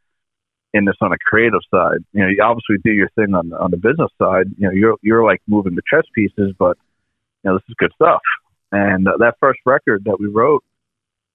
in 0.75 0.85
this 0.85 0.97
on 1.01 1.13
a 1.13 1.19
creative 1.19 1.61
side. 1.71 1.99
You 2.13 2.23
know, 2.23 2.29
you 2.29 2.43
obviously 2.43 2.77
do 2.85 2.93
your 2.93 3.09
thing 3.11 3.35
on 3.35 3.53
on 3.53 3.71
the 3.71 3.77
business 3.77 4.11
side. 4.19 4.47
You 4.59 4.69
know, 4.69 4.73
you're 4.73 4.97
you're 5.03 5.25
like 5.25 5.41
moving 5.47 5.75
the 5.75 5.83
chess 5.89 6.05
pieces, 6.15 6.55
but 6.59 6.77
you 7.43 7.51
know, 7.51 7.55
this 7.57 7.65
is 7.69 7.75
good 7.79 7.93
stuff. 7.95 8.21
And 8.71 9.07
uh, 9.07 9.19
that 9.19 9.35
first 9.41 9.61
record 9.67 10.05
that 10.05 10.19
we 10.19 10.27
wrote, 10.27 10.65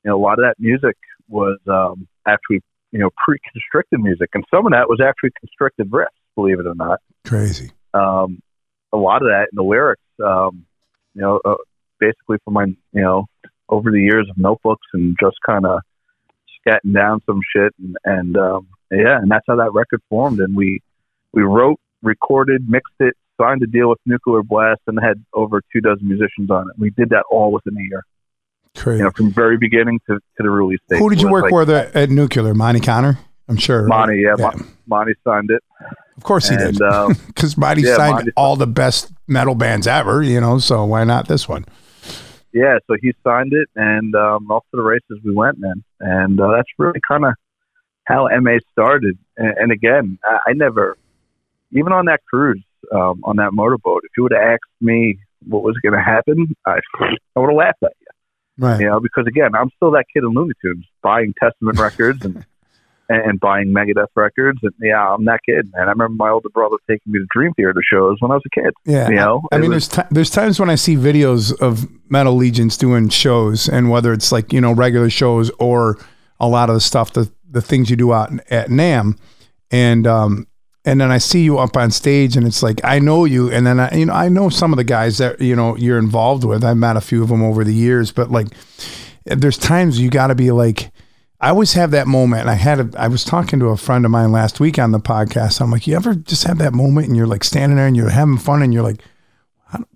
you 0.03 0.11
know, 0.11 0.17
a 0.17 0.21
lot 0.21 0.39
of 0.39 0.45
that 0.45 0.55
music 0.59 0.97
was 1.29 1.59
um, 1.67 2.07
actually 2.27 2.61
you 2.91 2.99
know 2.99 3.09
pre-constricted 3.25 3.99
music, 3.99 4.29
and 4.33 4.43
some 4.53 4.65
of 4.65 4.71
that 4.71 4.89
was 4.89 4.99
actually 5.01 5.31
constricted 5.39 5.89
riffs. 5.91 6.07
Believe 6.35 6.59
it 6.59 6.67
or 6.67 6.75
not, 6.75 6.99
crazy 7.25 7.71
um, 7.93 8.41
a 8.93 8.97
lot 8.97 9.21
of 9.21 9.29
that 9.29 9.47
in 9.51 9.55
the 9.55 9.63
lyrics, 9.63 10.01
um, 10.23 10.65
you 11.13 11.21
know, 11.21 11.39
uh, 11.43 11.55
basically 11.99 12.37
from 12.43 12.53
my 12.53 12.65
you 12.65 13.01
know 13.01 13.25
over 13.69 13.91
the 13.91 14.01
years 14.01 14.27
of 14.29 14.37
notebooks 14.37 14.87
and 14.93 15.17
just 15.21 15.37
kind 15.45 15.65
of 15.65 15.79
scatting 16.65 16.93
down 16.93 17.21
some 17.25 17.39
shit 17.53 17.73
and, 17.79 17.97
and 18.05 18.37
um, 18.37 18.67
yeah, 18.91 19.17
and 19.17 19.29
that's 19.29 19.45
how 19.47 19.55
that 19.57 19.71
record 19.73 20.01
formed. 20.09 20.39
And 20.39 20.55
we 20.55 20.79
we 21.33 21.43
wrote, 21.43 21.79
recorded, 22.01 22.69
mixed 22.69 22.93
it, 22.99 23.15
signed 23.39 23.61
a 23.63 23.67
deal 23.67 23.89
with 23.89 23.99
Nuclear 24.05 24.43
Blast, 24.43 24.81
and 24.87 24.99
had 25.01 25.23
over 25.33 25.61
two 25.73 25.81
dozen 25.81 26.07
musicians 26.07 26.49
on 26.49 26.69
it. 26.69 26.79
We 26.79 26.89
did 26.91 27.09
that 27.09 27.23
all 27.31 27.51
within 27.51 27.77
a 27.77 27.81
year, 27.81 28.03
crazy 28.75 28.99
you 28.99 29.03
know, 29.05 29.11
from 29.11 29.31
very 29.31 29.57
beginning 29.57 29.99
to, 30.07 30.15
to 30.15 30.43
the 30.43 30.49
release 30.49 30.79
date. 30.89 30.99
who 30.99 31.09
did 31.09 31.21
you 31.21 31.29
work 31.29 31.43
like 31.43 31.53
with 31.53 31.69
at, 31.69 31.95
at 31.95 32.09
nuclear 32.09 32.53
Monte 32.53 32.79
Conner 32.81 33.19
i'm 33.49 33.57
sure 33.57 33.83
right? 33.83 33.89
Monty, 34.07 34.21
yeah, 34.21 34.35
Yeah. 34.37 34.45
Mon- 34.45 34.67
Monty 34.87 35.13
signed 35.23 35.49
it, 35.49 35.63
of 36.17 36.23
course 36.23 36.49
he 36.49 36.55
and 36.55 36.77
did 36.77 36.81
um, 36.93 37.13
because 37.27 37.57
monty 37.57 37.81
yeah, 37.81 37.95
signed 37.95 38.15
Monty- 38.15 38.31
all 38.35 38.55
the 38.55 38.67
best 38.67 39.11
metal 39.27 39.55
bands 39.55 39.87
ever 39.87 40.21
you 40.21 40.39
know 40.39 40.59
so 40.59 40.85
why 40.85 41.03
not 41.03 41.27
this 41.27 41.47
one 41.47 41.65
yeah, 42.53 42.77
so 42.87 42.95
he 42.99 43.13
signed 43.23 43.53
it, 43.53 43.69
and 43.75 44.15
um, 44.15 44.49
off 44.49 44.63
to 44.71 44.77
the 44.77 44.81
races 44.81 45.19
we 45.23 45.31
went, 45.33 45.59
man. 45.59 45.83
And 45.99 46.39
uh, 46.39 46.51
that's 46.55 46.69
really 46.79 46.99
kind 47.07 47.25
of 47.25 47.33
how 48.07 48.27
MA 48.39 48.57
started. 48.71 49.17
And, 49.35 49.57
and 49.57 49.71
again, 49.71 50.17
I, 50.23 50.37
I 50.47 50.53
never, 50.53 50.97
even 51.71 51.91
on 51.91 52.05
that 52.05 52.21
cruise, 52.25 52.63
um, 52.93 53.21
on 53.25 53.35
that 53.35 53.51
motorboat, 53.53 54.01
if 54.05 54.11
you 54.15 54.23
would 54.23 54.31
have 54.31 54.41
asked 54.41 54.63
me 54.81 55.19
what 55.47 55.61
was 55.63 55.75
going 55.83 55.93
to 55.93 56.01
happen, 56.01 56.55
I, 56.65 56.79
I 57.01 57.39
would 57.39 57.49
have 57.49 57.57
laughed 57.57 57.83
at 57.83 57.91
you. 57.99 58.07
right 58.65 58.79
You 58.79 58.87
know, 58.87 58.99
because 58.99 59.25
again, 59.27 59.53
I'm 59.55 59.69
still 59.75 59.91
that 59.91 60.05
kid 60.13 60.23
in 60.23 60.29
Looney 60.29 60.53
Tunes 60.61 60.85
buying 61.01 61.33
Testament 61.41 61.77
records 61.79 62.23
and 62.25 62.45
and 63.09 63.39
buying 63.39 63.73
Megadeth 63.73 64.07
records, 64.15 64.59
and 64.63 64.73
yeah, 64.81 65.13
I'm 65.13 65.23
that 65.25 65.39
kid, 65.45 65.71
man. 65.73 65.87
I 65.87 65.91
remember 65.91 66.09
my 66.15 66.29
older 66.29 66.49
brother 66.49 66.75
taking 66.89 67.13
me 67.13 67.19
to 67.19 67.25
Dream 67.33 67.53
Theater 67.53 67.81
shows 67.89 68.17
when 68.19 68.31
I 68.31 68.33
was 68.33 68.43
a 68.45 68.49
kid. 68.61 68.73
yeah 68.83 69.07
You 69.07 69.15
know, 69.15 69.43
I 69.49 69.59
mean, 69.59 69.71
was- 69.71 69.87
there's 69.87 70.07
ti 70.07 70.13
there's 70.13 70.29
times 70.29 70.59
when 70.59 70.69
I 70.69 70.75
see 70.75 70.97
videos 70.97 71.57
of 71.61 71.87
Metal 72.11 72.33
Allegiance 72.33 72.75
doing 72.75 73.07
shows, 73.07 73.69
and 73.69 73.89
whether 73.89 74.11
it's 74.11 74.33
like 74.33 74.51
you 74.51 74.59
know 74.59 74.73
regular 74.73 75.09
shows 75.09 75.51
or 75.57 75.97
a 76.41 76.49
lot 76.49 76.69
of 76.69 76.75
the 76.75 76.81
stuff, 76.81 77.13
the 77.13 77.31
the 77.49 77.61
things 77.61 77.89
you 77.89 77.95
do 77.95 78.13
out 78.13 78.31
at 78.49 78.69
NAMM, 78.69 79.17
and 79.71 80.07
um 80.07 80.47
and 80.85 81.01
then 81.01 81.11
I 81.11 81.17
see 81.17 81.41
you 81.41 81.57
up 81.57 81.75
on 81.75 81.91
stage, 81.91 82.37
and 82.37 82.47
it's 82.47 82.63
like 82.63 82.79
I 82.83 82.99
know 82.99 83.25
you, 83.25 83.51
and 83.51 83.67
then 83.67 83.79
I 83.79 83.93
you 83.93 84.05
know 84.05 84.13
I 84.13 84.29
know 84.29 84.49
some 84.49 84.73
of 84.73 84.77
the 84.77 84.83
guys 84.83 85.17
that 85.17 85.41
you 85.41 85.55
know 85.55 85.75
you're 85.75 85.99
involved 85.99 86.43
with. 86.43 86.63
I've 86.63 86.77
met 86.77 86.97
a 86.97 87.01
few 87.01 87.23
of 87.23 87.29
them 87.29 87.43
over 87.43 87.63
the 87.63 87.73
years, 87.73 88.11
but 88.11 88.31
like 88.31 88.47
there's 89.25 89.57
times 89.57 89.99
you 89.99 90.09
got 90.09 90.27
to 90.27 90.35
be 90.35 90.51
like. 90.51 90.91
I 91.39 91.49
always 91.49 91.73
have 91.73 91.91
that 91.91 92.07
moment. 92.07 92.47
I 92.47 92.55
had 92.55 92.79
a, 92.79 92.99
I 92.99 93.09
was 93.09 93.23
talking 93.23 93.59
to 93.59 93.67
a 93.67 93.77
friend 93.77 94.05
of 94.05 94.09
mine 94.09 94.31
last 94.31 94.59
week 94.59 94.79
on 94.79 94.91
the 94.91 94.99
podcast. 94.99 95.61
I'm 95.61 95.69
like, 95.69 95.85
you 95.85 95.95
ever 95.95 96.15
just 96.15 96.45
have 96.45 96.57
that 96.57 96.73
moment 96.73 97.05
and 97.05 97.15
you're 97.15 97.27
like 97.27 97.43
standing 97.43 97.75
there 97.75 97.85
and 97.85 97.95
you're 97.95 98.09
having 98.09 98.39
fun 98.39 98.63
and 98.63 98.73
you're 98.73 98.81
like, 98.81 99.03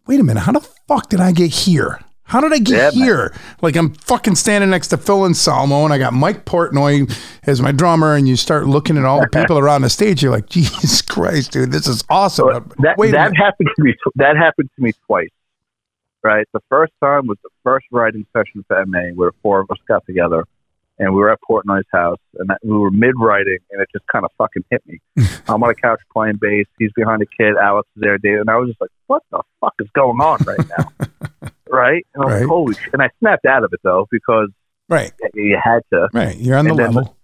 wait 0.05 0.19
a 0.19 0.23
minute, 0.23 0.41
how 0.41 0.51
the 0.51 0.67
fuck 0.87 1.09
did 1.09 1.19
I 1.19 1.31
get 1.31 1.51
here? 1.51 1.99
How 2.31 2.39
did 2.39 2.53
I 2.53 2.59
get 2.59 2.93
Yeah, 2.93 2.99
man. 2.99 3.07
here? 3.07 3.33
Like 3.61 3.75
I'm 3.75 3.93
fucking 3.93 4.35
standing 4.35 4.69
next 4.69 4.87
to 4.87 4.97
Phil 4.97 5.25
Anselmo, 5.25 5.83
and 5.83 5.93
I 5.93 5.97
got 5.97 6.13
Mike 6.13 6.45
Portnoy 6.45 7.13
as 7.43 7.61
my 7.61 7.73
drummer, 7.73 8.15
and 8.15 8.25
you 8.25 8.37
start 8.37 8.67
looking 8.67 8.97
at 8.97 9.03
all 9.03 9.19
the 9.19 9.27
people 9.27 9.57
around 9.59 9.81
the 9.81 9.89
stage. 9.89 10.23
You're 10.23 10.31
like, 10.31 10.47
Jesus 10.49 11.01
Christ, 11.01 11.51
dude, 11.51 11.73
this 11.73 11.87
is 11.87 12.05
awesome. 12.09 12.47
But 12.47 12.77
that 12.77 12.97
wait 12.97 13.11
that 13.11 13.35
happened 13.35 13.67
to 13.75 13.83
me. 13.83 13.93
That 14.15 14.37
happened 14.37 14.69
to 14.77 14.81
me 14.81 14.93
twice. 15.07 15.27
Right, 16.23 16.47
the 16.53 16.61
first 16.69 16.93
time 17.03 17.27
was 17.27 17.37
the 17.43 17.49
first 17.63 17.85
writing 17.91 18.25
session 18.31 18.63
for 18.67 18.85
MA, 18.85 19.09
where 19.15 19.31
four 19.41 19.59
of 19.59 19.69
us 19.69 19.79
got 19.87 20.05
together, 20.05 20.45
and 20.99 21.13
we 21.13 21.19
were 21.19 21.31
at 21.31 21.39
Portnoy's 21.49 21.83
house, 21.91 22.19
and 22.37 22.47
that, 22.49 22.59
we 22.63 22.77
were 22.77 22.91
mid 22.91 23.15
writing, 23.19 23.57
and 23.71 23.81
it 23.81 23.89
just 23.91 24.05
kind 24.07 24.23
of 24.23 24.31
fucking 24.37 24.63
hit 24.69 24.83
me. 24.85 24.99
I'm 25.49 25.61
on 25.61 25.69
a 25.69 25.75
couch 25.75 25.99
playing 26.13 26.37
bass. 26.39 26.67
He's 26.79 26.91
behind 26.95 27.23
a 27.23 27.25
kid. 27.25 27.55
Alex 27.61 27.89
is 27.97 28.01
there, 28.01 28.17
David, 28.19 28.41
and 28.41 28.49
I 28.49 28.55
was 28.55 28.69
just 28.69 28.79
like, 28.79 28.91
"What 29.07 29.23
the 29.31 29.41
fuck 29.59 29.73
is 29.79 29.89
going 29.95 30.21
on 30.21 30.37
right 30.45 30.59
now?" 30.77 31.49
Right? 31.71 32.05
And 32.13 32.23
I 32.23 32.25
was 32.25 32.33
Right. 32.33 32.39
like, 32.41 32.47
"Holy!" 32.49 32.73
shit. 32.75 32.93
And 32.93 33.01
I 33.01 33.09
snapped 33.19 33.45
out 33.45 33.63
of 33.63 33.71
it 33.73 33.79
though 33.83 34.07
because 34.11 34.49
Right, 34.89 35.11
you 35.33 35.57
had 35.63 35.79
to. 35.93 36.09
right. 36.13 36.37
You're 36.37 36.57
on 36.57 36.65
the 36.65 36.73
level. 36.73 37.15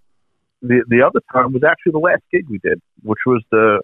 the 0.62 0.84
the 0.88 1.02
other 1.04 1.20
time 1.32 1.54
was 1.54 1.64
actually 1.64 1.92
the 1.92 2.00
last 2.00 2.24
gig 2.32 2.46
we 2.50 2.58
did, 2.60 2.82
which 3.04 3.20
was 3.26 3.44
the 3.52 3.82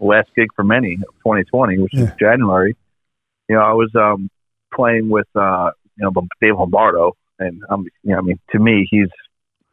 last 0.00 0.28
gig 0.34 0.48
for 0.56 0.64
many 0.64 0.94
of 0.94 1.14
2020, 1.24 1.78
which 1.78 1.92
Yeah. 1.94 2.04
is 2.04 2.10
January. 2.18 2.74
You 3.48 3.56
know, 3.56 3.62
I 3.62 3.72
was 3.72 3.90
um, 3.94 4.28
playing 4.74 5.08
with 5.08 5.28
uh, 5.36 5.70
you 5.98 6.04
know 6.10 6.26
Dave 6.40 6.56
Lombardo, 6.58 7.12
and 7.38 7.62
um, 7.70 7.84
you 8.02 8.12
know, 8.12 8.18
I 8.18 8.22
mean, 8.22 8.38
to 8.52 8.58
me, 8.58 8.86
he's 8.90 9.08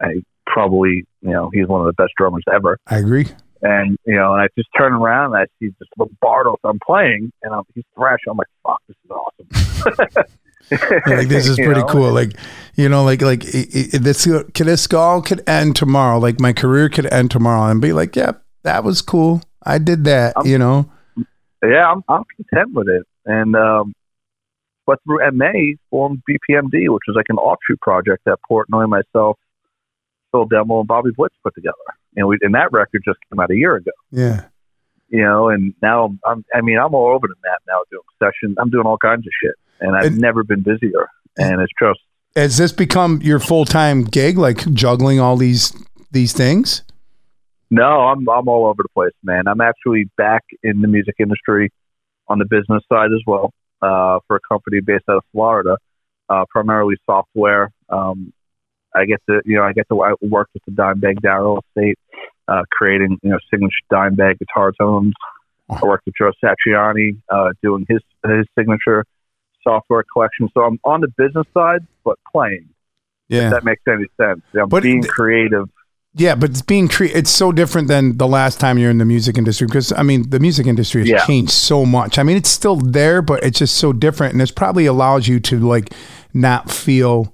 I 0.01 0.21
probably 0.45 1.05
you 1.21 1.31
know 1.31 1.49
he's 1.53 1.67
one 1.67 1.81
of 1.81 1.87
the 1.87 1.93
best 1.93 2.11
drummers 2.17 2.43
ever. 2.53 2.77
I 2.87 2.97
agree. 2.97 3.27
And 3.63 3.97
you 4.05 4.15
know, 4.15 4.33
and 4.33 4.41
I 4.41 4.47
just 4.57 4.67
turn 4.77 4.91
around 4.93 5.33
and 5.33 5.43
I 5.43 5.45
see 5.57 5.73
this 5.79 5.87
Lombardo 5.97 6.57
I'm 6.65 6.79
playing, 6.85 7.31
and 7.43 7.53
I'm, 7.53 7.63
he's 7.73 7.85
thrashing. 7.95 8.29
I'm 8.29 8.37
like, 8.37 8.47
"Fuck, 8.61 8.81
this 8.89 8.97
is 9.05 9.11
awesome!" 9.11 10.25
like 11.17 11.27
this 11.29 11.47
is 11.47 11.57
You 11.57 11.65
pretty 11.65 11.81
know? 11.81 11.87
cool. 11.87 12.11
Like, 12.11 12.33
you 12.75 12.89
know, 12.89 13.05
like 13.05 13.21
like 13.21 13.45
i 13.45 13.65
i 13.93 13.97
this 13.97 14.25
could 14.25 14.53
this 14.53 14.91
all 14.93 15.21
could 15.21 15.47
end 15.47 15.77
tomorrow. 15.77 16.19
Like 16.19 16.41
my 16.41 16.51
career 16.51 16.89
could 16.89 17.11
end 17.11 17.31
tomorrow, 17.31 17.71
and 17.71 17.81
be 17.81 17.93
like, 17.93 18.15
yep, 18.17 18.43
that 18.63 18.83
was 18.83 19.01
cool. 19.01 19.41
I 19.63 19.77
did 19.77 20.03
that. 20.03 20.35
I'm- 20.35 20.45
you 20.45 20.57
know, 20.57 20.91
yeah, 21.63 21.89
I'm 21.89 22.03
I'm 22.09 22.23
content 22.35 22.73
with 22.75 22.89
it. 22.89 23.03
And 23.25 23.55
um, 23.55 23.93
but 24.85 24.99
through 25.05 25.19
MA 25.31 25.75
formed 25.89 26.21
BPMD, 26.29 26.89
which 26.89 27.03
was 27.07 27.15
like 27.15 27.27
an 27.29 27.37
offshoot 27.37 27.79
project 27.79 28.23
that 28.25 28.39
Portnoy, 28.49 28.89
myself, 28.89 29.37
Phil 30.33 30.49
Demmel, 30.49 30.79
and 30.79 30.87
Bobby 30.87 31.11
Blitz 31.15 31.35
put 31.43 31.55
together. 31.55 31.75
And 32.15 32.27
we 32.27 32.37
and 32.41 32.53
that 32.55 32.71
record 32.71 33.01
just 33.05 33.17
came 33.29 33.39
out 33.39 33.49
a 33.51 33.55
year 33.55 33.75
ago. 33.75 33.91
yeah. 34.11 34.45
You 35.09 35.21
know, 35.23 35.49
and 35.49 35.75
now 35.81 36.15
I'm, 36.25 36.43
I 36.55 36.61
mean 36.61 36.79
I'm 36.79 36.93
all 36.95 37.13
over 37.13 37.27
the 37.27 37.35
map 37.43 37.59
now 37.67 37.81
doing 37.91 38.01
sessions. 38.17 38.55
I'm 38.59 38.69
doing 38.71 38.85
all 38.87 38.97
kinds 38.97 39.27
of 39.27 39.31
shit, 39.43 39.55
and 39.79 39.95
I've 39.95 40.05
And- 40.05 40.17
never 40.19 40.43
been 40.43 40.61
busier. 40.61 41.07
And 41.37 41.61
it's 41.61 41.73
just 41.81 41.99
Has 42.35 42.57
this 42.57 42.71
become 42.71 43.19
your 43.21 43.39
full 43.39 43.65
time 43.65 44.03
gig? 44.05 44.37
Like 44.37 44.71
juggling 44.73 45.19
all 45.19 45.37
these 45.37 45.71
these 46.11 46.33
things? 46.33 46.83
No, 47.71 48.01
I'm 48.07 48.27
I'm 48.29 48.47
all 48.47 48.65
over 48.67 48.81
the 48.83 48.89
place, 48.93 49.13
man. 49.23 49.47
I'm 49.47 49.61
actually 49.61 50.05
back 50.17 50.43
in 50.63 50.81
the 50.81 50.87
music 50.87 51.15
industry 51.19 51.71
on 52.27 52.37
the 52.39 52.45
business 52.45 52.83
side 52.91 53.07
as 53.11 53.21
well 53.27 53.51
uh, 53.81 54.19
for 54.27 54.37
a 54.37 54.39
company 54.51 54.79
based 54.79 55.03
out 55.09 55.17
of 55.17 55.23
Florida, 55.31 55.77
uh, 56.29 56.45
primarily 56.49 56.95
software. 57.05 57.71
Um, 57.89 58.31
I 58.95 59.05
get 59.05 59.21
to 59.29 59.41
you 59.45 59.57
know 59.57 59.63
I 59.63 59.73
get 59.73 59.87
to 59.89 59.95
wo- 59.95 60.15
work 60.21 60.49
with 60.53 60.63
the 60.65 60.71
Dimebag 60.71 61.21
Darrell 61.21 61.63
Estate, 61.69 61.97
uh, 62.47 62.63
creating 62.71 63.17
you 63.23 63.29
know 63.31 63.39
signature 63.49 63.73
Dimebag 63.91 64.39
guitar 64.39 64.71
tones. 64.79 65.13
I 65.69 65.79
worked 65.85 66.05
with 66.05 66.15
Joe 66.17 66.31
Satriani 66.43 67.17
uh, 67.29 67.49
doing 67.63 67.85
his 67.89 68.01
his 68.25 68.45
signature 68.57 69.05
software 69.63 70.03
collection. 70.11 70.49
So 70.53 70.61
I'm 70.61 70.79
on 70.83 71.01
the 71.01 71.07
business 71.17 71.47
side, 71.53 71.87
but 72.03 72.17
playing. 72.31 72.69
Yeah. 73.29 73.45
If 73.45 73.51
that 73.51 73.63
makes 73.63 73.81
any 73.87 74.05
sense. 74.19 74.41
I'm 74.53 74.67
But 74.69 74.83
being 74.83 75.01
creative. 75.03 75.69
Yeah, 76.15 76.35
but 76.35 76.51
it's 76.51 76.61
being 76.61 76.89
cre- 76.89 77.05
it's 77.05 77.31
so 77.31 77.51
different 77.51 77.87
than 77.87 78.17
the 78.17 78.27
last 78.27 78.59
time 78.59 78.77
you're 78.77 78.91
in 78.91 78.99
the 78.99 79.05
music 79.05 79.35
industry 79.37 79.65
because 79.65 79.91
I 79.93 80.03
mean 80.03 80.29
the 80.29 80.39
music 80.39 80.67
industry 80.67 81.01
has 81.01 81.09
Yeah. 81.09 81.25
changed 81.25 81.51
so 81.53 81.85
much. 81.85 82.19
I 82.19 82.23
mean 82.23 82.37
it's 82.37 82.49
still 82.49 82.75
there, 82.75 83.23
but 83.23 83.43
it's 83.43 83.57
just 83.57 83.75
so 83.77 83.93
different, 83.93 84.33
and 84.33 84.41
it's 84.41 84.51
probably 84.51 84.85
allows 84.85 85.27
you 85.27 85.39
to 85.39 85.57
like 85.59 85.91
not 86.33 86.69
feel 86.69 87.33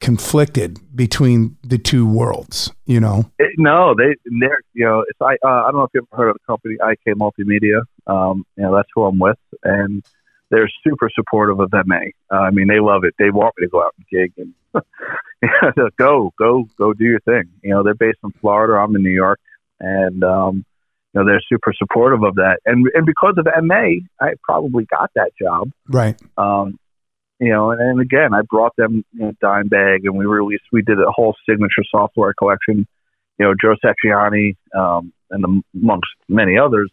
conflicted 0.00 0.78
between 0.94 1.56
the 1.62 1.78
two 1.78 2.06
worlds. 2.06 2.72
You 2.86 3.00
know? 3.00 3.30
It, 3.38 3.52
no, 3.58 3.94
they 3.96 4.14
they're 4.40 4.60
you 4.74 4.84
know 4.84 5.04
it's 5.08 5.20
I 5.20 5.34
uh, 5.46 5.64
I 5.64 5.70
don't 5.70 5.76
know 5.76 5.84
if 5.84 5.90
you've 5.94 6.06
ever 6.12 6.22
heard 6.22 6.30
of 6.30 6.36
the 6.36 6.46
company 6.46 6.74
IK 6.74 7.16
Multimedia. 7.16 7.82
Um, 8.06 8.44
you 8.56 8.64
know 8.64 8.74
that's 8.74 8.88
who 8.94 9.04
I'm 9.04 9.18
with, 9.18 9.38
and 9.62 10.04
they're 10.50 10.70
super 10.84 11.10
supportive 11.14 11.60
of 11.60 11.72
MA. 11.86 12.00
Uh, 12.32 12.36
I 12.36 12.50
mean 12.50 12.68
they 12.68 12.80
love 12.80 13.04
it. 13.04 13.14
They 13.18 13.30
want 13.30 13.54
me 13.58 13.66
to 13.66 13.70
go 13.70 13.82
out 13.82 13.94
and 13.96 14.06
gig 14.08 14.32
and 14.36 14.54
yeah, 15.42 15.70
go 15.98 16.32
go 16.38 16.64
go 16.78 16.92
do 16.92 17.04
your 17.04 17.20
thing. 17.20 17.44
You 17.62 17.70
know 17.70 17.82
they're 17.82 17.94
based 17.94 18.18
in 18.24 18.30
Florida. 18.40 18.74
I'm 18.74 18.94
in 18.96 19.02
New 19.02 19.10
York, 19.10 19.40
and 19.80 20.22
um, 20.24 20.64
you 21.12 21.20
know 21.20 21.26
they're 21.26 21.42
super 21.48 21.72
supportive 21.76 22.22
of 22.22 22.36
that. 22.36 22.58
And 22.66 22.86
and 22.94 23.06
because 23.06 23.34
of 23.38 23.46
MA, 23.62 24.00
I 24.20 24.34
probably 24.42 24.84
got 24.86 25.10
that 25.14 25.32
job. 25.40 25.70
Right. 25.88 26.20
Um, 26.36 26.78
you 27.40 27.50
know, 27.50 27.70
and, 27.70 27.80
and 27.80 28.00
again, 28.00 28.34
I 28.34 28.42
brought 28.42 28.74
them 28.76 29.04
you 29.12 29.20
know, 29.26 29.32
Dimebag, 29.42 30.00
and 30.04 30.16
we 30.16 30.26
released, 30.26 30.64
we 30.72 30.82
did 30.82 30.98
a 30.98 31.10
whole 31.10 31.34
signature 31.48 31.84
software 31.90 32.34
collection. 32.34 32.86
You 33.38 33.46
know, 33.46 33.54
Joe 33.60 33.76
Satriani, 33.84 34.56
um, 34.76 35.12
and 35.30 35.62
amongst 35.74 36.08
many 36.28 36.58
others. 36.58 36.90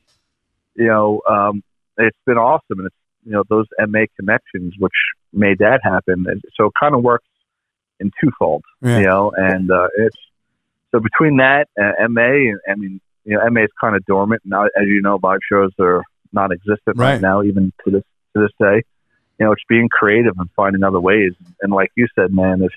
You 0.76 0.88
know, 0.88 1.22
um, 1.30 1.64
it's 1.98 2.18
been 2.26 2.38
awesome, 2.38 2.80
and 2.80 2.88
it's 2.88 2.96
you 3.26 3.32
know 3.32 3.44
those 3.50 3.66
MA 3.80 4.06
connections 4.20 4.74
which 4.78 4.94
made 5.34 5.60
that 5.60 5.80
happen. 5.84 6.26
And 6.28 6.42
so 6.56 6.68
it 6.68 6.74
kind 6.80 6.94
of 6.94 7.02
works 7.04 7.26
in 8.00 8.12
twofold. 8.22 8.64
Yeah. 8.82 9.00
You 9.00 9.06
know, 9.06 9.32
and 9.36 9.72
uh, 9.72 9.88
it's 9.98 10.18
so 10.92 11.00
between 11.00 11.38
that 11.38 11.68
and 11.76 12.14
MA, 12.14 12.22
and 12.52 12.60
I 12.70 12.76
mean, 12.76 13.02
you 13.24 13.38
know, 13.38 13.50
MA 13.50 13.62
is 13.62 13.70
kind 13.82 13.96
of 13.96 14.06
dormant 14.06 14.44
now. 14.46 14.66
As 14.66 14.86
you 14.86 15.02
know, 15.02 15.20
live 15.24 15.40
shows 15.52 15.72
are 15.80 16.04
non-existent 16.32 16.98
right, 16.98 17.14
Right. 17.14 17.22
now, 17.22 17.42
even 17.42 17.74
to 17.86 17.92
this 17.92 18.04
to 18.36 18.42
this 18.42 18.52
day. 18.60 18.84
You 19.40 19.46
know, 19.46 19.52
it's 19.52 19.64
being 19.68 19.90
creative 19.90 20.34
and 20.38 20.50
finding 20.56 20.84
other 20.84 21.00
ways. 21.00 21.34
And 21.62 21.74
like 21.74 21.92
you 21.96 22.08
said, 22.16 22.32
man, 22.34 22.62
if 22.62 22.72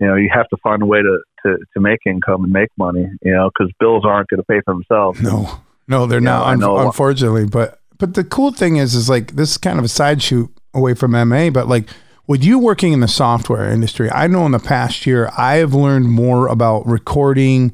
you 0.00 0.06
know, 0.06 0.16
you 0.16 0.28
have 0.34 0.48
to 0.48 0.56
find 0.62 0.82
a 0.82 0.86
way 0.86 1.00
to 1.00 1.18
to, 1.44 1.56
to 1.74 1.80
make 1.80 2.00
income 2.06 2.44
and 2.44 2.52
make 2.52 2.70
money. 2.76 3.06
You 3.22 3.32
know, 3.32 3.50
because 3.50 3.72
bills 3.78 4.04
aren't 4.04 4.28
going 4.28 4.40
to 4.40 4.44
pay 4.46 4.60
for 4.64 4.74
themselves. 4.74 5.20
No, 5.20 5.60
no, 5.88 6.06
they're 6.06 6.18
Yeah, 6.20 6.24
not. 6.38 6.46
I 6.46 6.52
un- 6.52 6.58
know. 6.60 6.78
unfortunately, 6.78 7.46
but 7.46 7.80
but 7.98 8.14
the 8.14 8.24
cool 8.24 8.50
thing 8.50 8.76
is, 8.76 8.94
is 8.94 9.08
like 9.08 9.32
this 9.36 9.52
is 9.52 9.58
kind 9.58 9.78
of 9.78 9.84
a 9.84 9.88
side 9.88 10.22
shoot 10.22 10.50
away 10.74 10.94
from 10.94 11.12
MA, 11.28 11.50
but 11.50 11.68
like 11.68 11.88
with 12.26 12.42
you 12.42 12.58
working 12.58 12.92
in 12.92 13.00
the 13.00 13.08
software 13.08 13.70
industry, 13.70 14.10
I 14.10 14.26
know 14.26 14.46
in 14.46 14.52
the 14.52 14.58
past 14.58 15.06
year 15.06 15.30
I 15.36 15.56
have 15.56 15.74
learned 15.74 16.10
more 16.10 16.48
about 16.48 16.86
recording, 16.86 17.72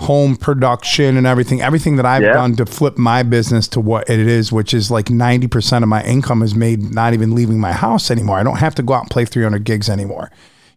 home 0.00 0.36
production, 0.36 1.16
and 1.16 1.26
everything. 1.26 1.60
Everything 1.60 1.96
that 1.96 2.06
I've 2.06 2.22
Yeah. 2.22 2.32
done 2.32 2.56
to 2.56 2.66
flip 2.66 2.96
my 2.98 3.22
business 3.22 3.68
to 3.68 3.80
what 3.80 4.08
it 4.08 4.18
is, 4.18 4.50
which 4.50 4.72
is 4.74 4.90
like 4.90 5.10
ninety 5.10 5.46
percent 5.46 5.82
of 5.82 5.88
my 5.88 6.02
income 6.04 6.42
is 6.42 6.54
made 6.54 6.94
not 6.94 7.12
even 7.14 7.34
leaving 7.34 7.60
my 7.60 7.72
house 7.72 8.10
anymore. 8.10 8.38
I 8.38 8.42
don't 8.42 8.58
have 8.58 8.74
to 8.76 8.82
go 8.82 8.94
out 8.94 9.02
and 9.02 9.10
play 9.10 9.24
three 9.24 9.42
hundred 9.42 9.64
gigs 9.64 9.88
anymore. 9.90 10.30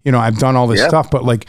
You 0.03 0.11
know, 0.11 0.19
I've 0.19 0.37
done 0.37 0.55
all 0.55 0.67
this 0.67 0.81
Yeah. 0.81 0.89
stuff, 0.89 1.09
but 1.09 1.23
like 1.23 1.47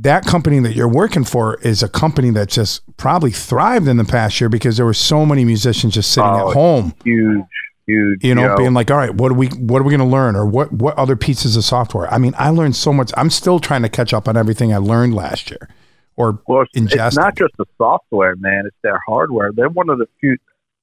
that 0.00 0.24
company 0.24 0.58
that 0.60 0.74
you're 0.74 0.88
working 0.88 1.24
for 1.24 1.56
is 1.62 1.82
a 1.82 1.88
company 1.88 2.30
that 2.30 2.48
just 2.48 2.82
probably 2.96 3.30
thrived 3.30 3.86
in 3.88 3.96
the 3.98 4.04
past 4.04 4.40
year 4.40 4.48
because 4.48 4.76
there 4.76 4.86
were 4.86 4.94
so 4.94 5.26
many 5.26 5.44
musicians 5.44 5.94
just 5.94 6.10
sitting 6.12 6.30
Oh, 6.30 6.48
at 6.50 6.54
home, 6.54 6.94
Huge, 7.04 7.44
huge. 7.86 8.24
you 8.24 8.34
know, 8.34 8.56
being 8.56 8.72
like, 8.74 8.90
all 8.90 8.96
right, 8.96 9.14
what 9.14 9.30
are 9.30 9.34
we, 9.34 9.48
what 9.48 9.80
are 9.80 9.84
we 9.84 9.90
going 9.90 10.00
to 10.08 10.12
learn? 10.16 10.34
Or 10.34 10.46
what, 10.46 10.72
what 10.72 10.96
other 10.96 11.14
pieces 11.14 11.56
of 11.56 11.64
software? 11.64 12.12
I 12.12 12.16
mean, 12.18 12.34
I 12.38 12.48
learned 12.48 12.74
so 12.74 12.92
much. 12.92 13.12
I'm 13.18 13.28
still 13.28 13.60
trying 13.60 13.82
to 13.82 13.88
catch 13.90 14.14
up 14.14 14.28
on 14.28 14.36
everything 14.36 14.72
I 14.72 14.78
learned 14.78 15.14
last 15.14 15.50
year 15.50 15.68
or 16.16 16.38
Well, 16.46 16.62
it's, 16.62 16.70
ingested. 16.74 17.06
it's 17.06 17.16
not 17.16 17.36
just 17.36 17.54
the 17.58 17.66
software, 17.78 18.36
man. 18.36 18.64
It's 18.66 18.76
their 18.82 19.00
hardware. 19.06 19.50
They're 19.52 19.68
one 19.68 19.88
of 19.90 19.98
the 19.98 20.06
few, 20.20 20.36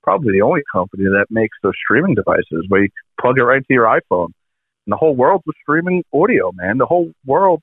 probably 0.03 0.33
the 0.33 0.41
only 0.41 0.61
company 0.71 1.03
that 1.05 1.25
makes 1.29 1.57
those 1.61 1.73
streaming 1.83 2.15
devices 2.15 2.65
where 2.67 2.83
you 2.83 2.89
plug 3.19 3.37
it 3.37 3.43
right 3.43 3.57
into 3.57 3.73
your 3.73 3.85
iPhone. 3.85 4.31
And 4.85 4.93
the 4.93 4.97
whole 4.97 5.15
world 5.15 5.43
was 5.45 5.55
streaming 5.61 6.03
audio, 6.13 6.51
man. 6.53 6.77
The 6.77 6.85
whole 6.85 7.11
world 7.25 7.61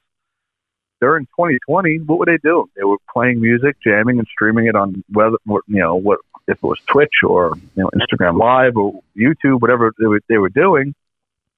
during 1.00 1.26
2020, 1.26 1.98
what 2.06 2.18
were 2.18 2.26
they 2.26 2.38
doing? 2.38 2.66
They 2.76 2.84
were 2.84 2.96
playing 3.12 3.40
music, 3.40 3.76
jamming, 3.84 4.18
and 4.18 4.26
streaming 4.28 4.66
it 4.66 4.74
on 4.74 5.04
whether 5.10 5.36
you 5.46 5.62
know 5.68 5.96
what 5.96 6.20
if 6.48 6.56
it 6.58 6.62
was 6.62 6.78
Twitch 6.86 7.12
or 7.22 7.52
you 7.74 7.82
know 7.82 7.90
Instagram 7.94 8.38
Live 8.38 8.76
or 8.76 9.00
YouTube, 9.16 9.60
whatever 9.60 9.92
they 9.98 10.06
were, 10.06 10.20
they 10.28 10.38
were 10.38 10.48
doing. 10.48 10.94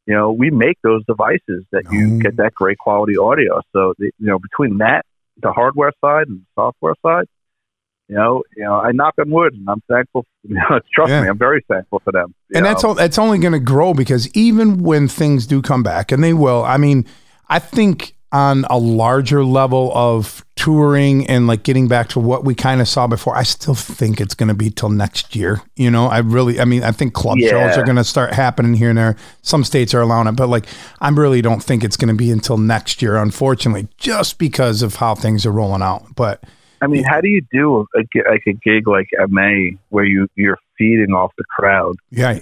You 0.06 0.14
know, 0.14 0.32
we 0.32 0.50
make 0.50 0.78
those 0.82 1.04
devices 1.04 1.64
that 1.70 1.84
you 1.92 2.08
Mm. 2.08 2.22
get 2.22 2.36
that 2.38 2.54
great 2.54 2.78
quality 2.78 3.18
audio. 3.18 3.60
So 3.74 3.92
the, 3.98 4.06
you 4.18 4.26
know, 4.26 4.38
between 4.38 4.78
that 4.78 5.04
the 5.42 5.52
hardware 5.52 5.92
side 6.00 6.28
and 6.28 6.40
the 6.40 6.46
software 6.54 6.94
side, 7.04 7.26
you 8.08 8.16
know, 8.16 8.42
you 8.56 8.64
know, 8.64 8.74
I 8.74 8.92
knock 8.92 9.14
on 9.20 9.30
wood, 9.30 9.54
and 9.54 9.68
I'm 9.68 9.82
thankful. 9.88 10.26
You 10.48 10.54
know, 10.54 10.80
trust 10.94 11.10
Yeah. 11.10 11.22
me, 11.22 11.28
I'm 11.28 11.36
very 11.36 11.62
thankful 11.68 12.00
for 12.02 12.10
them. 12.10 12.34
and 12.54 12.64
that's 12.64 12.82
all, 12.82 12.94
that's 12.94 13.18
only 13.18 13.38
going 13.38 13.52
to 13.52 13.58
grow 13.58 13.92
because 13.92 14.28
even 14.34 14.82
when 14.82 15.06
things 15.06 15.46
do 15.46 15.60
come 15.60 15.82
back 15.82 16.10
and 16.10 16.24
they 16.24 16.32
will, 16.32 16.64
I 16.64 16.78
mean, 16.78 17.04
I 17.50 17.58
think 17.58 18.14
on 18.30 18.66
a 18.68 18.78
larger 18.78 19.44
level 19.44 19.90
of 19.94 20.44
touring 20.54 21.26
and 21.28 21.46
like 21.46 21.62
getting 21.62 21.88
back 21.88 22.08
to 22.08 22.20
what 22.20 22.44
we 22.44 22.54
kind 22.54 22.80
of 22.80 22.88
saw 22.88 23.06
before, 23.06 23.36
I 23.36 23.42
still 23.42 23.74
think 23.74 24.20
it's 24.20 24.34
going 24.34 24.48
to 24.48 24.54
be 24.54 24.70
till 24.70 24.90
next 24.90 25.34
year. 25.34 25.62
You 25.76 25.90
know, 25.90 26.06
I 26.06 26.18
really, 26.18 26.60
I 26.60 26.64
mean, 26.64 26.82
I 26.82 26.92
think 26.92 27.14
club 27.14 27.38
shows 27.38 27.76
are 27.76 27.84
going 27.84 27.96
to 27.96 28.04
start 28.04 28.34
happening 28.34 28.74
here 28.74 28.90
and 28.90 28.98
there. 28.98 29.16
Some 29.42 29.64
states 29.64 29.94
are 29.94 30.00
allowing 30.00 30.28
it, 30.28 30.32
but 30.32 30.48
like, 30.48 30.66
I 31.00 31.08
really 31.08 31.40
don't 31.40 31.62
think 31.62 31.84
it's 31.84 31.96
going 31.96 32.08
to 32.08 32.14
be 32.14 32.30
until 32.30 32.58
next 32.58 33.00
year, 33.00 33.16
unfortunately, 33.16 33.88
just 33.96 34.38
because 34.38 34.82
of 34.82 34.96
how 34.96 35.14
things 35.14 35.46
are 35.46 35.52
rolling 35.52 35.82
out. 35.82 36.14
But 36.14 36.44
I 36.82 36.86
mean, 36.86 37.04
how 37.04 37.20
do 37.20 37.28
you 37.28 37.42
do 37.50 37.86
a, 37.94 37.98
like 38.30 38.42
a 38.46 38.52
gig 38.52 38.86
like 38.86 39.08
MA 39.28 39.76
where 39.88 40.04
you 40.04 40.28
you're 40.36 40.58
feeding 40.76 41.12
off 41.12 41.32
the 41.38 41.44
crowd 41.44 41.96
yeah, 42.10 42.40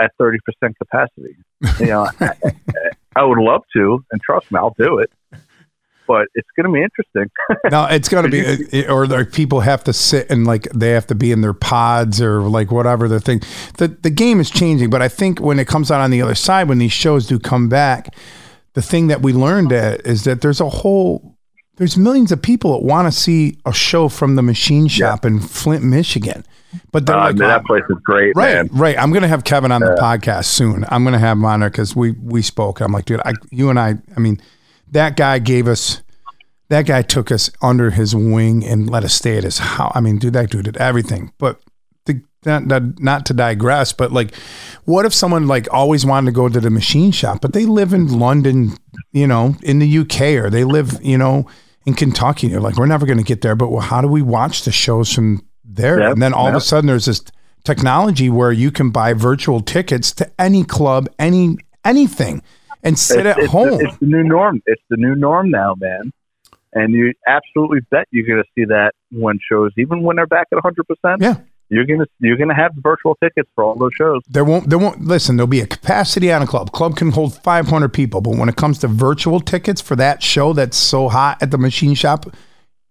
at 0.00 0.10
30 0.18 0.38
percent 0.44 0.76
capacity? 0.78 1.36
You 1.78 1.86
know, 1.86 2.08
I, 3.16 3.24
would 3.24 3.38
love 3.38 3.62
to, 3.74 4.04
and 4.10 4.20
trust 4.20 4.50
me, 4.50 4.58
I'll 4.58 4.74
do 4.78 4.98
it. 4.98 5.10
But 6.08 6.26
it's 6.34 6.48
going 6.56 6.66
to 6.66 6.72
be 6.72 6.82
interesting. 6.82 7.30
no, 7.70 7.86
it's 7.86 8.08
going 8.08 8.24
to 8.24 8.30
be, 8.30 8.40
it- 8.40 8.88
uh, 8.88 8.92
or 8.92 9.06
like 9.06 9.32
people 9.32 9.60
have 9.60 9.84
to 9.84 9.92
sit 9.92 10.28
and 10.30 10.46
like 10.46 10.64
they 10.74 10.90
have 10.90 11.06
to 11.08 11.14
be 11.14 11.30
in 11.30 11.40
their 11.42 11.54
pods 11.54 12.20
or 12.20 12.42
like 12.42 12.72
whatever 12.72 13.06
the 13.08 13.20
thing. 13.20 13.40
The 13.78 13.88
the 13.88 14.10
game 14.10 14.40
is 14.40 14.50
changing, 14.50 14.90
but 14.90 15.00
I 15.00 15.08
think 15.08 15.40
when 15.40 15.58
it 15.60 15.68
comes 15.68 15.90
out 15.90 16.00
on 16.00 16.10
the 16.10 16.20
other 16.20 16.34
side, 16.34 16.68
when 16.68 16.78
these 16.78 16.92
shows 16.92 17.26
do 17.26 17.38
come 17.38 17.68
back, 17.68 18.14
the 18.74 18.82
thing 18.82 19.06
that 19.06 19.22
we 19.22 19.32
learned 19.32 19.72
at 19.72 20.04
is 20.04 20.24
that 20.24 20.40
there's 20.40 20.60
a 20.60 20.68
whole 20.68 21.31
there's 21.76 21.96
millions 21.96 22.30
of 22.32 22.40
people 22.42 22.72
that 22.72 22.84
want 22.86 23.12
to 23.12 23.18
see 23.18 23.56
a 23.64 23.72
show 23.72 24.08
from 24.08 24.36
the 24.36 24.42
machine 24.42 24.88
shop 24.88 25.24
in 25.24 25.40
Flint, 25.40 25.82
Michigan, 25.82 26.44
but 26.90 27.06
they're 27.06 27.16
Uh, 27.16 27.26
like, 27.28 27.36
man, 27.36 27.48
that 27.48 27.64
place 27.64 27.82
is 27.88 27.96
great, 28.04 28.32
Right, 28.36 28.54
man. 28.54 28.68
right. 28.72 28.98
I'm 28.98 29.12
gonna 29.12 29.28
have 29.28 29.44
Kevin 29.44 29.72
on 29.72 29.80
the 29.80 29.96
podcast 30.00 30.44
soon. 30.46 30.84
I'm 30.88 31.04
gonna 31.04 31.18
have 31.18 31.36
him 31.38 31.44
on 31.44 31.60
there 31.60 31.70
because 31.70 31.96
we 31.96 32.12
we 32.22 32.42
spoke. 32.42 32.80
I'm 32.80 32.92
like, 32.92 33.06
dude, 33.06 33.20
I, 33.24 33.32
you 33.50 33.70
and 33.70 33.78
I. 33.80 33.96
I 34.16 34.20
mean, 34.20 34.40
that 34.90 35.16
guy 35.16 35.38
gave 35.38 35.66
us. 35.68 36.02
That 36.68 36.86
guy 36.86 37.02
took 37.02 37.30
us 37.30 37.50
under 37.60 37.90
his 37.90 38.14
wing 38.14 38.64
and 38.64 38.88
let 38.88 39.04
us 39.04 39.12
stay 39.12 39.36
at 39.36 39.44
his 39.44 39.58
house. 39.58 39.92
I 39.94 40.00
mean, 40.00 40.16
dude, 40.18 40.32
that 40.32 40.48
dude 40.50 40.64
did 40.64 40.78
everything. 40.78 41.30
But 41.36 41.60
the 42.06 42.22
not, 42.46 42.64
not 42.66 42.82
not 43.00 43.26
to 43.26 43.34
digress, 43.34 43.92
but 43.92 44.10
like, 44.12 44.34
what 44.86 45.04
if 45.04 45.12
someone 45.12 45.46
like 45.46 45.68
always 45.70 46.06
wanted 46.06 46.26
to 46.26 46.32
go 46.32 46.48
to 46.48 46.60
the 46.60 46.70
machine 46.70 47.12
shop, 47.12 47.40
but 47.42 47.52
they 47.52 47.66
live 47.66 47.92
in 47.92 48.18
London, 48.18 48.72
you 49.12 49.26
know, 49.26 49.56
in 49.62 49.80
the 49.80 49.98
UK, 49.98 50.42
or 50.42 50.48
they 50.48 50.64
live, 50.64 50.98
you 51.02 51.18
know, 51.18 51.46
in 51.86 51.94
Kentucky. 51.94 52.48
They're 52.48 52.60
like, 52.60 52.76
we're 52.76 52.86
never 52.86 53.06
going 53.06 53.18
to 53.18 53.24
get 53.24 53.40
there, 53.42 53.54
but 53.54 53.68
well, 53.70 53.80
how 53.80 54.00
do 54.00 54.08
we 54.08 54.22
watch 54.22 54.64
the 54.64 54.72
shows 54.72 55.12
from 55.12 55.44
there? 55.64 56.00
Yep, 56.00 56.12
and 56.12 56.22
then 56.22 56.32
all 56.32 56.48
of 56.48 56.54
a 56.54 56.60
sudden, 56.60 56.86
there's 56.86 57.06
this 57.06 57.22
technology 57.64 58.28
where 58.30 58.52
you 58.52 58.70
can 58.70 58.90
buy 58.90 59.12
virtual 59.12 59.60
tickets 59.60 60.12
to 60.12 60.30
any 60.38 60.64
club, 60.64 61.08
any 61.18 61.58
anything, 61.84 62.42
and 62.82 62.98
sit 62.98 63.20
It's- 63.20 63.36
at 63.36 63.42
it's 63.44 63.52
home. 63.52 63.78
The, 63.78 63.84
it's 63.86 63.98
the 63.98 64.06
new 64.06 64.22
norm. 64.24 64.62
It's 64.66 64.82
the 64.90 64.96
new 64.96 65.14
norm 65.14 65.50
now, 65.50 65.74
man. 65.78 66.12
And 66.74 66.94
you 66.94 67.12
absolutely 67.28 67.80
bet 67.90 68.06
you're 68.12 68.26
going 68.26 68.42
to 68.42 68.48
see 68.54 68.64
that 68.64 68.92
when 69.10 69.38
shows, 69.46 69.72
even 69.76 70.02
when 70.02 70.16
they're 70.16 70.26
back 70.26 70.46
at 70.52 70.56
100. 70.56 70.86
percent 70.86 71.20
yeah. 71.20 71.36
You're 71.72 71.86
gonna 71.86 72.04
you're 72.20 72.36
gonna 72.36 72.54
have 72.54 72.72
virtual 72.76 73.14
tickets 73.14 73.48
for 73.54 73.64
all 73.64 73.74
those 73.74 73.92
shows. 73.94 74.20
There 74.28 74.44
won't 74.44 74.68
there 74.68 74.78
won't 74.78 75.06
listen, 75.06 75.36
there'll 75.36 75.46
be 75.46 75.62
a 75.62 75.66
capacity 75.66 76.30
on 76.30 76.42
a 76.42 76.46
club. 76.46 76.70
Club 76.72 76.96
can 76.96 77.12
hold 77.12 77.34
500 77.42 77.88
people, 77.88 78.20
but 78.20 78.36
when 78.36 78.50
it 78.50 78.56
comes 78.56 78.78
to 78.80 78.88
virtual 78.88 79.40
tickets 79.40 79.80
for 79.80 79.96
that 79.96 80.22
show 80.22 80.52
that's 80.52 80.76
so 80.76 81.08
hot 81.08 81.42
at 81.42 81.50
the 81.50 81.56
machine 81.56 81.94
shop, 81.94 82.26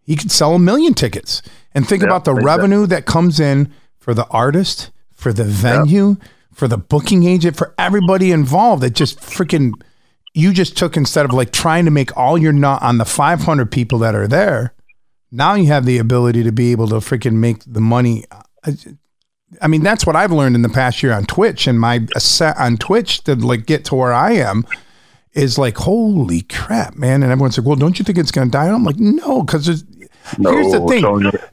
he 0.01 0.15
could 0.15 0.31
sell 0.31 0.55
a 0.55 0.59
million 0.59 0.95
tickets. 0.95 1.43
And 1.75 1.87
think 1.87 2.01
Yeah, 2.01 2.07
about 2.07 2.25
the 2.25 2.33
revenue 2.33 2.87
that 2.87 3.05
comes 3.05 3.39
in 3.39 3.71
for 3.99 4.15
the 4.15 4.25
artist, 4.29 4.89
for 5.11 5.31
the 5.31 5.43
venue, 5.43 6.17
for 6.51 6.67
the 6.67 6.79
booking 6.79 7.23
agent, 7.23 7.55
for 7.55 7.75
everybody 7.77 8.31
involved. 8.31 8.83
It 8.83 8.95
just 8.95 9.19
freaking 9.19 9.73
you 10.33 10.53
just 10.53 10.75
took 10.75 10.97
instead 10.97 11.25
of 11.25 11.33
like 11.33 11.51
trying 11.51 11.85
to 11.85 11.91
make 11.91 12.17
all 12.17 12.35
your 12.35 12.53
nut 12.53 12.81
on 12.81 12.97
the 12.97 13.05
500 13.05 13.69
people 13.69 13.99
that 13.99 14.15
are 14.15 14.27
there. 14.27 14.73
Now 15.31 15.53
you 15.53 15.67
have 15.67 15.85
the 15.85 15.97
ability 15.99 16.43
to 16.43 16.51
be 16.51 16.71
able 16.71 16.87
to 16.87 16.95
freaking 16.95 17.33
make 17.33 17.63
the 17.65 17.79
money. 17.79 18.25
I- 18.65 18.75
I 19.61 19.67
mean, 19.67 19.83
that's 19.83 20.05
what 20.05 20.15
I've 20.15 20.31
learned 20.31 20.55
in 20.55 20.61
the 20.61 20.69
past 20.69 21.03
year 21.03 21.11
on 21.11 21.25
Twitch 21.25 21.67
and 21.67 21.77
my 21.77 22.05
set 22.17 22.55
on 22.57 22.77
Twitch 22.77 23.21
to 23.25 23.35
like 23.35 23.65
get 23.65 23.83
to 23.85 23.95
where 23.95 24.13
I 24.13 24.31
am 24.31 24.65
is 25.33 25.57
like, 25.57 25.75
holy 25.77 26.43
crap, 26.43 26.95
man. 26.95 27.21
And 27.21 27.31
everyone's 27.33 27.57
like, 27.57 27.67
well, 27.67 27.75
don't 27.75 27.99
you 27.99 28.05
think 28.05 28.17
it's 28.17 28.31
going 28.31 28.47
to 28.47 28.51
die? 28.51 28.67
And 28.67 28.75
I'm 28.75 28.85
like, 28.85 28.97
no, 28.97 29.43
because 29.43 29.65
here's 29.65 29.83
the 30.71 30.79
thing 30.87 31.01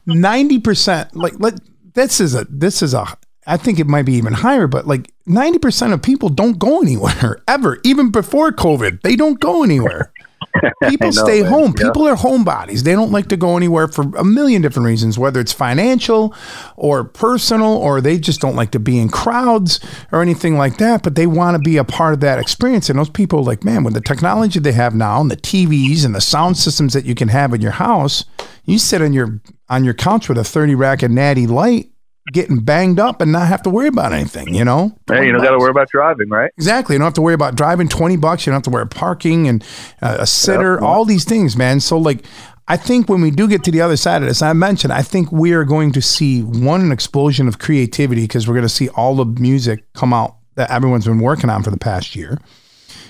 90%, 0.07 1.09
like, 1.15 1.33
let, 1.39 1.59
this 1.93 2.21
is 2.21 2.35
a, 2.35 2.45
this 2.49 2.81
is 2.81 2.93
a, 2.93 3.05
I 3.45 3.57
think 3.57 3.79
it 3.79 3.87
might 3.87 4.03
be 4.05 4.13
even 4.13 4.31
higher, 4.33 4.67
but 4.67 4.87
like 4.87 5.11
90% 5.27 5.91
of 5.93 6.01
people 6.01 6.29
don't 6.29 6.57
go 6.57 6.81
anywhere 6.81 7.41
ever, 7.49 7.79
even 7.83 8.11
before 8.11 8.51
COVID. 8.51 9.01
They 9.01 9.17
don't 9.17 9.39
go 9.41 9.61
anywhere. 9.63 10.13
People 10.89 11.11
know, 11.11 11.23
stay 11.23 11.41
home. 11.41 11.73
Yeah. 11.77 11.85
People 11.85 12.07
are 12.07 12.15
homebodies. 12.15 12.83
They 12.83 12.93
don't 12.93 13.11
like 13.11 13.27
to 13.29 13.37
go 13.37 13.57
anywhere 13.57 13.87
for 13.87 14.03
a 14.17 14.23
million 14.23 14.61
different 14.61 14.85
reasons, 14.85 15.17
whether 15.17 15.39
it's 15.39 15.53
financial 15.53 16.33
or 16.75 17.03
personal, 17.03 17.75
or 17.77 18.01
they 18.01 18.17
just 18.17 18.41
don't 18.41 18.55
like 18.55 18.71
to 18.71 18.79
be 18.79 18.99
in 18.99 19.09
crowds 19.09 19.79
or 20.11 20.21
anything 20.21 20.57
like 20.57 20.77
that. 20.77 21.03
But 21.03 21.15
they 21.15 21.27
want 21.27 21.55
to 21.55 21.59
be 21.59 21.77
a 21.77 21.83
part 21.83 22.13
of 22.13 22.19
that 22.21 22.39
experience. 22.39 22.89
And 22.89 22.99
those 22.99 23.09
people 23.09 23.39
are 23.39 23.43
like, 23.43 23.63
man, 23.63 23.83
with 23.83 23.93
the 23.93 24.01
technology 24.01 24.59
they 24.59 24.73
have 24.73 24.95
now 24.95 25.21
and 25.21 25.31
the 25.31 25.37
TVs 25.37 26.05
and 26.05 26.15
the 26.15 26.21
sound 26.21 26.57
systems 26.57 26.93
that 26.93 27.05
you 27.05 27.15
can 27.15 27.27
have 27.27 27.53
in 27.53 27.61
your 27.61 27.71
house, 27.71 28.25
you 28.65 28.77
sit 28.77 29.01
on 29.01 29.13
your 29.13 29.41
on 29.69 29.83
your 29.83 29.93
couch 29.93 30.27
with 30.27 30.37
a 30.37 30.43
30 30.43 30.75
rack 30.75 31.03
of 31.03 31.11
natty 31.11 31.45
light 31.45 31.91
getting 32.31 32.59
banged 32.59 32.99
up 32.99 33.21
and 33.21 33.31
not 33.31 33.47
have 33.47 33.61
to 33.63 33.69
worry 33.69 33.87
about 33.87 34.13
anything, 34.13 34.53
you 34.53 34.63
know? 34.63 34.97
Hey, 35.07 35.25
you 35.25 35.31
don't 35.31 35.41
got 35.43 35.51
to 35.51 35.57
worry 35.57 35.71
about 35.71 35.89
driving, 35.89 36.29
right? 36.29 36.51
Exactly. 36.57 36.95
You 36.95 36.99
don't 36.99 37.07
have 37.07 37.13
to 37.15 37.21
worry 37.21 37.33
about 37.33 37.55
driving 37.55 37.87
20 37.87 38.17
bucks. 38.17 38.45
You 38.45 38.51
don't 38.51 38.57
have 38.57 38.63
to 38.63 38.69
worry 38.69 38.83
about 38.83 38.95
parking 38.97 39.47
and 39.47 39.63
uh, 40.01 40.17
a 40.19 40.27
sitter, 40.27 40.73
Yep. 40.75 40.83
all 40.83 41.05
these 41.05 41.25
things, 41.25 41.55
man. 41.57 41.79
So, 41.79 41.97
like, 41.97 42.25
I 42.67 42.77
think 42.77 43.09
when 43.09 43.21
we 43.21 43.31
do 43.31 43.47
get 43.47 43.63
to 43.63 43.71
the 43.71 43.81
other 43.81 43.97
side 43.97 44.21
of 44.21 44.27
this, 44.27 44.41
I 44.41 44.53
mentioned, 44.53 44.93
I 44.93 45.01
think 45.01 45.31
we 45.31 45.53
are 45.53 45.63
going 45.63 45.91
to 45.93 46.01
see 46.01 46.41
one, 46.41 46.81
an 46.81 46.91
explosion 46.91 47.47
of 47.47 47.57
creativity 47.59 48.21
because 48.21 48.47
we're 48.47 48.53
going 48.53 48.61
to 48.63 48.69
see 48.69 48.89
all 48.89 49.15
the 49.15 49.25
music 49.25 49.91
come 49.93 50.13
out 50.13 50.35
that 50.55 50.69
everyone's 50.69 51.05
been 51.05 51.19
working 51.19 51.49
on 51.49 51.63
for 51.63 51.71
the 51.71 51.79
past 51.79 52.15
year. 52.15 52.39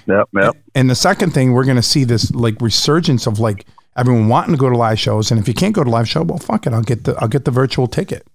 Yep, 0.08 0.30
yep. 0.34 0.56
And 0.76 0.90
the 0.90 0.96
second 0.96 1.34
thing, 1.34 1.52
we're 1.52 1.66
going 1.66 1.76
to 1.76 1.82
see 1.84 2.04
this 2.04 2.32
like 2.34 2.62
resurgence 2.62 3.28
of 3.28 3.40
like 3.40 3.66
everyone 3.98 4.30
wanting 4.30 4.54
to 4.54 4.58
go 4.58 4.70
to 4.70 4.78
live 4.78 4.98
shows. 4.98 5.30
And 5.30 5.40
if 5.40 5.48
you 5.48 5.54
can't 5.54 5.76
go 5.76 5.84
to 5.84 5.90
live 5.90 6.08
show, 6.08 6.24
well, 6.24 6.38
fuck 6.40 6.66
it. 6.66 6.74
I'll 6.74 6.82
get 6.82 7.04
the, 7.04 7.16
I'll 7.20 7.28
get 7.28 7.44
the 7.46 7.52
virtual 7.52 7.88
ticket 7.88 8.26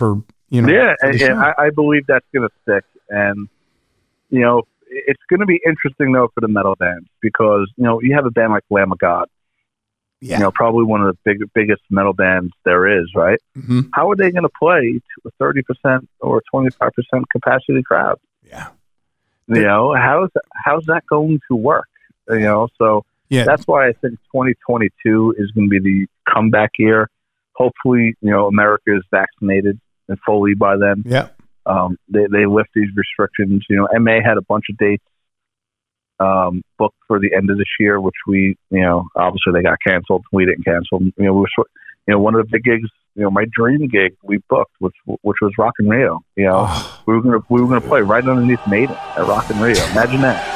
for, 0.00 0.22
you 0.48 0.62
know, 0.62 0.68
Yeah, 0.72 0.94
and, 1.00 1.20
and. 1.22 1.38
I, 1.38 1.54
I 1.66 1.70
believe 1.70 2.06
that's 2.08 2.26
going 2.34 2.48
to 2.48 2.54
stick. 2.62 2.84
And 3.08 3.48
you 4.30 4.40
know, 4.40 4.62
it's 4.88 5.22
going 5.28 5.40
to 5.40 5.46
be 5.46 5.60
interesting 5.66 6.12
though 6.12 6.28
for 6.34 6.40
the 6.40 6.48
metal 6.48 6.74
bands 6.74 7.06
because 7.20 7.70
you 7.76 7.84
know 7.84 8.00
you 8.00 8.14
have 8.14 8.26
a 8.26 8.30
band 8.30 8.52
like 8.52 8.64
Lamb 8.70 8.90
of 8.92 8.98
God, 8.98 9.28
yeah. 10.20 10.36
you 10.38 10.42
know, 10.42 10.50
probably 10.50 10.84
one 10.84 11.00
of 11.02 11.08
the 11.14 11.18
big, 11.24 11.38
biggest 11.54 11.82
metal 11.90 12.12
bands 12.12 12.52
there 12.64 13.00
is, 13.00 13.06
right? 13.14 13.38
Mhm. 13.56 13.88
How 13.92 14.10
are 14.10 14.16
they 14.16 14.30
going 14.30 14.42
to 14.44 14.50
play 14.58 15.00
to 15.00 15.28
a 15.28 15.30
thirty 15.38 15.62
percent 15.62 16.08
or 16.20 16.42
twenty 16.50 16.70
five 16.70 16.92
percent 16.92 17.24
capacity 17.30 17.82
crowd? 17.82 18.18
Yeah. 18.42 18.68
You 19.48 19.62
know, 19.62 19.94
how's 19.94 20.30
how's 20.64 20.84
that 20.86 21.04
going 21.06 21.40
to 21.48 21.56
work? 21.56 21.88
You 22.28 22.38
know, 22.40 22.68
so 22.78 23.04
Yeah. 23.28 23.42
that's 23.44 23.66
why 23.66 23.88
I 23.88 23.92
think 23.92 24.14
2022 24.32 25.34
is 25.38 25.50
going 25.50 25.68
to 25.68 25.80
be 25.80 25.80
the 25.80 26.06
comeback 26.32 26.70
year. 26.78 27.10
Hopefully, 27.54 28.14
you 28.20 28.30
know, 28.30 28.46
America 28.46 28.94
is 28.96 29.02
vaccinated 29.10 29.80
and 30.10 30.18
fully 30.26 30.52
by 30.54 30.76
then. 30.76 31.02
yeah. 31.06 31.28
Um, 31.64 31.96
they 32.08 32.26
they 32.30 32.44
lift 32.46 32.70
these 32.74 32.88
restrictions. 32.94 33.64
You 33.70 33.76
know, 33.76 33.88
MA 34.00 34.20
had 34.22 34.36
a 34.36 34.42
bunch 34.42 34.64
of 34.70 34.76
dates 34.76 35.04
um, 36.18 36.62
booked 36.78 36.96
for 37.06 37.18
the 37.18 37.30
end 37.34 37.48
of 37.50 37.56
this 37.58 37.68
year, 37.78 38.00
which 38.00 38.14
we, 38.26 38.56
you 38.70 38.80
know, 38.82 39.06
obviously 39.16 39.52
they 39.54 39.62
got 39.62 39.78
canceled. 39.86 40.24
We 40.32 40.44
didn't 40.44 40.64
cancel. 40.64 41.00
You 41.00 41.12
know, 41.18 41.32
we 41.34 41.40
were, 41.40 41.48
you 42.06 42.14
know, 42.14 42.18
one 42.18 42.34
of 42.34 42.42
the 42.44 42.50
big 42.50 42.64
gigs. 42.64 42.88
You 43.14 43.22
know, 43.24 43.30
my 43.30 43.44
dream 43.52 43.88
gig 43.88 44.16
we 44.22 44.38
booked, 44.48 44.72
which 44.78 44.94
which 45.22 45.36
was 45.42 45.52
Rock 45.58 45.74
in 45.80 45.88
Rio. 45.88 46.20
You 46.36 46.46
know, 46.46 46.64
Oh. 46.68 47.02
we 47.06 47.14
were 47.14 47.20
gonna 47.22 47.40
we 47.48 47.60
were 47.60 47.68
gonna 47.68 47.80
play 47.80 48.00
right 48.02 48.26
underneath 48.26 48.64
Maiden 48.68 48.94
at 49.16 49.26
Rock 49.26 49.50
in 49.50 49.58
Rio. 49.60 49.74
Imagine 49.92 50.20
that. 50.22 50.49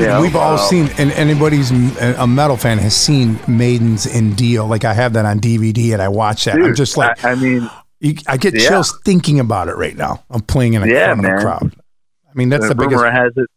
Dude, 0.00 0.06
Yeah, 0.06 0.20
we've 0.20 0.36
all 0.36 0.56
wow. 0.56 0.66
seen, 0.68 0.88
and 0.98 1.10
anybody's 1.12 1.70
a 2.00 2.26
metal 2.26 2.56
fan 2.56 2.78
has 2.78 2.94
seen 2.96 3.38
Maidens 3.48 4.06
in 4.06 4.34
Rio. 4.36 4.66
Like 4.66 4.84
I 4.84 4.94
have 4.94 5.12
that 5.14 5.24
on 5.24 5.40
DVD, 5.40 5.92
and 5.92 6.02
I 6.02 6.08
watch 6.08 6.44
that. 6.46 6.54
I'm 6.56 6.74
just 6.74 6.96
like, 6.96 7.24
I, 7.24 7.32
I 7.32 7.34
mean, 7.34 7.68
you, 8.00 8.14
I 8.26 8.36
get 8.36 8.54
yeah. 8.54 8.68
chills 8.68 8.98
thinking 9.04 9.40
about 9.40 9.68
it 9.68 9.76
right 9.76 9.96
now. 9.96 10.24
I'm 10.30 10.40
playing 10.42 10.74
in 10.74 10.82
a 10.82 10.86
Yeah, 10.86 11.06
front 11.14 11.20
of 11.20 11.24
a 11.24 11.28
man. 11.28 11.40
crowd. 11.40 11.76
I 12.28 12.32
mean, 12.34 12.48
that's 12.48 12.64
the 12.68 12.74
the 12.74 12.74
biggest. 12.76 13.02
rumor 13.02 13.10
has 13.10 13.32
it. 13.36 13.48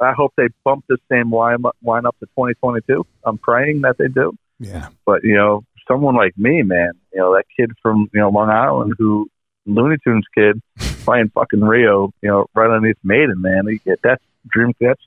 I 0.00 0.12
hope 0.12 0.32
they 0.36 0.48
bump 0.64 0.84
the 0.88 0.98
same 1.10 1.32
line 1.32 1.62
line 1.82 2.04
up 2.06 2.16
to 2.20 2.26
2022. 2.26 3.06
I'm 3.24 3.38
praying 3.38 3.82
that 3.82 3.96
they 3.98 4.08
do. 4.08 4.32
Yeah, 4.58 4.88
But 5.06 5.22
you 5.24 5.34
know, 5.34 5.64
someone 5.88 6.14
like 6.16 6.36
me, 6.36 6.62
man, 6.62 6.92
you 7.12 7.20
know, 7.20 7.34
that 7.34 7.44
kid 7.56 7.70
from 7.82 8.08
you 8.12 8.20
know 8.20 8.30
Long 8.30 8.50
Island 8.50 8.94
who 8.98 9.28
Looney 9.66 9.96
Tunes 10.04 10.24
kid 10.34 10.60
playing 11.04 11.30
fucking 11.34 11.60
Rio, 11.60 12.10
you 12.22 12.28
know, 12.28 12.46
right 12.54 12.70
underneath 12.70 12.98
Maiden, 13.04 13.40
man. 13.40 13.66
That's 14.02 14.22
dream. 14.48 14.72
That's 14.80 15.00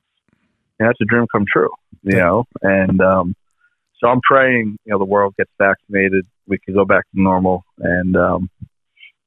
know, 0.79 0.87
that's 0.87 1.01
a 1.01 1.05
dream 1.05 1.25
come 1.31 1.45
true. 1.51 1.69
You 2.03 2.17
know, 2.17 2.45
and 2.61 3.01
um, 3.01 3.35
so 3.99 4.07
I'm 4.07 4.21
praying, 4.21 4.77
you 4.85 4.91
know, 4.91 4.99
the 4.99 5.05
world 5.05 5.35
gets 5.37 5.51
vaccinated, 5.57 6.25
we 6.47 6.57
can 6.59 6.73
go 6.73 6.85
back 6.85 7.03
to 7.13 7.21
normal, 7.21 7.63
and 7.79 8.15
um, 8.15 8.49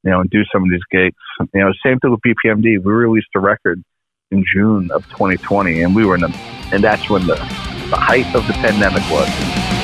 you 0.03 0.11
know, 0.11 0.21
and 0.21 0.31
do 0.31 0.43
some 0.53 0.63
of 0.65 0.71
these 0.71 0.81
gigs. 0.91 1.17
You 1.53 1.61
know, 1.61 1.73
same 1.85 1.99
thing 2.01 2.11
with 2.11 2.21
BPMD. 2.21 2.83
We 2.83 2.93
released 2.93 3.29
a 3.35 3.41
record 3.41 3.83
in 4.31 4.45
June 4.53 4.91
of 4.93 5.05
2020, 5.11 5.83
and 5.83 5.95
we 5.95 6.05
were 6.05 6.15
in 6.15 6.23
the, 6.23 6.37
and 6.73 6.83
that's 6.83 7.11
when 7.11 7.27
the 7.27 7.35
the 7.35 7.97
height 7.97 8.33
of 8.35 8.47
the 8.47 8.53
pandemic 8.55 9.03
was. 9.11 9.80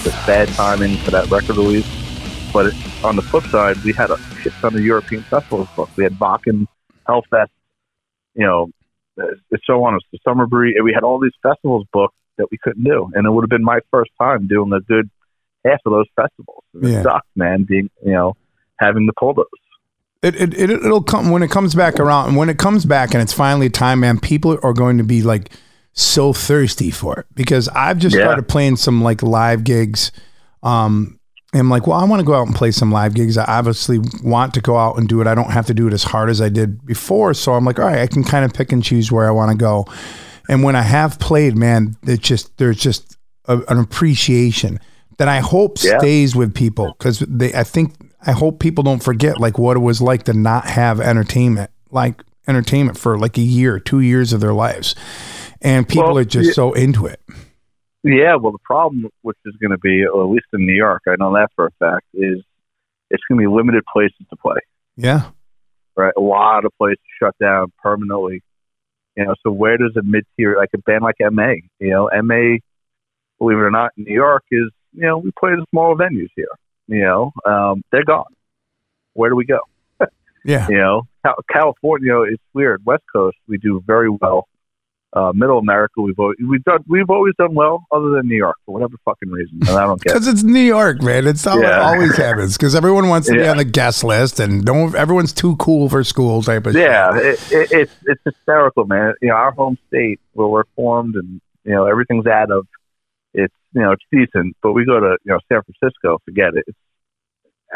And 0.00 0.06
it 0.06 0.08
was 0.08 0.14
just 0.14 0.26
bad 0.26 0.48
timing 0.48 0.96
for 0.98 1.10
that 1.10 1.30
record 1.30 1.56
release. 1.56 1.86
But 2.52 2.74
on 3.04 3.16
the 3.16 3.22
flip 3.22 3.44
side, 3.44 3.76
we 3.84 3.92
had 3.92 4.10
a 4.10 4.18
shit 4.42 4.52
ton 4.54 4.74
of 4.74 4.80
European 4.80 5.22
festivals 5.22 5.68
booked. 5.76 5.96
We 5.96 6.04
had 6.04 6.14
Bakken, 6.14 6.66
Hellfest, 7.08 7.48
you 8.34 8.46
know, 8.46 8.70
it's 9.50 9.66
so 9.66 9.84
on. 9.84 9.98
The 10.12 10.18
Summer 10.24 10.46
Breeze. 10.46 10.76
We 10.82 10.92
had 10.92 11.02
all 11.02 11.20
these 11.20 11.32
festivals 11.42 11.86
booked 11.92 12.14
that 12.38 12.46
we 12.50 12.58
couldn't 12.62 12.84
do, 12.84 13.10
and 13.14 13.26
it 13.26 13.30
would 13.30 13.42
have 13.42 13.50
been 13.50 13.64
my 13.64 13.80
first 13.90 14.10
time 14.18 14.46
doing 14.46 14.72
a 14.72 14.80
good 14.80 15.10
half 15.64 15.80
of 15.84 15.92
those 15.92 16.06
festivals. 16.16 16.64
And 16.74 16.84
Yeah. 16.84 17.00
It 17.00 17.02
sucked, 17.02 17.28
man. 17.36 17.64
Being 17.64 17.90
you 18.04 18.12
know 18.12 18.36
having 18.78 19.06
to 19.06 19.12
pull 19.18 19.34
those. 19.34 19.46
It, 20.22 20.36
it, 20.36 20.54
it 20.54 20.70
it'll 20.70 21.02
come 21.02 21.30
when 21.30 21.42
it 21.42 21.50
comes 21.50 21.74
back 21.74 22.00
around 22.00 22.28
and 22.28 22.36
when 22.36 22.48
it 22.48 22.58
comes 22.58 22.84
back 22.84 23.14
and 23.14 23.22
it's 23.22 23.32
finally 23.32 23.70
time 23.70 24.00
man 24.00 24.20
people 24.20 24.58
are 24.62 24.74
going 24.74 24.98
to 24.98 25.04
be 25.04 25.22
like 25.22 25.50
so 26.00 26.32
thirsty 26.32 26.90
for 26.90 27.20
it 27.20 27.26
because 27.34 27.68
I've 27.68 27.98
just 27.98 28.16
Yeah. 28.16 28.22
started 28.24 28.48
playing 28.48 28.76
some 28.76 29.02
like 29.02 29.22
live 29.22 29.64
gigs 29.64 30.12
um 30.62 31.18
and 31.52 31.60
I'm 31.60 31.70
like 31.70 31.86
well 31.86 31.98
I 31.98 32.04
want 32.04 32.20
to 32.20 32.26
go 32.26 32.34
out 32.34 32.46
and 32.46 32.54
play 32.54 32.70
some 32.70 32.90
live 32.92 33.14
gigs 33.14 33.36
I 33.36 33.44
obviously 33.44 33.98
want 34.22 34.54
to 34.54 34.60
go 34.60 34.76
out 34.76 34.98
and 34.98 35.08
do 35.08 35.20
it 35.20 35.26
I 35.26 35.34
don't 35.34 35.50
have 35.50 35.66
to 35.66 35.74
do 35.74 35.86
it 35.86 35.92
as 35.92 36.02
hard 36.04 36.30
as 36.30 36.40
I 36.40 36.48
did 36.48 36.84
before 36.86 37.34
so 37.34 37.52
I'm 37.54 37.64
like 37.64 37.78
all 37.78 37.86
right 37.86 37.98
I 38.00 38.06
can 38.06 38.24
kind 38.24 38.44
of 38.44 38.52
pick 38.52 38.72
and 38.72 38.82
choose 38.82 39.10
where 39.12 39.26
I 39.26 39.30
want 39.30 39.50
to 39.50 39.56
go 39.56 39.86
and 40.48 40.62
when 40.62 40.76
I 40.76 40.82
have 40.82 41.18
played 41.18 41.56
man 41.56 41.96
it 42.06 42.20
just 42.20 42.56
there's 42.58 42.78
just 42.78 43.16
a, 43.46 43.58
an 43.68 43.78
appreciation 43.78 44.78
that 45.18 45.28
I 45.28 45.40
hope 45.40 45.78
Yeah. 45.82 45.98
stays 45.98 46.34
with 46.36 46.54
people 46.54 46.94
because 46.98 47.18
they 47.20 47.52
I 47.54 47.64
think 47.64 47.94
I 48.26 48.32
hope 48.32 48.58
people 48.60 48.84
don't 48.84 49.02
forget 49.02 49.40
like 49.40 49.58
what 49.58 49.76
it 49.76 49.80
was 49.80 50.00
like 50.00 50.24
to 50.24 50.32
not 50.32 50.66
have 50.66 51.00
entertainment 51.00 51.70
like 51.90 52.22
entertainment 52.46 52.98
for 52.98 53.18
like 53.18 53.36
a 53.38 53.42
year 53.42 53.78
two 53.78 54.00
years 54.00 54.32
of 54.32 54.40
their 54.40 54.52
lives 54.54 54.94
and 55.62 55.88
people 55.88 56.08
Well, 56.08 56.18
are 56.18 56.24
just 56.24 56.48
yeah. 56.48 56.52
so 56.54 56.72
into 56.72 57.06
it 57.06 57.20
Yeah, 58.02 58.36
well, 58.36 58.52
the 58.52 58.58
problem, 58.64 59.10
which 59.22 59.36
is 59.44 59.54
going 59.60 59.72
to 59.72 59.78
be, 59.78 60.04
or 60.06 60.24
at 60.24 60.30
least 60.30 60.46
in 60.52 60.64
New 60.66 60.74
York, 60.74 61.02
I 61.06 61.16
know 61.18 61.32
that 61.34 61.48
for 61.54 61.66
a 61.66 61.70
fact, 61.78 62.06
is 62.14 62.42
it's 63.10 63.22
going 63.28 63.40
to 63.40 63.48
be 63.48 63.54
limited 63.54 63.84
places 63.92 64.26
to 64.30 64.36
play. 64.36 64.60
yeah 64.96 65.30
Right, 65.96 66.14
a 66.16 66.20
lot 66.20 66.64
of 66.64 66.72
places 66.78 66.98
shut 67.20 67.34
down 67.38 67.72
permanently. 67.82 68.42
You 69.16 69.24
know, 69.26 69.34
so 69.42 69.50
where 69.50 69.76
does 69.76 69.94
a 69.98 70.02
mid 70.02 70.24
tier, 70.36 70.56
like 70.56 70.70
a 70.74 70.78
band 70.78 71.02
like 71.02 71.16
MA, 71.20 71.54
you 71.78 71.90
know, 71.90 72.08
MA, 72.22 72.58
believe 73.38 73.58
it 73.58 73.62
or 73.62 73.70
not, 73.70 73.90
in 73.98 74.04
New 74.04 74.14
York 74.14 74.44
is, 74.50 74.70
you 74.94 75.02
know, 75.02 75.18
we 75.18 75.30
play 75.38 75.50
the 75.50 75.66
smaller 75.70 75.96
venues 75.96 76.28
here. 76.36 76.48
You 76.86 77.02
know, 77.02 77.32
um, 77.44 77.82
they're 77.92 78.04
gone. 78.04 78.32
Where 79.14 79.28
do 79.28 79.36
we 79.36 79.44
go? 79.44 79.58
yeah 80.44 80.68
You 80.68 80.78
know, 80.78 81.02
Cal- 81.24 81.44
California, 81.52 82.06
you 82.06 82.12
know, 82.12 82.22
it's 82.22 82.42
weird. 82.54 82.82
West 82.86 83.02
Coast, 83.12 83.36
we 83.46 83.58
do 83.58 83.82
very 83.86 84.08
well. 84.08 84.48
Uh, 85.12 85.32
Middle 85.34 85.58
America, 85.58 86.00
we've 86.00 86.18
always, 86.20 86.36
we've 86.48 86.62
done 86.62 86.84
we've 86.88 87.10
always 87.10 87.34
done 87.36 87.52
well, 87.52 87.84
other 87.90 88.10
than 88.10 88.28
New 88.28 88.36
York 88.36 88.56
for 88.64 88.72
whatever 88.74 88.94
fucking 89.04 89.28
reason, 89.28 89.58
and 89.62 89.70
I 89.70 89.84
don't 89.84 90.00
get. 90.00 90.12
it. 90.12 90.14
because 90.14 90.28
it's 90.28 90.44
New 90.44 90.60
York 90.60 91.02
man 91.02 91.26
it's 91.26 91.44
it 91.44 91.60
Yeah. 91.62 91.80
always 91.80 92.16
happens 92.16 92.56
because 92.56 92.76
everyone 92.76 93.08
wants 93.08 93.26
to 93.28 93.34
be 93.34 93.48
on 93.48 93.56
the 93.56 93.64
guest 93.64 94.04
list 94.04 94.38
and 94.38 94.64
don't 94.64 94.94
everyone's 94.94 95.32
too 95.32 95.56
cool 95.56 95.88
for 95.88 96.04
school 96.04 96.42
type 96.42 96.64
of 96.66 96.74
Yeah, 96.76 97.12
shit. 97.16 97.24
it, 97.26 97.52
it, 97.52 97.72
it's 97.72 97.92
it's 98.06 98.20
hysterical, 98.24 98.84
man. 98.86 99.14
You 99.20 99.30
know, 99.30 99.34
our 99.34 99.50
home 99.50 99.76
state 99.88 100.20
where 100.34 100.46
we're 100.46 100.62
formed, 100.76 101.16
and 101.16 101.40
you 101.64 101.72
know 101.72 101.86
everything's 101.86 102.26
out 102.28 102.52
of. 102.52 102.68
It's 103.34 103.54
you 103.74 103.80
know 103.82 103.90
it's 103.90 104.04
decent, 104.12 104.56
but 104.62 104.74
we 104.74 104.84
go 104.84 105.00
to 105.00 105.16
you 105.24 105.32
know 105.32 105.40
San 105.50 105.60
Francisco, 105.62 106.18
forget 106.24 106.54
it. 106.54 106.62
It's 106.68 106.78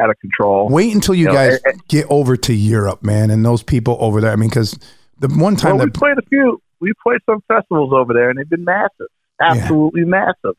out 0.01 0.09
of 0.11 0.21
control. 0.21 0.69
Wait 0.69 0.95
until 0.95 1.17
you 1.17 1.27
You 1.27 1.33
guys 1.35 1.55
eh, 1.55 1.71
eh. 1.71 1.73
get 1.89 2.07
over 2.11 2.37
to 2.37 2.55
Europe, 2.55 3.03
man, 3.03 3.31
and 3.31 3.45
those 3.45 3.65
people 3.65 3.97
over 3.99 4.21
there. 4.21 4.31
I 4.31 4.37
mean, 4.37 4.51
because 4.51 4.79
the 5.19 5.27
one 5.29 5.57
time 5.57 5.79
Well, 5.79 5.87
we 5.87 5.91
played 5.91 6.17
a 6.19 6.23
few. 6.29 6.61
We 6.85 6.93
played 7.03 7.21
some 7.27 7.43
festivals 7.49 7.93
over 7.93 8.13
there, 8.13 8.31
and 8.31 8.39
they've 8.39 8.49
been 8.49 8.65
massive, 8.65 9.09
absolutely 9.41 10.05
massive. 10.05 10.55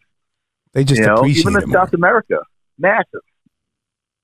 they 0.73 0.83
just 0.83 0.99
you 0.99 1.05
know, 1.07 1.25
even 1.25 1.55
in. 1.61 1.71
South 1.71 1.93
America, 1.93 2.39
massive. 2.77 3.21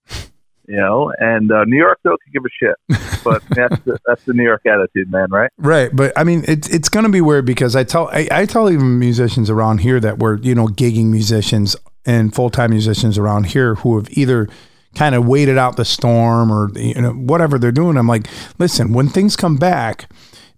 You 0.67 0.77
know, 0.77 1.11
and 1.17 1.51
uh, 1.51 1.65
New 1.65 1.75
York 1.75 1.99
though 2.03 2.15
could 2.23 2.31
give 2.31 2.43
a 2.45 2.49
shit, 2.49 3.23
but 3.25 3.41
that's 3.49 3.83
the, 3.83 3.97
that's 4.05 4.23
the 4.23 4.33
New 4.33 4.43
York 4.43 4.61
attitude, 4.65 5.11
man, 5.11 5.29
right? 5.29 5.49
Right, 5.57 5.93
but 5.93 6.13
I 6.15 6.23
mean, 6.23 6.45
it's 6.47 6.69
it's 6.69 6.87
going 6.87 7.03
to 7.03 7.11
be 7.11 7.19
weird 7.19 7.45
because 7.45 7.75
I 7.75 7.83
tell 7.83 8.07
I, 8.09 8.29
I 8.31 8.45
tell 8.45 8.69
even 8.69 8.97
musicians 8.97 9.49
around 9.49 9.79
here 9.79 9.99
that 9.99 10.19
we're 10.19 10.37
you 10.37 10.55
know 10.55 10.67
gigging 10.67 11.07
musicians 11.07 11.75
and 12.05 12.33
full 12.33 12.49
time 12.49 12.69
musicians 12.69 13.17
around 13.17 13.47
here 13.47 13.75
who 13.75 13.97
have 13.97 14.07
either 14.11 14.47
kind 14.95 15.15
of 15.15 15.25
waited 15.25 15.57
out 15.57 15.77
the 15.77 15.83
storm 15.83 16.51
or 16.51 16.69
you 16.77 17.01
know 17.01 17.11
whatever 17.13 17.57
they're 17.57 17.71
doing. 17.71 17.97
I'm 17.97 18.07
like, 18.07 18.27
listen, 18.57 18.93
when 18.93 19.09
things 19.09 19.35
come 19.35 19.57
back, 19.57 20.09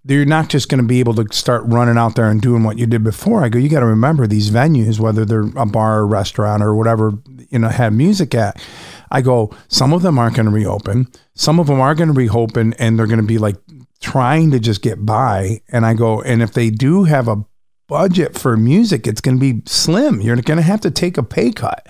you're 0.06 0.24
not 0.26 0.48
just 0.48 0.68
going 0.68 0.80
to 0.82 0.86
be 0.86 1.00
able 1.00 1.14
to 1.14 1.26
start 1.32 1.62
running 1.66 1.96
out 1.96 2.14
there 2.16 2.28
and 2.30 2.40
doing 2.42 2.62
what 2.62 2.78
you 2.78 2.86
did 2.86 3.02
before. 3.02 3.42
I 3.44 3.48
go, 3.48 3.58
you 3.58 3.68
got 3.68 3.80
to 3.80 3.86
remember 3.86 4.26
these 4.26 4.50
venues, 4.50 5.00
whether 5.00 5.24
they're 5.24 5.48
a 5.56 5.64
bar, 5.66 6.00
or 6.00 6.06
restaurant, 6.06 6.62
or 6.62 6.74
whatever 6.74 7.12
you 7.50 7.58
know 7.58 7.68
have 7.68 7.92
music 7.92 8.34
at. 8.34 8.62
I 9.10 9.22
go, 9.22 9.50
some 9.68 9.92
of 9.92 10.02
them 10.02 10.18
aren't 10.18 10.36
going 10.36 10.46
to 10.46 10.52
reopen. 10.52 11.06
Some 11.34 11.58
of 11.60 11.68
them 11.68 11.80
are 11.80 11.94
going 11.94 12.08
to 12.08 12.14
reopen, 12.14 12.74
and 12.78 12.98
they're 12.98 13.06
going 13.06 13.20
to 13.20 13.26
be 13.26 13.38
like 13.38 13.56
trying 14.00 14.50
to 14.50 14.60
just 14.60 14.82
get 14.82 15.04
by. 15.06 15.60
And 15.70 15.86
I 15.86 15.94
go, 15.94 16.20
and 16.22 16.42
if 16.42 16.52
they 16.52 16.68
do 16.70 17.04
have 17.04 17.26
a 17.28 17.44
budget 17.86 18.36
for 18.36 18.56
music, 18.56 19.06
it's 19.06 19.20
going 19.20 19.38
to 19.38 19.40
be 19.40 19.62
slim. 19.66 20.20
You're 20.20 20.36
going 20.36 20.56
to 20.56 20.62
have 20.62 20.80
to 20.82 20.90
take 20.90 21.16
a 21.16 21.22
pay 21.22 21.50
cut. 21.52 21.86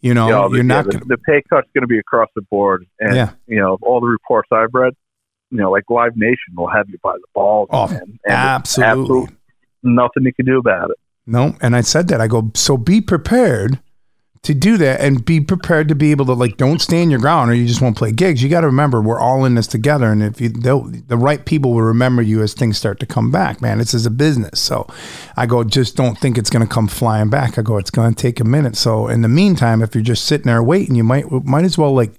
You 0.00 0.14
know, 0.14 0.26
You 0.26 0.32
know, 0.32 0.48
the- 0.48 0.54
you're 0.56 0.64
yeah, 0.64 0.68
not 0.68 0.84
the, 0.84 0.90
going 0.92 1.02
to. 1.02 1.08
the 1.08 1.18
pay 1.18 1.42
cut's 1.50 1.68
going 1.74 1.82
to 1.82 1.88
be 1.88 1.98
across 1.98 2.28
the 2.36 2.42
board, 2.42 2.86
and 3.00 3.14
Yeah. 3.16 3.30
you 3.46 3.60
know 3.60 3.76
all 3.82 4.00
the 4.00 4.06
reports 4.06 4.48
I've 4.52 4.72
read. 4.72 4.94
You 5.50 5.58
know, 5.58 5.70
like 5.70 5.84
Live 5.88 6.16
Nation 6.16 6.54
will 6.56 6.68
have 6.68 6.88
you 6.90 6.98
by 7.02 7.12
the 7.14 7.26
balls, 7.34 7.68
Oh, 7.72 7.88
man. 7.88 8.18
And 8.24 8.34
absolutely. 8.34 9.02
absolute- 9.02 9.30
nothing 9.82 10.24
you 10.24 10.32
can 10.34 10.46
do 10.46 10.58
about 10.58 10.90
it. 10.90 10.96
No, 11.26 11.54
and 11.60 11.76
I 11.76 11.82
said 11.82 12.08
that. 12.08 12.20
I 12.20 12.26
go, 12.26 12.50
so 12.54 12.76
be 12.76 13.00
prepared 13.00 13.78
to 14.42 14.54
do 14.54 14.76
that 14.78 15.00
and 15.00 15.24
be 15.24 15.40
prepared 15.40 15.88
to 15.88 15.94
be 15.96 16.10
able 16.12 16.24
to 16.24 16.32
like 16.32 16.56
don't 16.56 16.80
stand 16.80 17.10
your 17.10 17.18
ground 17.20 17.50
or 17.50 17.54
you 17.54 17.66
just 17.66 17.80
won't 17.82 17.96
play 17.96 18.12
gigs. 18.12 18.40
You 18.42 18.48
got 18.48 18.60
to 18.60 18.68
remember 18.68 19.00
we're 19.02 19.18
all 19.18 19.44
in 19.44 19.56
this 19.56 19.66
together 19.66 20.10
and 20.12 20.22
if 20.22 20.40
you 20.40 20.48
the 20.48 21.16
right 21.18 21.44
people 21.44 21.72
will 21.74 21.82
remember 21.82 22.22
you 22.22 22.40
as 22.40 22.54
things 22.54 22.78
start 22.78 23.00
to 23.00 23.06
come 23.06 23.30
back, 23.32 23.60
man. 23.60 23.78
This 23.78 23.94
is 23.94 24.06
a 24.06 24.10
business. 24.10 24.60
So 24.60 24.86
I 25.36 25.46
go, 25.46 25.64
just 25.64 25.96
don't 25.96 26.16
think 26.16 26.38
it's 26.38 26.50
going 26.50 26.66
to 26.66 26.72
come 26.72 26.86
flying 26.88 27.28
back. 27.30 27.58
I 27.58 27.62
go, 27.62 27.78
it's 27.78 27.90
going 27.90 28.14
to 28.14 28.22
take 28.22 28.38
a 28.40 28.44
minute. 28.44 28.76
So 28.76 29.08
in 29.08 29.22
the 29.22 29.28
meantime, 29.28 29.82
if 29.82 29.94
you're 29.94 30.04
just 30.04 30.24
sitting 30.24 30.46
there 30.46 30.62
waiting, 30.62 30.94
you 30.94 31.04
might 31.04 31.30
might 31.44 31.64
as 31.64 31.76
well 31.76 31.92
like 31.92 32.12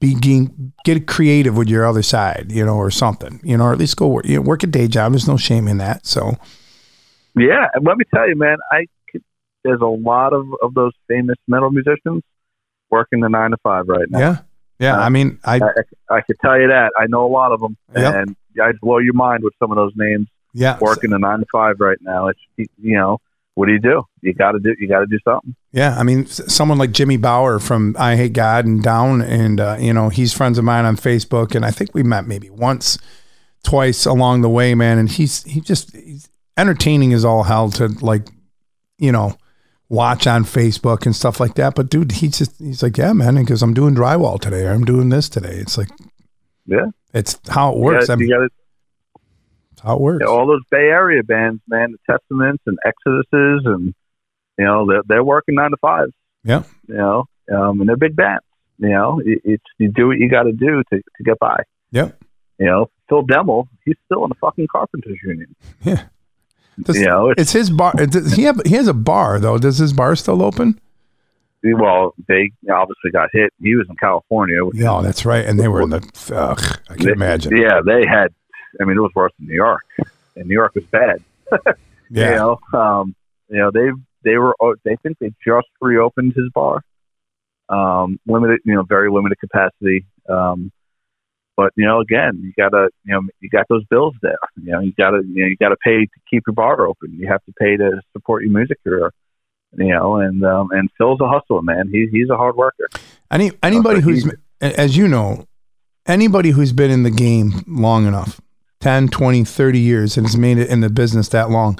begin 0.00 0.72
get 0.84 1.06
creative 1.06 1.56
with 1.56 1.68
your 1.68 1.84
other 1.84 2.02
side, 2.02 2.46
you 2.50 2.64
know, 2.64 2.76
or 2.76 2.90
something, 2.90 3.40
you 3.42 3.56
know, 3.56 3.64
or 3.64 3.72
at 3.72 3.78
least 3.78 3.96
go 3.96 4.06
work, 4.08 4.26
you 4.26 4.36
know, 4.36 4.42
work 4.42 4.62
a 4.62 4.66
day 4.66 4.88
job. 4.88 5.12
There's 5.12 5.28
no 5.28 5.36
shame 5.36 5.66
in 5.68 5.78
that. 5.78 6.06
So 6.06 6.36
Yeah, 7.34 7.66
and 7.74 7.84
let 7.84 7.96
me 7.96 8.04
tell 8.14 8.28
you, 8.28 8.36
man, 8.36 8.56
I 8.70 8.86
could, 9.10 9.22
there's 9.64 9.80
a 9.80 9.86
lot 9.86 10.32
of 10.32 10.46
of 10.62 10.74
those 10.74 10.92
famous 11.08 11.36
metal 11.46 11.70
musicians 11.70 12.22
working 12.90 13.20
the 13.20 13.28
nine 13.28 13.50
to 13.50 13.56
five 13.62 13.88
right 13.88 14.10
now. 14.10 14.18
yeah, 14.18 14.36
yeah. 14.78 14.98
I 14.98 15.08
mean, 15.08 15.38
I 15.44 15.56
I, 15.56 15.58
I, 15.58 16.16
I 16.16 16.20
could 16.22 16.38
tell 16.40 16.58
you 16.60 16.68
that. 16.68 16.92
I 16.98 17.06
know 17.08 17.26
a 17.26 17.32
lot 17.32 17.52
of 17.52 17.60
them, 17.60 17.76
Yep. 17.94 18.14
and 18.14 18.36
I'd 18.62 18.80
blow 18.80 18.98
your 18.98 19.14
mind 19.14 19.42
with 19.44 19.54
some 19.58 19.70
of 19.70 19.76
those 19.76 19.92
names 19.96 20.28
yeah. 20.54 20.78
working 20.80 21.10
the 21.10 21.18
nine 21.18 21.40
to 21.40 21.46
five 21.52 21.76
right 21.80 21.98
now. 22.00 22.28
It's 22.28 22.40
you 22.56 22.96
know, 22.96 23.18
what 23.58 23.66
do 23.66 23.72
you 23.72 23.80
do? 23.80 24.04
You 24.20 24.34
got 24.34 24.52
to 24.52 24.60
do. 24.60 24.72
You 24.78 24.86
got 24.86 25.00
to 25.00 25.06
do 25.06 25.18
something. 25.24 25.56
Yeah, 25.72 25.96
I 25.98 26.04
mean, 26.04 26.26
someone 26.26 26.78
like 26.78 26.92
Jimmy 26.92 27.16
Bower 27.16 27.58
from 27.58 27.94
Eyehategod 27.94 28.60
and 28.60 28.80
Down, 28.84 29.20
and 29.20 29.58
uh, 29.58 29.76
you 29.80 29.92
know, 29.92 30.10
he's 30.10 30.32
friends 30.32 30.58
of 30.58 30.64
mine 30.64 30.84
on 30.84 30.94
Facebook, 30.96 31.56
and 31.56 31.64
I 31.64 31.72
think 31.72 31.92
we 31.92 32.04
met 32.04 32.24
maybe 32.28 32.50
once, 32.50 32.98
twice 33.64 34.06
along 34.06 34.42
the 34.42 34.48
way, 34.48 34.76
man. 34.76 34.96
And 34.98 35.08
he's 35.10 35.42
he 35.42 35.60
just 35.60 35.92
he's 35.96 36.28
entertaining 36.56 37.12
as 37.12 37.24
all 37.24 37.42
hell 37.42 37.68
to 37.72 37.88
like, 38.00 38.28
you 38.96 39.10
know, 39.10 39.36
watch 39.88 40.28
on 40.28 40.44
Facebook 40.44 41.04
and 41.04 41.16
stuff 41.16 41.40
like 41.40 41.54
that. 41.56 41.74
But 41.74 41.90
dude, 41.90 42.12
he's 42.12 42.38
just 42.38 42.56
he's 42.60 42.80
like, 42.84 42.96
yeah, 42.96 43.12
man, 43.12 43.34
because 43.34 43.60
I'm 43.60 43.74
doing 43.74 43.92
drywall 43.96 44.38
today, 44.40 44.66
or 44.66 44.70
I'm 44.70 44.84
doing 44.84 45.08
this 45.08 45.28
today. 45.28 45.54
It's 45.56 45.76
like, 45.76 45.88
Yeah. 46.64 46.86
it's 47.12 47.40
how 47.48 47.72
it 47.72 47.78
works. 47.78 48.06
gotta- 48.06 48.22
you 48.22 48.30
got 48.30 48.38
to 48.38 48.44
it's 48.44 48.54
how 49.82 49.94
it 49.96 50.00
works. 50.00 50.24
all 50.26 50.46
those 50.46 50.62
Bay 50.70 50.88
Area 50.88 51.22
bands, 51.22 51.60
man, 51.68 51.92
the 51.92 52.12
Testaments 52.12 52.62
and 52.66 52.78
Exoduses, 52.86 53.66
and 53.66 53.94
you 54.58 54.64
know 54.64 54.86
they're 54.86 55.02
they're 55.06 55.24
working 55.24 55.54
nine 55.56 55.70
to 55.70 55.76
five. 55.78 56.08
Yeah. 56.44 56.62
You 56.86 56.94
know, 56.96 57.24
um, 57.54 57.80
and 57.80 57.88
they're 57.88 57.96
big 57.96 58.16
bands. 58.16 58.44
You 58.78 58.90
know, 58.90 59.20
it, 59.24 59.40
it's 59.44 59.64
you 59.78 59.90
do 59.90 60.06
what 60.08 60.18
you 60.18 60.28
got 60.30 60.44
to 60.44 60.52
do 60.52 60.82
to 60.92 60.96
to 60.98 61.22
get 61.24 61.38
by. 61.38 61.62
Yep. 61.92 62.16
You 62.58 62.66
know, 62.66 62.90
Phil 63.08 63.24
Demmel, 63.26 63.66
he's 63.84 63.96
still 64.06 64.24
in 64.24 64.28
the 64.30 64.34
fucking 64.40 64.66
Carpenters 64.70 65.18
Union. 65.24 65.54
Yeah. 65.82 66.04
Does- 66.82 66.96
you 66.96 67.06
know, 67.06 67.30
it's 67.30 67.40
it's 67.42 67.52
his 67.52 67.70
bar. 67.70 67.92
Does 67.94 68.32
he 68.34 68.42
have 68.44 68.60
he 68.64 68.74
has 68.76 68.86
a 68.88 68.94
bar 68.94 69.40
though? 69.40 69.58
Does 69.58 69.78
his 69.78 69.92
bar 69.92 70.14
still 70.16 70.42
open? 70.42 70.80
well, 71.64 72.14
they 72.28 72.50
obviously 72.72 73.10
got 73.12 73.28
hit. 73.32 73.52
He 73.60 73.74
was 73.74 73.86
in 73.90 73.96
California. 73.96 74.58
Yeah, 74.74 75.00
that's 75.02 75.24
right. 75.24 75.44
And 75.44 75.58
they 75.58 75.66
were 75.68 75.82
in 75.82 75.90
the. 75.90 75.96
Ugh, 76.32 76.78
I 76.88 76.94
can 76.94 77.06
They- 77.06 77.12
imagine. 77.12 77.56
Yeah, 77.56 77.80
they 77.84 78.06
had. 78.06 78.28
I 78.80 78.84
mean, 78.84 78.96
it 78.96 79.00
was 79.00 79.12
worse 79.14 79.32
than 79.38 79.48
New 79.48 79.54
York, 79.54 79.84
and 80.36 80.46
New 80.46 80.54
York 80.54 80.74
was 80.74 80.84
bad. 80.84 81.22
Yeah. 82.10 82.30
You 82.30 82.36
know, 82.36 82.58
um, 82.72 83.14
you 83.48 83.58
know 83.58 83.70
they 83.70 83.90
they 84.24 84.36
were 84.38 84.54
oh, 84.60 84.74
they 84.84 84.96
think 85.02 85.18
they 85.18 85.32
just 85.46 85.68
reopened 85.80 86.34
his 86.34 86.50
bar, 86.54 86.82
um, 87.68 88.18
limited 88.26 88.60
you 88.64 88.74
know 88.74 88.82
very 88.82 89.10
limited 89.10 89.38
capacity. 89.38 90.06
Um, 90.28 90.72
but 91.56 91.72
you 91.76 91.84
know, 91.84 92.00
again, 92.00 92.40
you 92.42 92.52
gotta 92.56 92.88
you 93.04 93.14
know 93.14 93.22
you 93.40 93.48
got 93.50 93.66
those 93.68 93.84
bills 93.86 94.14
there. 94.22 94.38
You 94.62 94.72
know, 94.72 94.80
you 94.80 94.92
gotta 94.96 95.22
you 95.26 95.42
know 95.42 95.48
you 95.48 95.56
gotta 95.56 95.76
pay 95.84 96.04
to 96.04 96.20
keep 96.30 96.44
your 96.46 96.54
bar 96.54 96.86
open. 96.86 97.16
You 97.18 97.28
have 97.28 97.44
to 97.44 97.52
pay 97.58 97.76
to 97.76 98.00
support 98.12 98.42
your 98.42 98.52
music 98.52 98.82
career. 98.84 99.12
You 99.76 99.88
know, 99.88 100.16
and 100.16 100.44
um, 100.44 100.70
and 100.70 100.88
Phil's 100.96 101.20
a 101.20 101.28
hustler, 101.28 101.62
man. 101.62 101.90
He's 101.92 102.10
he's 102.10 102.30
a 102.30 102.36
hard 102.36 102.56
worker. 102.56 102.88
Any 103.30 103.52
anybody 103.62 103.98
Okay, 103.98 104.04
who's, 104.04 104.32
as 104.60 104.96
you 104.96 105.08
know, 105.08 105.46
anybody 106.06 106.50
who's 106.50 106.72
been 106.72 106.90
in 106.90 107.02
the 107.02 107.10
game 107.10 107.64
long 107.66 108.06
enough, 108.06 108.40
10, 108.80 109.08
20, 109.08 109.44
30 109.44 109.78
years, 109.78 110.16
and 110.16 110.26
has 110.26 110.36
made 110.36 110.58
it 110.58 110.68
in 110.68 110.80
the 110.80 110.90
business 110.90 111.28
that 111.30 111.50
long, 111.50 111.78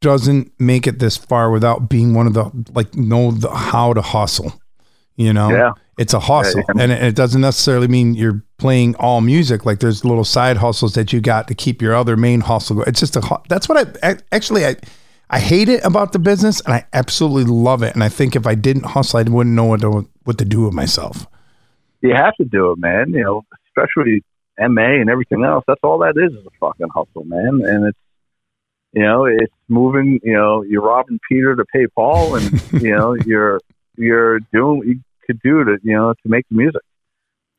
doesn't 0.00 0.52
make 0.58 0.86
it 0.86 0.98
this 0.98 1.16
far 1.16 1.50
without 1.50 1.88
being 1.88 2.14
one 2.14 2.26
of 2.26 2.34
the 2.34 2.50
like 2.72 2.94
know 2.94 3.30
the, 3.32 3.50
how 3.50 3.92
to 3.92 4.00
hustle. 4.00 4.52
You 5.16 5.32
know, 5.34 5.50
Yeah. 5.50 5.72
it's 5.98 6.14
a 6.14 6.20
hustle, 6.20 6.62
Yeah. 6.74 6.82
and 6.82 6.92
it, 6.92 7.02
it 7.02 7.14
doesn't 7.14 7.40
necessarily 7.42 7.88
mean 7.88 8.14
you're 8.14 8.42
playing 8.58 8.94
all 8.96 9.20
music. 9.20 9.66
Like 9.66 9.80
there's 9.80 10.04
little 10.04 10.24
side 10.24 10.56
hustles 10.56 10.94
that 10.94 11.12
you 11.12 11.20
got 11.20 11.48
to 11.48 11.54
keep 11.54 11.82
your 11.82 11.94
other 11.94 12.16
main 12.16 12.40
hustle. 12.40 12.76
Go. 12.76 12.82
It's 12.82 13.00
just 13.00 13.16
a 13.16 13.40
that's 13.48 13.68
what 13.68 13.86
I 14.02 14.10
ac- 14.12 14.22
actually 14.32 14.66
I. 14.66 14.76
I 15.32 15.38
hate 15.38 15.68
it 15.68 15.84
about 15.84 16.10
the 16.12 16.18
business, 16.18 16.60
and 16.62 16.74
I 16.74 16.84
absolutely 16.92 17.44
love 17.44 17.84
it. 17.84 17.94
And 17.94 18.02
I 18.02 18.08
think 18.08 18.34
if 18.34 18.48
I 18.48 18.56
didn't 18.56 18.84
hustle, 18.84 19.20
I 19.20 19.22
wouldn't 19.22 19.54
know 19.54 19.62
what 19.66 19.80
to 19.82 20.08
what 20.24 20.38
to 20.38 20.44
do 20.44 20.62
with 20.64 20.74
myself. 20.74 21.24
You 22.00 22.12
have 22.16 22.34
to 22.40 22.44
do 22.44 22.72
it, 22.72 22.78
man. 22.80 23.10
You 23.10 23.22
know, 23.22 23.44
especially 23.68 24.24
MA 24.60 25.00
and 25.00 25.08
everything 25.10 25.44
else. 25.44 25.64
That's 25.66 25.80
all 25.82 25.98
that 26.00 26.14
is 26.16 26.32
is 26.38 26.46
a 26.46 26.50
fucking 26.60 26.88
hustle, 26.94 27.24
man. 27.24 27.60
And 27.64 27.86
it's 27.86 27.98
you 28.92 29.02
know, 29.02 29.24
it's 29.24 29.52
moving. 29.68 30.20
You 30.22 30.32
know, 30.34 30.62
you're 30.62 30.82
robbing 30.82 31.20
Peter 31.30 31.54
to 31.56 31.64
pay 31.72 31.86
Paul, 31.94 32.34
and 32.36 32.72
you 32.82 32.94
know, 32.96 33.14
you're 33.14 33.60
you're 33.96 34.40
doing 34.52 34.78
what 34.78 34.86
you 34.86 35.00
could 35.26 35.40
do 35.42 35.64
to 35.64 35.78
you 35.82 35.96
know 35.96 36.12
to 36.12 36.28
make 36.28 36.46
the 36.50 36.56
music. 36.56 36.82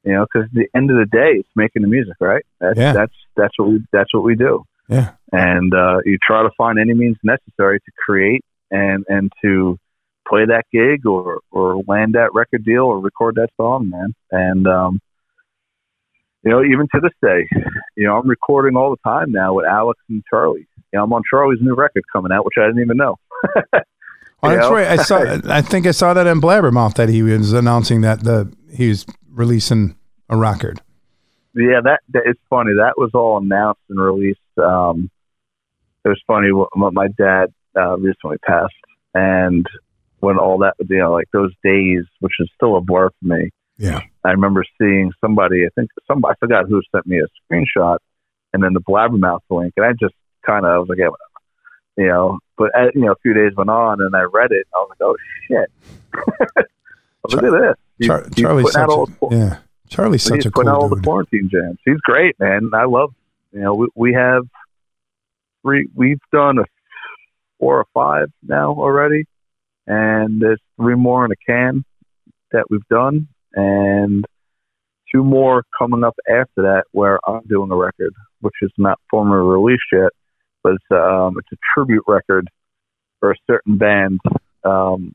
You 0.03 0.13
know, 0.13 0.25
because 0.25 0.47
at 0.49 0.53
the 0.53 0.67
end 0.75 0.89
of 0.89 0.97
the 0.97 1.05
day, 1.05 1.33
it's 1.39 1.49
making 1.55 1.83
the 1.83 1.87
music, 1.87 2.15
right? 2.19 2.43
That's 2.59 2.77
Yeah. 2.77 2.93
that's 2.93 3.13
that's 3.35 3.53
what 3.57 3.69
we 3.69 3.79
that's 3.91 4.13
what 4.13 4.23
we 4.23 4.35
do. 4.35 4.63
Yeah. 4.89 5.11
and 5.31 5.73
uh, 5.73 5.99
you 6.03 6.17
try 6.25 6.43
to 6.43 6.49
find 6.57 6.77
any 6.77 6.93
means 6.93 7.15
necessary 7.23 7.79
to 7.79 7.91
create 7.97 8.43
and 8.71 9.05
and 9.07 9.31
to 9.41 9.77
play 10.27 10.45
that 10.45 10.63
gig 10.73 11.05
or 11.05 11.39
or 11.51 11.81
land 11.87 12.15
that 12.15 12.33
record 12.33 12.65
deal 12.65 12.83
or 12.83 12.99
record 12.99 13.35
that 13.35 13.49
song, 13.55 13.89
man. 13.89 14.13
And 14.31 14.67
um, 14.67 14.99
you 16.43 16.51
know, 16.51 16.63
even 16.63 16.87
to 16.93 17.01
this 17.01 17.11
day, 17.21 17.47
you 17.95 18.05
know, 18.07 18.17
I'm 18.17 18.27
recording 18.27 18.75
all 18.75 18.89
the 18.91 19.09
time 19.09 19.31
now 19.31 19.53
with 19.53 19.65
Alex 19.65 19.99
and 20.09 20.23
Charlie. 20.29 20.67
You 20.91 20.97
know, 20.97 21.03
I'm 21.03 21.13
on 21.13 21.21
Charlie's 21.29 21.59
new 21.61 21.75
record 21.75 22.03
coming 22.11 22.31
out, 22.31 22.45
which 22.45 22.55
I 22.57 22.65
didn't 22.67 22.81
even 22.81 22.97
know. 22.97 23.17
Oh, 24.43 24.49
You 24.49 24.55
that's 24.55 24.69
know? 24.69 24.73
right. 24.75 24.87
I 24.87 24.95
saw. 25.03 25.39
I 25.53 25.61
think 25.61 25.85
I 25.85 25.91
saw 25.91 26.15
that 26.15 26.25
in 26.25 26.41
Blabbermouth 26.41 26.95
that 26.95 27.09
he 27.09 27.21
was 27.21 27.53
announcing 27.53 28.01
that 28.01 28.23
the 28.23 28.51
he 28.73 28.89
was 28.89 29.05
releasing 29.29 29.95
a 30.29 30.35
record. 30.37 30.81
Yeah, 31.53 31.81
that, 31.83 31.99
that 32.09 32.23
it's 32.25 32.39
funny. 32.49 32.71
That 32.75 32.93
was 32.97 33.11
all 33.13 33.37
announced 33.37 33.81
and 33.89 33.99
released. 33.99 34.39
Um, 34.57 35.11
it 36.05 36.09
was 36.09 36.19
funny. 36.25 36.47
my 36.75 37.07
dad 37.19 37.53
uh, 37.77 37.97
recently 37.97 38.37
passed, 38.39 38.73
and 39.13 39.65
when 40.21 40.37
all 40.39 40.57
that, 40.59 40.73
you 40.89 40.97
know, 40.97 41.11
like 41.11 41.27
those 41.33 41.51
days, 41.63 42.03
which 42.19 42.33
is 42.39 42.49
still 42.55 42.77
a 42.77 42.81
blur 42.81 43.09
for 43.09 43.25
me. 43.25 43.51
Yeah. 43.81 44.01
I 44.23 44.31
remember 44.31 44.63
seeing 44.79 45.11
somebody. 45.21 45.65
I 45.65 45.69
think 45.75 45.89
somebody. 46.07 46.33
I 46.33 46.35
forgot 46.39 46.65
who 46.69 46.81
sent 46.93 47.07
me 47.07 47.19
a 47.19 47.25
screenshot, 47.53 47.97
and 48.53 48.63
then 48.63 48.73
the 48.73 48.81
Blabbermouth 48.81 49.39
link, 49.49 49.73
and 49.77 49.85
I 49.85 49.93
just 49.99 50.13
kind 50.45 50.65
of 50.65 50.81
was 50.81 50.89
like, 50.89 50.99
yeah, 50.99 51.07
whatever. 51.07 51.27
You 51.97 52.07
know, 52.07 52.39
but 52.57 52.69
uh, 52.77 52.87
you 52.93 53.01
know, 53.01 53.11
a 53.13 53.15
few 53.23 53.33
days 53.33 53.53
went 53.57 53.69
on, 53.69 54.01
and 54.01 54.15
I 54.15 54.21
read 54.21 54.51
it. 54.51 54.67
I 54.73 54.77
was 54.77 54.89
like, 54.91 55.01
oh 55.01 55.15
shit! 55.47 55.71
Look 57.29 57.43
at 57.43 57.51
this. 57.51 57.75
He's- 57.97 58.07
Char- 58.07 58.23
he's 58.25 58.35
Charlie's 58.35 58.71
such 58.71 58.89
all 58.89 59.03
a, 59.03 59.29
the- 59.29 59.35
yeah. 59.35 59.57
Charlie's 59.89 60.23
such 60.23 60.45
a 60.45 60.51
putting 60.51 60.69
out 60.69 60.75
all 60.75 60.87
cool 60.87 60.95
the 60.97 61.01
quarantine 61.03 61.49
jams. 61.51 61.77
He's 61.83 61.99
great, 62.01 62.39
man. 62.39 62.69
I 62.73 62.85
love. 62.85 63.13
You 63.51 63.59
know, 63.61 63.73
we 63.75 63.87
we 63.95 64.13
have 64.13 64.43
three. 65.63 65.87
We've 65.95 66.21
done 66.31 66.59
a 66.59 66.63
four 67.59 67.77
or 67.79 67.85
five 67.93 68.31
now 68.47 68.69
already, 68.71 69.25
and 69.87 70.41
there's 70.41 70.61
three 70.77 70.95
more 70.95 71.25
in 71.25 71.31
a 71.31 71.35
can 71.35 71.83
that 72.53 72.65
we've 72.69 72.87
done, 72.89 73.27
and 73.53 74.25
two 75.13 75.23
more 75.23 75.63
coming 75.77 76.03
up 76.03 76.15
after 76.29 76.63
that 76.63 76.83
where 76.91 77.19
I'm 77.27 77.41
doing 77.47 77.71
a 77.71 77.75
record, 77.75 78.13
which 78.39 78.55
is 78.61 78.71
not 78.77 78.99
formally 79.09 79.45
released 79.45 79.83
yet, 79.91 80.11
but 80.63 80.73
it's 80.73 80.91
um 80.91 81.35
it's 81.37 81.51
a 81.51 81.57
tribute 81.73 82.03
record 82.07 82.49
for 83.19 83.31
a 83.31 83.35
certain 83.47 83.77
band 83.77 84.19
um 84.63 85.13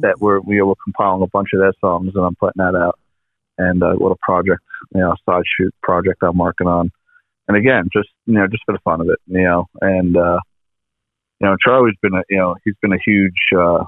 that 0.00 0.16
we're 0.20 0.40
we 0.40 0.60
were 0.62 0.74
compiling 0.82 1.22
a 1.22 1.26
bunch 1.28 1.50
of 1.52 1.60
their 1.60 1.74
songs 1.80 2.12
and 2.14 2.24
I'm 2.24 2.36
putting 2.36 2.62
that 2.62 2.76
out 2.76 2.98
and 3.58 3.82
a 3.82 3.90
little 3.90 4.18
project, 4.22 4.62
you 4.94 5.00
know, 5.00 5.14
side 5.26 5.42
shoot 5.58 5.74
project 5.82 6.22
I'm 6.22 6.38
working 6.38 6.68
on. 6.68 6.90
And 7.48 7.56
again, 7.56 7.88
just 7.92 8.08
you 8.26 8.34
know, 8.34 8.46
just 8.46 8.62
for 8.64 8.72
the 8.72 8.78
fun 8.84 9.00
of 9.00 9.08
it, 9.08 9.18
you 9.26 9.42
know. 9.42 9.66
And 9.80 10.16
uh, 10.16 10.38
you 11.40 11.46
know, 11.46 11.56
Charlie's 11.64 11.96
been 12.02 12.14
a 12.14 12.22
you 12.28 12.38
know, 12.38 12.56
he's 12.64 12.76
been 12.80 12.92
a 12.92 13.02
huge 13.04 13.38
uh 13.56 13.84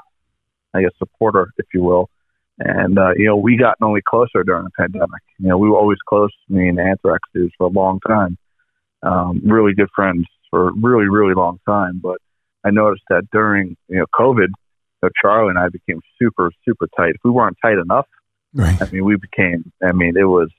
I 0.74 0.82
guess 0.82 0.92
supporter, 0.98 1.52
if 1.58 1.66
you 1.74 1.82
will. 1.82 2.08
And 2.60 2.98
uh, 2.98 3.12
you 3.16 3.26
know, 3.26 3.36
we 3.36 3.56
got 3.56 3.76
only 3.82 4.02
closer 4.06 4.44
during 4.44 4.64
the 4.64 4.70
pandemic. 4.78 5.22
You 5.38 5.48
know, 5.48 5.58
we 5.58 5.68
were 5.68 5.78
always 5.78 5.98
close, 6.06 6.30
me 6.48 6.68
and 6.68 6.78
Anthrax 6.78 7.20
dudes 7.34 7.52
for 7.58 7.66
a 7.66 7.70
long 7.70 8.00
time. 8.06 8.36
Um, 9.02 9.40
really 9.44 9.72
good 9.74 9.88
friends 9.96 10.26
for 10.50 10.68
a 10.68 10.72
really, 10.72 11.08
really 11.08 11.34
long 11.34 11.58
time. 11.66 12.00
But 12.02 12.18
I 12.64 12.70
noticed 12.70 13.04
that 13.08 13.28
during, 13.32 13.76
you 13.88 13.98
know, 13.98 14.06
COVID, 14.14 14.48
so 15.00 15.08
Charlie 15.22 15.50
and 15.50 15.58
I 15.58 15.68
became 15.70 16.00
super, 16.20 16.52
super 16.66 16.86
tight. 16.96 17.14
If 17.14 17.20
we 17.24 17.30
weren't 17.30 17.56
tight 17.62 17.78
enough, 17.78 18.06
Right. 18.52 18.80
I 18.80 18.90
mean, 18.90 19.04
we 19.04 19.16
became. 19.16 19.72
I 19.82 19.92
mean, 19.92 20.16
it 20.16 20.24
was, 20.24 20.50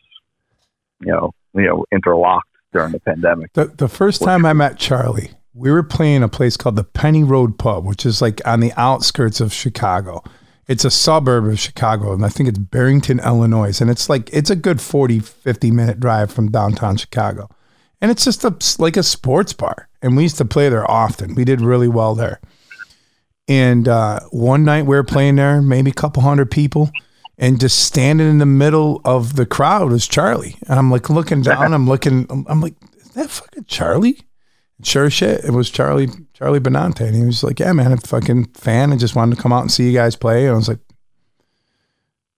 you 1.01 1.11
know, 1.11 1.33
you 1.53 1.63
know, 1.63 1.85
interlocked 1.91 2.47
during 2.73 2.93
the 2.93 2.99
pandemic. 2.99 3.53
The 3.53 3.65
the 3.65 3.89
first 3.89 4.21
time 4.21 4.45
I 4.45 4.53
met 4.53 4.77
Charlie, 4.77 5.31
we 5.53 5.71
were 5.71 5.83
playing 5.83 6.23
a 6.23 6.29
place 6.29 6.55
called 6.55 6.77
the 6.77 6.83
Penny 6.83 7.23
Road 7.23 7.57
Pub, 7.57 7.85
which 7.85 8.05
is 8.05 8.21
like 8.21 8.41
on 8.45 8.61
the 8.61 8.71
outskirts 8.77 9.41
of 9.41 9.51
Chicago. 9.51 10.23
It's 10.67 10.85
a 10.85 10.91
suburb 10.91 11.45
of 11.47 11.59
Chicago, 11.59 12.13
and 12.13 12.23
I 12.23 12.29
think 12.29 12.47
it's 12.47 12.59
Barrington, 12.59 13.19
Illinois. 13.19 13.81
And 13.81 13.89
it's 13.89 14.09
like 14.09 14.29
it's 14.31 14.49
a 14.49 14.55
good 14.55 14.79
40, 14.79 15.19
50 15.19 15.71
minute 15.71 15.99
drive 15.99 16.31
from 16.31 16.51
downtown 16.51 16.97
Chicago. 16.97 17.49
And 17.99 18.09
it's 18.09 18.25
just 18.25 18.43
a 18.43 18.55
like 18.81 18.97
a 18.97 19.03
sports 19.03 19.53
bar. 19.53 19.89
And 20.01 20.15
we 20.15 20.23
used 20.23 20.37
to 20.37 20.45
play 20.45 20.69
there 20.69 20.89
often. 20.89 21.35
We 21.35 21.45
did 21.45 21.61
really 21.61 21.87
well 21.87 22.15
there. 22.15 22.39
And 23.47 23.87
uh, 23.87 24.21
one 24.31 24.63
night 24.63 24.85
we 24.85 24.95
were 24.95 25.03
playing 25.03 25.35
there, 25.35 25.61
maybe 25.61 25.91
a 25.91 25.93
couple 25.93 26.23
hundred 26.23 26.49
people, 26.51 26.89
and 27.37 27.59
just 27.59 27.79
standing 27.79 28.29
in 28.29 28.37
the 28.37 28.45
middle 28.45 29.01
of 29.03 29.35
the 29.35 29.45
crowd 29.45 29.91
was 29.91 30.07
Charlie. 30.07 30.55
And 30.67 30.79
I'm 30.79 30.89
like 30.89 31.09
looking 31.09 31.41
down, 31.41 31.73
I'm 31.73 31.87
looking, 31.87 32.27
I'm 32.47 32.61
like, 32.61 32.75
is 32.97 33.09
that 33.09 33.29
fucking 33.29 33.65
Charlie? 33.65 34.21
Sure 34.83 35.09
shit, 35.09 35.43
it 35.45 35.51
was 35.51 35.69
Charlie, 35.69 36.09
Charlie 36.33 36.59
Benante. 36.59 37.01
And 37.01 37.15
he 37.15 37.23
was 37.23 37.43
like, 37.43 37.59
yeah, 37.59 37.71
man, 37.73 37.87
I'm 37.87 37.99
a 37.99 38.07
fucking 38.07 38.45
fan. 38.53 38.91
I 38.93 38.97
just 38.97 39.15
wanted 39.15 39.35
to 39.35 39.41
come 39.41 39.53
out 39.53 39.61
and 39.61 39.71
see 39.71 39.87
you 39.89 39.93
guys 39.93 40.15
play. 40.15 40.45
And 40.45 40.53
I 40.53 40.55
was 40.55 40.67
like, 40.67 40.79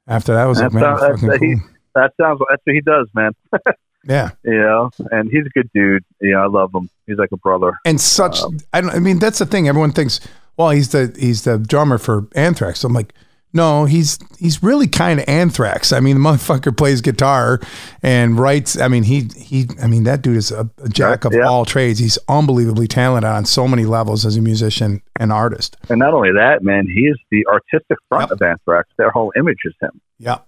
after 0.08 0.34
that, 0.34 0.42
I 0.44 0.46
was 0.46 0.60
like, 0.62 0.74
man, 0.74 0.84
how- 0.84 0.98
fucking 0.98 1.32
he- 1.34 1.56
cool. 1.56 1.70
That 1.96 2.12
sounds. 2.20 2.40
That's 2.50 2.62
what 2.66 2.74
he 2.74 2.82
does, 2.82 3.08
man. 3.14 3.32
Yeah. 4.06 4.32
You 4.44 4.58
know, 4.58 4.92
and 5.12 5.30
he's 5.32 5.46
a 5.46 5.50
good 5.52 5.70
dude. 5.74 6.04
You 6.20 6.32
know, 6.32 6.42
I 6.44 6.48
love 6.48 6.76
him. 6.76 6.90
He's 7.08 7.18
like 7.18 7.32
a 7.32 7.38
brother. 7.38 7.72
and 7.86 8.02
such 8.02 8.42
Um, 8.42 8.58
I 8.74 8.82
don't 8.82 8.90
I 8.90 9.00
mean 9.00 9.18
that's 9.18 9.40
the 9.40 9.46
thing 9.46 9.70
everyone 9.70 9.94
thinks 9.94 10.20
well 10.58 10.72
he's 10.72 10.90
the 10.90 11.16
he's 11.18 11.44
the 11.46 11.58
drummer 11.58 11.98
for 11.98 12.28
Anthrax 12.36 12.80
So 12.82 12.88
I'm 12.90 12.94
like 12.94 13.14
no 13.54 13.86
he's 13.86 14.18
he's 14.40 14.62
really 14.64 14.88
kind 14.88 15.20
of 15.20 15.26
Anthrax 15.28 15.92
I 15.94 16.00
mean 16.00 16.22
the 16.22 16.30
motherfucker 16.30 16.76
plays 16.76 17.02
guitar 17.02 17.60
and 18.02 18.38
writes 18.40 18.80
I 18.80 18.88
mean 18.88 19.04
he 19.04 19.28
he 19.38 19.68
I 19.82 19.88
mean 19.88 20.04
that 20.04 20.22
dude 20.22 20.38
is 20.38 20.52
a, 20.52 20.70
a 20.84 20.90
jack 20.90 21.26
of 21.26 21.34
Yeah. 21.34 21.44
all 21.48 21.66
trades 21.66 22.00
he's 22.00 22.18
unbelievably 22.28 22.88
talented 22.88 23.30
on 23.30 23.46
so 23.46 23.68
many 23.68 23.86
levels 23.86 24.26
as 24.26 24.36
a 24.38 24.42
musician 24.42 25.02
and 25.20 25.32
artist 25.32 25.78
And 25.90 26.00
not 26.00 26.14
only 26.14 26.32
that, 26.34 26.64
man, 26.64 26.86
he 26.88 27.02
is 27.02 27.18
the 27.32 27.46
artistic 27.48 27.98
front 28.10 28.30
Yep. 28.30 28.32
of 28.32 28.42
Anthrax. 28.42 28.90
Their 28.98 29.12
whole 29.12 29.32
image 29.36 29.60
is 29.66 29.74
him. 29.82 30.02
yeah 30.20 30.40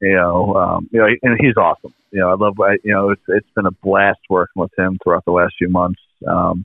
You 0.00 0.14
know, 0.16 0.54
um, 0.54 0.88
you 0.92 0.98
know, 1.00 1.06
and 1.22 1.38
he's 1.40 1.56
awesome. 1.56 1.92
You 2.12 2.20
know, 2.20 2.30
I 2.30 2.34
love. 2.34 2.58
I, 2.60 2.72
you 2.82 2.92
know, 2.92 3.10
it's 3.10 3.22
it's 3.28 3.46
been 3.54 3.66
a 3.66 3.70
blast 3.84 4.18
working 4.28 4.58
with 4.62 4.72
him 4.76 4.98
throughout 5.04 5.24
the 5.26 5.30
last 5.32 5.54
few 5.58 5.68
months. 5.68 6.00
Um, 6.26 6.64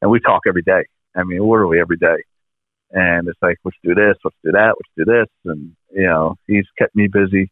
and 0.00 0.08
we 0.10 0.20
talk 0.20 0.42
every 0.46 0.62
day. 0.62 0.82
I 1.16 1.24
mean, 1.24 1.40
literally 1.40 1.80
every 1.80 1.96
day. 1.96 2.18
And 2.94 3.26
it's 3.26 3.38
like, 3.42 3.58
let's 3.64 3.76
do 3.82 3.92
this, 3.92 4.14
let's 4.24 4.36
do 4.44 4.52
that, 4.52 4.74
let's 4.78 4.94
do 4.96 5.04
this, 5.04 5.26
and 5.44 5.72
you 5.92 6.06
know, 6.06 6.36
he's 6.46 6.64
kept 6.78 6.94
me 6.94 7.08
busy. 7.08 7.50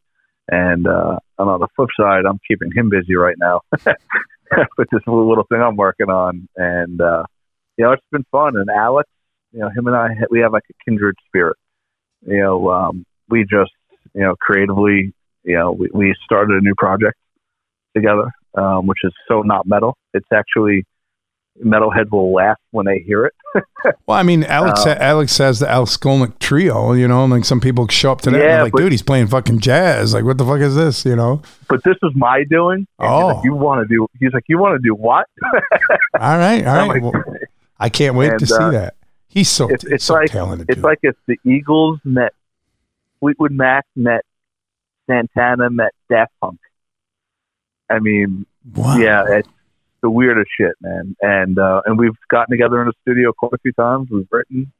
And 0.48 0.86
uh, 0.86 1.18
and 1.38 1.50
on 1.50 1.60
the 1.60 1.68
flip 1.74 1.88
side, 1.98 2.24
I'm 2.28 2.38
keeping 2.46 2.70
him 2.72 2.90
busy 2.90 3.16
right 3.16 3.36
now 3.38 3.60
with 4.78 4.88
this 4.92 5.02
little, 5.06 5.44
thing 5.50 5.60
I'm 5.60 5.76
working 5.76 6.10
on. 6.10 6.48
And 6.56 7.00
uh, 7.00 7.24
you 7.76 7.84
know, 7.84 7.92
it's 7.92 8.06
been 8.12 8.24
fun. 8.30 8.56
And 8.56 8.70
Alex, 8.70 9.08
you 9.52 9.60
know, 9.60 9.68
him 9.68 9.88
and 9.88 9.96
I, 9.96 10.10
we 10.30 10.40
have 10.40 10.52
like 10.52 10.64
a 10.70 10.74
kindred 10.84 11.16
spirit. 11.26 11.56
You 12.24 12.38
know, 12.38 12.70
um, 12.70 13.04
we 13.28 13.42
just, 13.42 13.72
you 14.14 14.22
know, 14.22 14.36
creatively, 14.40 15.12
you 15.42 15.56
know, 15.56 15.72
we, 15.72 15.88
we 15.92 16.14
started 16.24 16.56
a 16.56 16.60
new 16.60 16.74
project 16.76 17.16
together, 17.96 18.30
um, 18.56 18.86
which 18.86 18.98
is 19.02 19.12
so 19.26 19.42
not 19.42 19.66
metal. 19.66 19.96
It's 20.14 20.28
actually 20.32 20.84
metalheads 21.62 22.10
will 22.10 22.32
laugh 22.32 22.56
when 22.70 22.86
they 22.86 23.00
hear 23.00 23.26
it. 23.26 23.34
well 24.06 24.16
I 24.18 24.22
mean 24.22 24.44
Alex 24.44 24.86
Uh, 24.86 24.96
Alex 24.98 25.36
has 25.38 25.58
the 25.60 25.68
Alex 25.70 25.96
Skolnick 25.96 26.38
trio 26.38 26.92
you 26.94 27.06
know 27.06 27.24
and 27.24 27.32
like 27.32 27.44
some 27.44 27.60
people 27.60 27.86
show 27.88 28.12
up 28.12 28.22
to 28.22 28.30
that 28.30 28.36
and 28.36 28.42
Yeah, 28.42 28.48
they're 28.54 28.62
like 28.64 28.72
but- 28.72 28.78
dude 28.78 28.92
he's 28.92 29.02
playing 29.02 29.26
fucking 29.26 29.60
jazz 29.60 30.14
like 30.14 30.24
what 30.24 30.38
the 30.38 30.46
fuck 30.46 30.60
is 30.60 30.74
this 30.74 31.04
you 31.04 31.14
know 31.14 31.42
But 31.68 31.84
this 31.84 31.96
is 32.02 32.12
my 32.14 32.44
doing. 32.48 32.86
And 32.98 33.08
Oh. 33.12 33.26
like, 33.28 33.44
you 33.44 33.54
want 33.54 33.86
to 33.86 33.94
do? 33.94 34.06
He's 34.18 34.32
like, 34.32 34.44
you 34.48 34.58
want 34.58 34.80
to 34.80 34.86
do 34.86 34.94
what? 34.94 35.26
all 36.18 36.38
right 36.38 36.66
all 36.66 36.76
I'm 36.78 36.88
like, 36.88 37.02
well, 37.02 37.22
I 37.78 37.88
can't 37.90 38.14
wait 38.16 38.38
to 38.38 38.46
see 38.46 38.54
uh, 38.54 38.70
that. 38.70 38.94
He's 39.28 39.48
so 39.50 39.68
It's, 39.68 39.84
it's 39.84 40.04
so 40.04 40.14
like 40.14 40.30
talented. 40.30 40.68
it's 40.70 40.76
dude. 40.76 40.84
like 40.84 40.98
if 41.02 41.16
the 41.26 41.36
Eagles 41.44 41.98
met 42.04 42.32
Fleetwood 43.20 43.52
Mac 43.52 43.84
met 43.94 44.24
Santana 45.08 45.68
met 45.68 45.92
Daft 46.08 46.32
Punk. 46.40 46.58
I 47.90 47.98
mean, 47.98 48.46
wow. 48.74 48.96
yeah, 48.96 49.24
it's 49.28 49.48
the 50.02 50.10
weirdest 50.10 50.50
shit, 50.58 50.72
man. 50.80 51.16
And 51.20 51.58
uh, 51.58 51.82
and 51.86 51.98
we've 51.98 52.16
gotten 52.30 52.50
together 52.52 52.80
in 52.82 52.88
the 52.88 52.92
studio 53.02 53.32
quite 53.32 53.52
a 53.54 53.58
few 53.58 53.72
times. 53.72 54.08
We've 54.10 54.26
written 54.30 54.72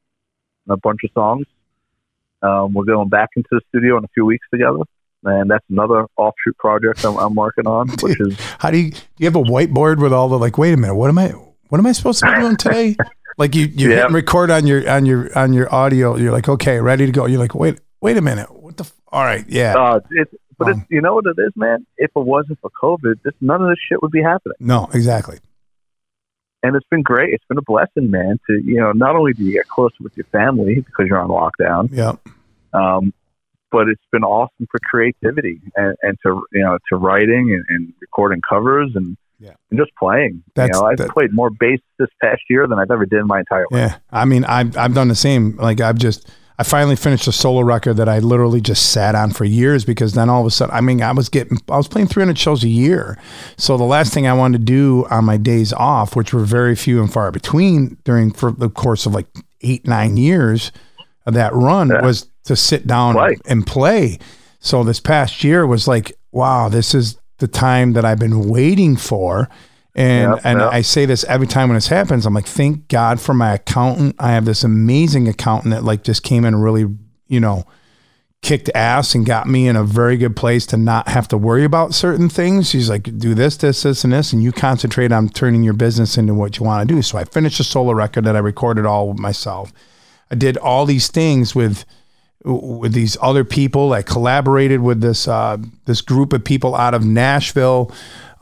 a 0.69 0.77
bunch 0.77 1.01
of 1.03 1.09
songs. 1.13 1.45
Um, 2.41 2.73
we're 2.73 2.83
going 2.85 3.09
back 3.09 3.29
into 3.35 3.47
the 3.51 3.61
studio 3.69 3.97
in 3.97 4.03
a 4.03 4.07
few 4.13 4.25
weeks 4.25 4.45
together, 4.53 4.79
and 5.23 5.49
that's 5.49 5.63
another 5.69 6.05
offshoot 6.17 6.57
project 6.57 7.05
I'm, 7.05 7.17
I'm 7.17 7.35
working 7.35 7.67
on, 7.67 7.87
which 8.01 8.19
is 8.19 8.37
How 8.59 8.69
do 8.71 8.77
you 8.77 8.91
do 8.91 8.97
you 9.17 9.25
have 9.27 9.35
a 9.35 9.41
whiteboard 9.43 10.01
with 10.01 10.11
all 10.13 10.27
the 10.29 10.37
like? 10.37 10.57
Wait 10.57 10.73
a 10.73 10.77
minute, 10.77 10.95
what 10.95 11.09
am 11.09 11.17
I? 11.17 11.29
What 11.69 11.79
am 11.79 11.85
I 11.87 11.91
supposed 11.93 12.19
to 12.19 12.31
be 12.31 12.39
doing 12.41 12.57
today? 12.57 12.95
like 13.37 13.55
you 13.55 13.65
you 13.67 13.91
Yeah. 13.91 14.03
hit 14.03 14.11
record 14.11 14.51
on 14.51 14.67
your 14.67 14.87
on 14.89 15.05
your 15.05 15.35
on 15.37 15.53
your 15.53 15.73
audio. 15.73 16.17
You're 16.17 16.31
like, 16.33 16.49
okay, 16.49 16.79
ready 16.81 17.05
to 17.05 17.11
go. 17.11 17.25
You're 17.25 17.39
like, 17.39 17.55
wait 17.55 17.79
wait 18.01 18.17
a 18.17 18.21
minute, 18.21 18.53
what 18.53 18.75
the? 18.77 18.83
F- 18.83 18.93
all 19.11 19.23
right, 19.23 19.45
yeah, 19.47 19.75
uh, 19.77 19.99
it's 20.09 20.33
but 20.65 20.73
Um, 20.73 20.85
you 20.89 21.01
know 21.01 21.15
what 21.15 21.25
it 21.25 21.37
is, 21.39 21.51
man. 21.55 21.85
If 21.97 22.11
it 22.15 22.19
wasn't 22.19 22.59
for 22.59 22.69
COVID, 22.81 23.21
this 23.23 23.33
none 23.41 23.61
of 23.61 23.69
this 23.69 23.79
shit 23.89 24.01
would 24.01 24.11
be 24.11 24.21
happening. 24.21 24.55
no, 24.59 24.89
exactly. 24.93 25.39
and 26.63 26.75
it's 26.75 26.87
been 26.89 27.01
great. 27.01 27.33
It's 27.33 27.43
been 27.49 27.57
a 27.57 27.61
blessing, 27.63 28.09
man. 28.09 28.39
To 28.47 28.53
you 28.63 28.75
know, 28.79 28.91
not 28.93 29.15
only 29.15 29.33
do 29.33 29.43
you 29.43 29.51
get 29.53 29.67
closer 29.67 29.95
with 29.99 30.15
your 30.15 30.25
family 30.31 30.75
because 30.75 31.07
you're 31.07 31.19
on 31.19 31.29
lockdown, 31.29 31.89
Yeah, 31.91 32.13
um, 32.73 33.13
but 33.71 33.87
it's 33.89 34.01
been 34.11 34.23
awesome 34.23 34.67
for 34.71 34.79
creativity 34.83 35.59
and, 35.75 35.95
and 36.01 36.17
to 36.25 36.43
you 36.53 36.63
know 36.63 36.77
to 36.89 36.95
writing 36.97 37.51
and, 37.53 37.65
and 37.69 37.93
recording 38.01 38.41
covers 38.47 38.91
and 38.95 39.17
Yeah. 39.39 39.55
and 39.71 39.79
just 39.79 39.91
playing. 39.99 40.43
That's- 40.55 40.75
you 40.75 40.81
know, 40.81 40.87
I've 40.87 40.97
that- 40.97 41.09
played 41.09 41.33
more 41.33 41.49
bass 41.49 41.79
this 41.99 42.09
past 42.21 42.41
year 42.49 42.65
than 42.67 42.79
I've 42.79 42.91
ever 42.91 43.05
did 43.05 43.19
in 43.19 43.27
my 43.27 43.39
entire 43.39 43.65
life. 43.69 43.81
yeah. 43.81 43.95
I 44.11 44.23
mean, 44.25 44.45
I've 44.45 44.77
I've 44.77 44.93
done 44.93 45.09
the 45.09 45.15
same. 45.15 45.57
Like 45.57 45.81
I've 45.81 45.97
just. 45.97 46.29
I 46.59 46.63
finally 46.63 46.95
finished 46.95 47.27
a 47.27 47.31
solo 47.31 47.61
record 47.61 47.97
that 47.97 48.07
I 48.07 48.19
literally 48.19 48.61
just 48.61 48.91
sat 48.91 49.15
on 49.15 49.31
for 49.31 49.43
years 49.43 49.85
because 49.85 50.13
then 50.13 50.29
all 50.29 50.41
of 50.41 50.47
a 50.47 50.51
sudden, 50.51 50.75
I 50.75 50.81
mean, 50.81 51.01
I 51.01 51.11
was 51.11 51.27
getting, 51.29 51.57
I 51.69 51.77
was 51.77 51.87
playing 51.87 52.07
300 52.07 52.37
shows 52.37 52.63
a 52.63 52.67
year. 52.69 53.17
So 53.57 53.75
the 53.75 53.83
last 53.83 54.13
thing 54.13 54.27
I 54.27 54.33
wanted 54.33 54.59
to 54.59 54.63
do 54.65 55.05
on 55.09 55.25
my 55.25 55.37
days 55.37 55.73
off, 55.73 56.15
which 56.15 56.31
were 56.33 56.43
very 56.45 56.75
few 56.75 57.01
and 57.01 57.11
far 57.11 57.31
between 57.31 57.97
during 58.03 58.31
for 58.31 58.51
the 58.51 58.69
course 58.69 59.05
of 59.07 59.13
like 59.15 59.27
eight, 59.61 59.87
nine 59.87 60.15
years 60.17 60.71
of 61.25 61.33
that 61.33 61.53
run, 61.55 61.89
Yeah. 61.89 62.01
was 62.01 62.27
to 62.45 62.55
sit 62.55 62.85
down 62.85 63.15
and 63.47 63.65
play. 63.65 64.19
So 64.59 64.83
this 64.83 64.99
past 64.99 65.43
year 65.43 65.65
was 65.65 65.87
like, 65.87 66.13
wow, 66.31 66.69
this 66.69 66.93
is 66.93 67.17
the 67.39 67.47
time 67.47 67.93
that 67.93 68.05
I've 68.05 68.19
been 68.19 68.47
waiting 68.47 68.95
for. 68.95 69.49
And 69.95 70.33
Yep, 70.33 70.41
and 70.43 70.59
yep. 70.59 70.71
I 70.71 70.81
say 70.81 71.05
this 71.05 71.23
every 71.25 71.47
time 71.47 71.69
when 71.69 71.75
this 71.75 71.87
happens. 71.87 72.25
I'm 72.25 72.33
like, 72.33 72.47
thank 72.47 72.87
God 72.87 73.19
for 73.19 73.33
my 73.33 73.53
accountant. 73.53 74.15
I 74.19 74.31
have 74.31 74.45
this 74.45 74.63
amazing 74.63 75.27
accountant 75.27 75.73
that 75.73 75.83
like 75.83 76.03
just 76.03 76.23
came 76.23 76.45
in 76.45 76.55
and 76.55 76.63
really, 76.63 76.87
you 77.27 77.39
know, 77.39 77.65
kicked 78.41 78.69
ass 78.75 79.15
and 79.15 79.25
got 79.25 79.47
me 79.47 79.67
in 79.67 79.75
a 79.75 79.83
very 79.83 80.17
good 80.17 80.35
place 80.35 80.65
to 80.67 80.77
not 80.77 81.07
have 81.07 81.27
to 81.29 81.37
worry 81.37 81.63
about 81.63 81.93
certain 81.93 82.27
things. 82.27 82.69
She's 82.69 82.89
like, 82.89 83.17
do 83.17 83.33
this, 83.33 83.55
this, 83.57 83.83
this, 83.83 84.03
and 84.03 84.11
this, 84.11 84.33
and 84.33 84.43
you 84.43 84.51
concentrate 84.51 85.11
on 85.11 85.29
turning 85.29 85.63
your 85.63 85.73
business 85.73 86.17
into 86.17 86.33
what 86.33 86.57
you 86.57 86.65
want 86.65 86.87
to 86.87 86.93
do. 86.93 87.01
So 87.01 87.17
I 87.17 87.23
finished 87.23 87.59
a 87.59 87.63
solo 87.63 87.93
record 87.93 88.25
that 88.25 88.35
I 88.35 88.39
recorded 88.39 88.85
all 88.85 89.13
myself. 89.13 89.71
I 90.29 90.35
did 90.35 90.57
all 90.57 90.85
these 90.85 91.07
things 91.07 91.55
with 91.55 91.85
with 92.43 92.91
these 92.91 93.15
other 93.21 93.45
people. 93.45 93.93
I 93.93 94.01
collaborated 94.01 94.81
with 94.81 94.99
this 94.99 95.27
uh, 95.27 95.57
this 95.85 96.01
group 96.01 96.33
of 96.33 96.43
people 96.43 96.75
out 96.75 96.93
of 96.93 97.05
Nashville 97.05 97.91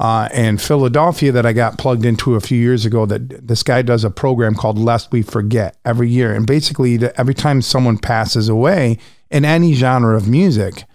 uh, 0.02 0.28
and 0.32 0.60
Philadelphia 0.60 1.32
that 1.32 1.45
I 1.45 1.54
got 1.54 1.78
plugged 1.78 2.06
into 2.06 2.34
a 2.34 2.41
few 2.41 2.58
years 2.58 2.88
ago. 2.88 3.06
That 3.06 3.47
this 3.47 3.62
guy 3.62 3.84
does 3.84 4.04
a 4.04 4.10
program 4.10 4.56
called 4.56 4.80
Lest 4.80 5.12
We 5.12 5.22
Forget 5.22 5.78
every 5.86 6.10
year, 6.10 6.34
and 6.34 6.47
basically 6.47 6.97
the, 6.97 7.18
every 7.20 7.36
time 7.36 7.62
someone 7.62 7.99
passes 7.99 8.49
away 8.49 8.97
in 9.30 9.45
any 9.45 9.74
genre 9.74 10.18
of 10.18 10.28
music. 10.28 10.86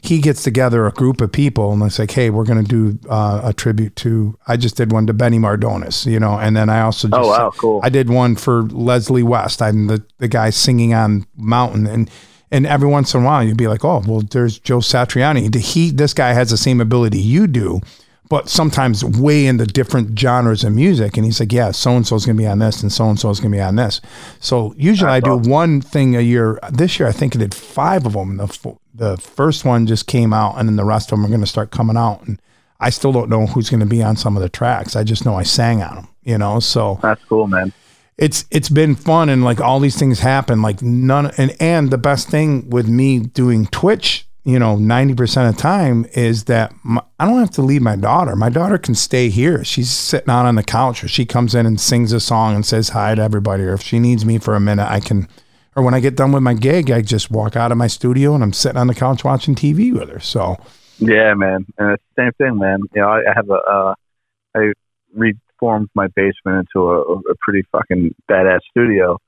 He 0.00 0.20
gets 0.20 0.44
together 0.44 0.86
a 0.86 0.92
group 0.92 1.20
of 1.20 1.32
people 1.32 1.72
and 1.72 1.82
it's 1.82 1.98
like, 1.98 2.12
hey, 2.12 2.30
we're 2.30 2.44
going 2.44 2.64
to 2.64 2.68
do 2.68 3.08
uh, 3.10 3.40
a 3.42 3.52
tribute 3.52 3.96
to. 3.96 4.38
I 4.46 4.56
just 4.56 4.76
did 4.76 4.92
one 4.92 5.08
to 5.08 5.12
Benny 5.12 5.38
Mardones, 5.38 6.06
you 6.06 6.20
know, 6.20 6.38
and 6.38 6.56
then 6.56 6.68
I 6.68 6.82
also 6.82 7.08
just 7.08 7.20
Oh 7.20 7.28
wow, 7.28 7.50
cool. 7.56 7.80
I 7.82 7.88
did 7.88 8.08
one 8.08 8.36
for 8.36 8.62
Leslie 8.62 9.24
West. 9.24 9.60
I'm 9.60 9.88
the, 9.88 10.04
the 10.18 10.28
guy 10.28 10.50
singing 10.50 10.94
on 10.94 11.26
Mountain, 11.36 11.88
and 11.88 12.10
and 12.50 12.66
every 12.66 12.88
once 12.88 13.12
in 13.14 13.22
a 13.22 13.24
while 13.24 13.42
you'd 13.42 13.56
be 13.56 13.66
like, 13.66 13.84
oh, 13.84 14.02
well, 14.06 14.22
there's 14.30 14.58
Joe 14.58 14.78
Satriani. 14.78 15.52
He 15.54 15.90
this 15.90 16.14
guy 16.14 16.32
has 16.32 16.50
the 16.50 16.56
same 16.56 16.80
ability 16.80 17.18
you 17.18 17.48
do, 17.48 17.80
but 18.28 18.48
sometimes 18.48 19.04
way 19.04 19.46
into 19.46 19.64
different 19.66 20.18
genres 20.18 20.64
of 20.64 20.74
music. 20.74 21.16
And 21.16 21.24
he's 21.24 21.40
like, 21.40 21.52
yeah, 21.52 21.70
so 21.70 21.92
and 21.96 22.06
so 22.06 22.16
is 22.16 22.26
going 22.26 22.36
to 22.36 22.42
be 22.42 22.46
on 22.46 22.58
this, 22.58 22.82
and 22.82 22.92
so 22.92 23.08
and 23.08 23.18
so 23.18 23.30
is 23.30 23.40
going 23.40 23.52
to 23.52 23.56
be 23.56 23.62
on 23.62 23.76
this. 23.76 24.00
So 24.40 24.74
usually 24.76 25.10
I 25.10 25.20
do 25.20 25.36
one 25.36 25.80
thing 25.80 26.16
a 26.16 26.20
year. 26.20 26.58
This 26.70 26.98
year 26.98 27.08
I 27.08 27.12
think 27.12 27.34
I 27.34 27.38
did 27.38 27.54
five 27.54 28.06
of 28.06 28.12
them. 28.12 28.36
The 28.36 28.76
the 28.94 29.16
first 29.16 29.64
one 29.64 29.86
just 29.86 30.06
came 30.06 30.32
out, 30.32 30.56
and 30.58 30.68
then 30.68 30.76
the 30.76 30.84
rest 30.84 31.10
of 31.12 31.18
them 31.18 31.24
are 31.24 31.28
going 31.28 31.40
to 31.40 31.46
start 31.46 31.70
coming 31.70 31.96
out. 31.96 32.26
And 32.26 32.40
I 32.80 32.90
still 32.90 33.12
don't 33.12 33.30
know 33.30 33.46
who's 33.46 33.70
going 33.70 33.80
to 33.80 33.86
be 33.86 34.02
on 34.02 34.16
some 34.16 34.36
of 34.36 34.42
the 34.42 34.48
tracks. 34.48 34.94
I 34.96 35.04
just 35.04 35.24
know 35.24 35.34
I 35.34 35.42
sang 35.42 35.82
on 35.82 35.94
them. 35.96 36.08
You 36.22 36.36
know, 36.36 36.60
so 36.60 36.98
That's 37.02 37.24
cool, 37.24 37.46
man. 37.46 37.72
it's 38.18 38.44
it's 38.50 38.68
been 38.68 38.94
fun 38.94 39.30
and 39.30 39.42
like 39.42 39.60
all 39.62 39.80
these 39.80 39.96
things 39.98 40.20
happen 40.20 40.60
like 40.60 40.82
none 40.82 41.30
and 41.38 41.56
and 41.58 41.90
the 41.90 41.96
best 41.96 42.28
thing 42.28 42.68
with 42.68 42.86
me 42.86 43.18
doing 43.20 43.66
twitch 43.68 44.27
you 44.44 44.58
know 44.58 44.76
90% 44.76 45.48
of 45.48 45.56
the 45.56 45.60
time 45.60 46.06
is 46.14 46.44
that 46.44 46.72
my, 46.84 47.02
i 47.18 47.26
don't 47.26 47.38
have 47.38 47.50
to 47.50 47.62
leave 47.62 47.82
my 47.82 47.96
daughter 47.96 48.36
my 48.36 48.48
daughter 48.48 48.78
can 48.78 48.94
stay 48.94 49.28
here 49.28 49.64
she's 49.64 49.90
sitting 49.90 50.30
out 50.30 50.46
on 50.46 50.54
the 50.54 50.62
couch 50.62 51.02
or 51.02 51.08
she 51.08 51.24
comes 51.26 51.54
in 51.54 51.66
and 51.66 51.80
sings 51.80 52.12
a 52.12 52.20
song 52.20 52.54
and 52.54 52.64
says 52.64 52.90
hi 52.90 53.14
to 53.14 53.22
everybody 53.22 53.64
or 53.64 53.74
if 53.74 53.82
she 53.82 53.98
needs 53.98 54.24
me 54.24 54.38
for 54.38 54.54
a 54.54 54.60
minute 54.60 54.88
i 54.88 55.00
can 55.00 55.28
or 55.76 55.82
when 55.82 55.94
i 55.94 56.00
get 56.00 56.16
done 56.16 56.32
with 56.32 56.42
my 56.42 56.54
gig 56.54 56.90
i 56.90 57.02
just 57.02 57.30
walk 57.30 57.56
out 57.56 57.72
of 57.72 57.78
my 57.78 57.88
studio 57.88 58.34
and 58.34 58.42
i'm 58.42 58.52
sitting 58.52 58.78
on 58.78 58.86
the 58.86 58.94
couch 58.94 59.24
watching 59.24 59.54
tv 59.54 59.92
with 59.92 60.08
her 60.08 60.20
so 60.20 60.56
Yeah, 60.98 61.34
man. 61.34 61.64
And 61.78 61.92
it's 61.92 62.02
the 62.16 62.22
same 62.22 62.32
thing, 62.32 62.58
man. 62.58 62.80
You 62.94 63.02
know, 63.02 63.08
I, 63.08 63.18
I 63.18 63.32
have 63.34 63.48
a, 63.50 63.54
uh, 63.54 63.94
I 64.56 64.72
reformed 65.14 65.88
my 65.94 66.08
basement 66.08 66.68
into 66.74 66.88
a, 66.88 67.00
a 67.00 67.34
pretty 67.40 67.66
fucking 67.70 68.14
badass 68.28 68.60
studio, 68.70 69.18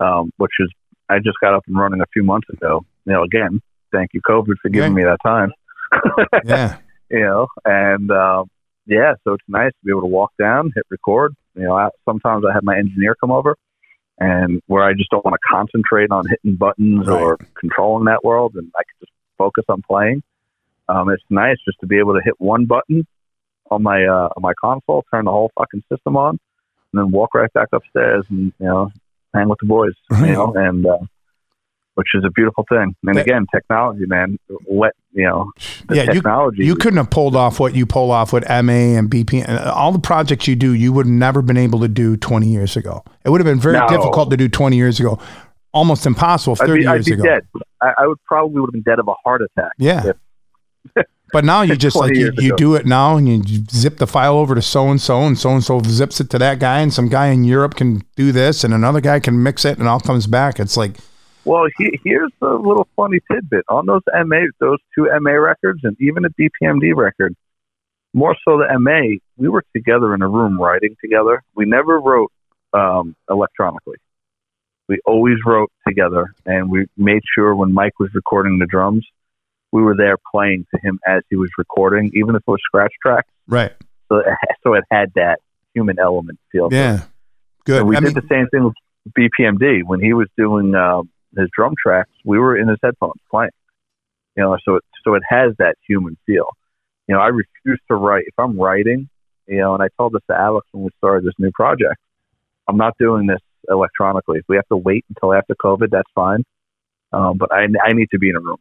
um, 0.00 0.32
which 0.38 0.52
is, 0.60 0.70
I 1.10 1.18
just 1.18 1.38
got 1.40 1.54
up 1.54 1.64
and 1.66 1.76
running 1.76 2.00
a 2.00 2.06
few 2.12 2.22
months 2.22 2.48
ago. 2.48 2.84
You 3.04 3.12
know, 3.12 3.22
again, 3.22 3.60
thank 3.94 4.10
you, 4.12 4.20
COVID, 4.22 4.56
for 4.60 4.68
giving 4.68 4.94
me 4.94 5.04
that 5.04 5.18
time. 5.24 5.52
yeah 6.44 6.78
you 7.10 7.20
know, 7.20 7.46
and, 7.64 8.10
um, 8.10 8.50
yeah, 8.86 9.14
so 9.24 9.34
it's 9.34 9.44
nice 9.48 9.70
to 9.70 9.84
be 9.84 9.90
able 9.90 10.02
to 10.02 10.06
walk 10.06 10.32
down, 10.38 10.70
hit 10.74 10.84
record. 10.90 11.34
You 11.54 11.62
know, 11.62 11.76
I, 11.76 11.88
sometimes 12.04 12.44
I 12.48 12.52
have 12.52 12.64
my 12.64 12.76
engineer 12.76 13.14
come 13.18 13.30
over 13.30 13.56
and 14.18 14.60
where 14.66 14.84
I 14.84 14.92
just 14.92 15.10
don't 15.10 15.24
want 15.24 15.34
to 15.34 15.48
concentrate 15.50 16.10
on 16.10 16.24
hitting 16.28 16.56
buttons 16.56 17.08
or 17.08 17.38
controlling 17.58 18.04
that 18.06 18.24
world 18.24 18.54
and 18.56 18.70
I 18.76 18.82
can 18.82 18.94
just 19.00 19.12
focus 19.38 19.64
on 19.68 19.82
playing. 19.88 20.22
Um, 20.88 21.08
it's 21.08 21.22
nice 21.30 21.56
just 21.64 21.80
to 21.80 21.86
be 21.86 21.98
able 21.98 22.14
to 22.14 22.20
hit 22.22 22.34
one 22.38 22.66
button 22.66 23.06
on 23.70 23.82
my 23.82 24.04
uh, 24.04 24.28
on 24.36 24.42
my 24.42 24.52
console, 24.60 25.04
turn 25.10 25.24
the 25.24 25.30
whole 25.30 25.50
fucking 25.58 25.82
system 25.90 26.16
on, 26.16 26.38
and 26.92 27.00
then 27.00 27.10
walk 27.10 27.34
right 27.34 27.52
back 27.54 27.68
upstairs 27.72 28.24
and 28.28 28.52
you 28.58 28.66
know 28.66 28.90
hang 29.32 29.48
with 29.48 29.58
the 29.60 29.66
boys, 29.66 29.94
Right. 30.10 30.28
you 30.28 30.32
know, 30.34 30.52
and 30.54 30.84
uh, 30.86 30.98
which 31.94 32.08
is 32.14 32.24
a 32.24 32.30
beautiful 32.30 32.64
thing. 32.68 32.94
And 33.06 33.16
That- 33.16 33.26
again, 33.26 33.46
technology, 33.54 34.04
man, 34.06 34.38
let 34.70 34.92
you 35.12 35.24
know 35.26 35.50
Yeah, 35.90 36.06
technology. 36.06 36.64
You 36.64 36.74
couldn't 36.76 36.96
have 36.96 37.10
pulled 37.10 37.36
off 37.36 37.60
what 37.60 37.74
you 37.74 37.86
pull 37.86 38.10
off 38.10 38.32
with 38.32 38.44
MA 38.48 38.96
and 38.96 39.08
BP 39.08 39.40
and 39.46 39.58
all 39.68 39.92
the 39.92 39.98
projects 40.00 40.48
you 40.48 40.56
do. 40.56 40.72
You 40.72 40.92
would 40.92 41.06
have 41.06 41.12
never 41.14 41.40
been 41.42 41.56
able 41.56 41.80
to 41.80 41.88
do 41.88 42.16
20 42.16 42.48
years 42.48 42.76
ago. 42.76 43.04
It 43.24 43.30
would 43.30 43.40
have 43.40 43.46
been 43.46 43.60
very 43.60 43.78
No. 43.78 43.86
difficult 43.88 44.30
to 44.30 44.36
do 44.36 44.48
20 44.48 44.76
years 44.76 44.98
ago, 44.98 45.18
almost 45.72 46.04
impossible 46.06 46.56
I'd 46.60 46.66
30 46.66 46.80
be, 46.82 46.86
I'd 46.88 46.92
years 46.94 47.06
be 47.06 47.12
ago. 47.12 47.22
dead. 47.22 47.42
I, 47.80 47.92
I 47.98 48.06
would 48.06 48.18
probably 48.26 48.60
would 48.60 48.68
have 48.68 48.72
been 48.72 48.82
dead 48.82 48.98
of 48.98 49.06
a 49.08 49.14
heart 49.24 49.42
attack. 49.42 49.72
Yeah. 49.78 50.02
If- 50.96 51.06
But 51.32 51.44
now 51.44 51.62
you 51.62 51.74
just 51.86 51.96
like 51.96 52.14
you, 52.14 52.30
you 52.38 52.54
do 52.56 52.76
it 52.76 52.86
now 52.86 53.16
and 53.16 53.26
you 53.28 53.64
zip 53.68 53.96
the 53.96 54.06
file 54.06 54.36
over 54.36 54.54
to 54.54 54.62
so 54.62 54.88
and 54.88 55.00
so 55.00 55.22
and 55.22 55.36
so 55.36 55.50
and 55.50 55.64
so 55.64 55.80
zips 55.84 56.20
it 56.20 56.30
to 56.30 56.38
that 56.38 56.60
guy 56.60 56.78
and 56.78 56.92
some 56.92 57.08
guy 57.08 57.28
in 57.28 57.42
Europe 57.42 57.74
can 57.74 58.02
do 58.14 58.30
this 58.30 58.62
and 58.62 58.72
another 58.72 59.00
guy 59.00 59.18
can 59.18 59.42
mix 59.42 59.64
it 59.64 59.78
and 59.78 59.88
all 59.88 59.98
comes 59.98 60.28
back. 60.28 60.60
It's 60.60 60.76
like 60.76 60.98
Well, 61.44 61.66
he, 61.76 61.98
here's 62.04 62.32
a 62.40 62.46
little 62.46 62.88
funny 62.96 63.20
tidbit 63.30 63.64
on 63.68 63.86
those 63.86 64.02
MA, 64.26 64.46
those 64.60 64.78
two 64.94 65.08
MA 65.20 65.32
records, 65.32 65.80
and 65.82 65.96
even 66.00 66.24
a 66.24 66.30
BPMD 66.30 66.94
record. 66.96 67.34
More 68.14 68.36
so 68.44 68.58
the 68.58 68.78
MA, 68.78 69.18
we 69.36 69.48
were 69.48 69.64
together 69.74 70.14
in 70.14 70.22
a 70.22 70.28
room 70.28 70.60
writing 70.60 70.96
together. 71.02 71.42
We 71.54 71.64
never 71.64 72.00
wrote 72.00 72.32
um, 72.72 73.16
electronically. 73.28 73.96
We 74.88 75.00
always 75.04 75.36
wrote 75.44 75.72
together, 75.86 76.32
and 76.46 76.70
we 76.70 76.86
made 76.96 77.22
sure 77.34 77.54
when 77.54 77.72
Mike 77.72 77.98
was 77.98 78.10
recording 78.14 78.58
the 78.58 78.66
drums, 78.66 79.04
we 79.72 79.82
were 79.82 79.96
there 79.96 80.16
playing 80.30 80.66
to 80.72 80.80
him 80.80 81.00
as 81.06 81.22
he 81.30 81.36
was 81.36 81.50
recording, 81.58 82.12
even 82.14 82.36
if 82.36 82.42
it 82.46 82.50
was 82.50 82.60
scratch 82.64 82.92
tracks. 83.02 83.28
right. 83.48 83.72
So 84.08 84.18
it, 84.18 84.26
so 84.62 84.74
it 84.74 84.84
had 84.90 85.10
that 85.16 85.40
human 85.74 85.98
element 85.98 86.38
feel. 86.52 86.68
Yeah. 86.70 87.04
Good. 87.64 87.80
And 87.80 87.88
we 87.88 87.96
I 87.96 88.00
did 88.00 88.14
mean, 88.14 88.22
the 88.22 88.28
same 88.28 88.46
thing 88.48 88.64
with 88.64 88.74
BPMD 89.18 89.82
when 89.84 90.00
he 90.00 90.12
was 90.12 90.28
doing 90.36 90.74
um, 90.74 91.10
his 91.36 91.48
drum 91.56 91.74
tracks. 91.80 92.10
We 92.24 92.38
were 92.38 92.56
in 92.56 92.68
his 92.68 92.78
headphones 92.82 93.20
playing. 93.30 93.50
You 94.36 94.42
know, 94.42 94.56
so 94.64 94.76
it 94.76 94.84
so 95.04 95.14
it 95.14 95.22
has 95.28 95.52
that 95.58 95.76
human 95.86 96.16
feel. 96.26 96.48
You 97.06 97.14
know, 97.14 97.20
I 97.20 97.28
refuse 97.28 97.80
to 97.88 97.94
write 97.94 98.24
if 98.26 98.34
I'm 98.38 98.58
writing. 98.58 99.08
You 99.46 99.58
know, 99.58 99.74
and 99.74 99.82
I 99.82 99.88
told 99.98 100.12
this 100.12 100.22
to 100.30 100.36
Alex 100.36 100.66
when 100.72 100.84
we 100.84 100.90
started 100.98 101.24
this 101.24 101.34
new 101.38 101.50
project. 101.52 101.96
I'm 102.66 102.78
not 102.78 102.94
doing 102.98 103.26
this 103.26 103.40
electronically. 103.68 104.38
If 104.38 104.44
we 104.48 104.56
have 104.56 104.68
to 104.68 104.76
wait 104.76 105.04
until 105.08 105.34
after 105.34 105.54
COVID, 105.62 105.90
that's 105.90 106.10
fine. 106.14 106.44
Um, 107.12 107.36
but 107.38 107.52
I, 107.52 107.66
I 107.84 107.92
need 107.92 108.08
to 108.12 108.18
be 108.18 108.30
in 108.30 108.36
a 108.36 108.40
room. 108.40 108.56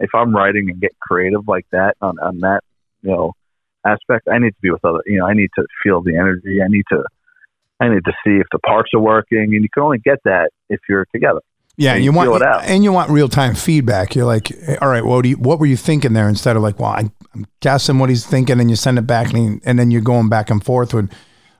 If 0.00 0.10
I'm 0.14 0.34
writing 0.34 0.70
and 0.70 0.80
get 0.80 0.92
creative 1.00 1.46
like 1.48 1.66
that 1.72 1.96
on, 2.00 2.18
on 2.20 2.38
that, 2.40 2.60
you 3.02 3.10
know, 3.10 3.32
aspect, 3.84 4.28
I 4.30 4.38
need 4.38 4.50
to 4.50 4.60
be 4.62 4.70
with 4.70 4.84
other, 4.84 5.00
you 5.06 5.18
know, 5.18 5.26
I 5.26 5.34
need 5.34 5.50
to 5.58 5.66
feel 5.82 6.00
the 6.00 6.16
energy. 6.16 6.60
I 6.62 6.68
need 6.68 6.84
to, 6.90 7.04
I 7.80 7.88
need 7.88 8.04
to 8.04 8.12
see 8.24 8.36
if 8.36 8.46
the 8.52 8.58
parts 8.60 8.90
are 8.94 9.00
working 9.00 9.38
and 9.38 9.52
you 9.52 9.68
can 9.72 9.82
only 9.82 9.98
get 9.98 10.18
that 10.24 10.50
if 10.68 10.80
you're 10.88 11.06
together. 11.12 11.40
Yeah, 11.78 11.94
And 11.94 12.04
you 12.04 12.12
want 12.12 12.34
it 12.34 12.42
out. 12.42 12.64
and 12.64 12.82
you 12.84 12.92
want 12.92 13.10
real 13.10 13.28
time 13.28 13.54
feedback. 13.54 14.14
You're 14.14 14.26
like, 14.26 14.50
all 14.82 14.88
right, 14.88 15.04
what 15.04 15.22
do 15.22 15.28
you, 15.30 15.36
what 15.36 15.58
were 15.60 15.66
you 15.66 15.76
thinking 15.76 16.12
there? 16.12 16.28
Instead 16.28 16.56
of 16.56 16.62
like, 16.62 16.78
well, 16.80 16.90
I, 16.90 17.10
I'm 17.34 17.46
guessing 17.60 17.98
what 18.00 18.08
he's 18.10 18.26
thinking, 18.26 18.58
and 18.60 18.68
you 18.68 18.74
send 18.76 18.98
it 18.98 19.06
back, 19.06 19.32
and, 19.32 19.62
and 19.64 19.78
then 19.78 19.90
you're 19.92 20.00
going 20.02 20.28
back 20.28 20.50
and 20.50 20.62
forth 20.64 20.92
with 20.92 21.10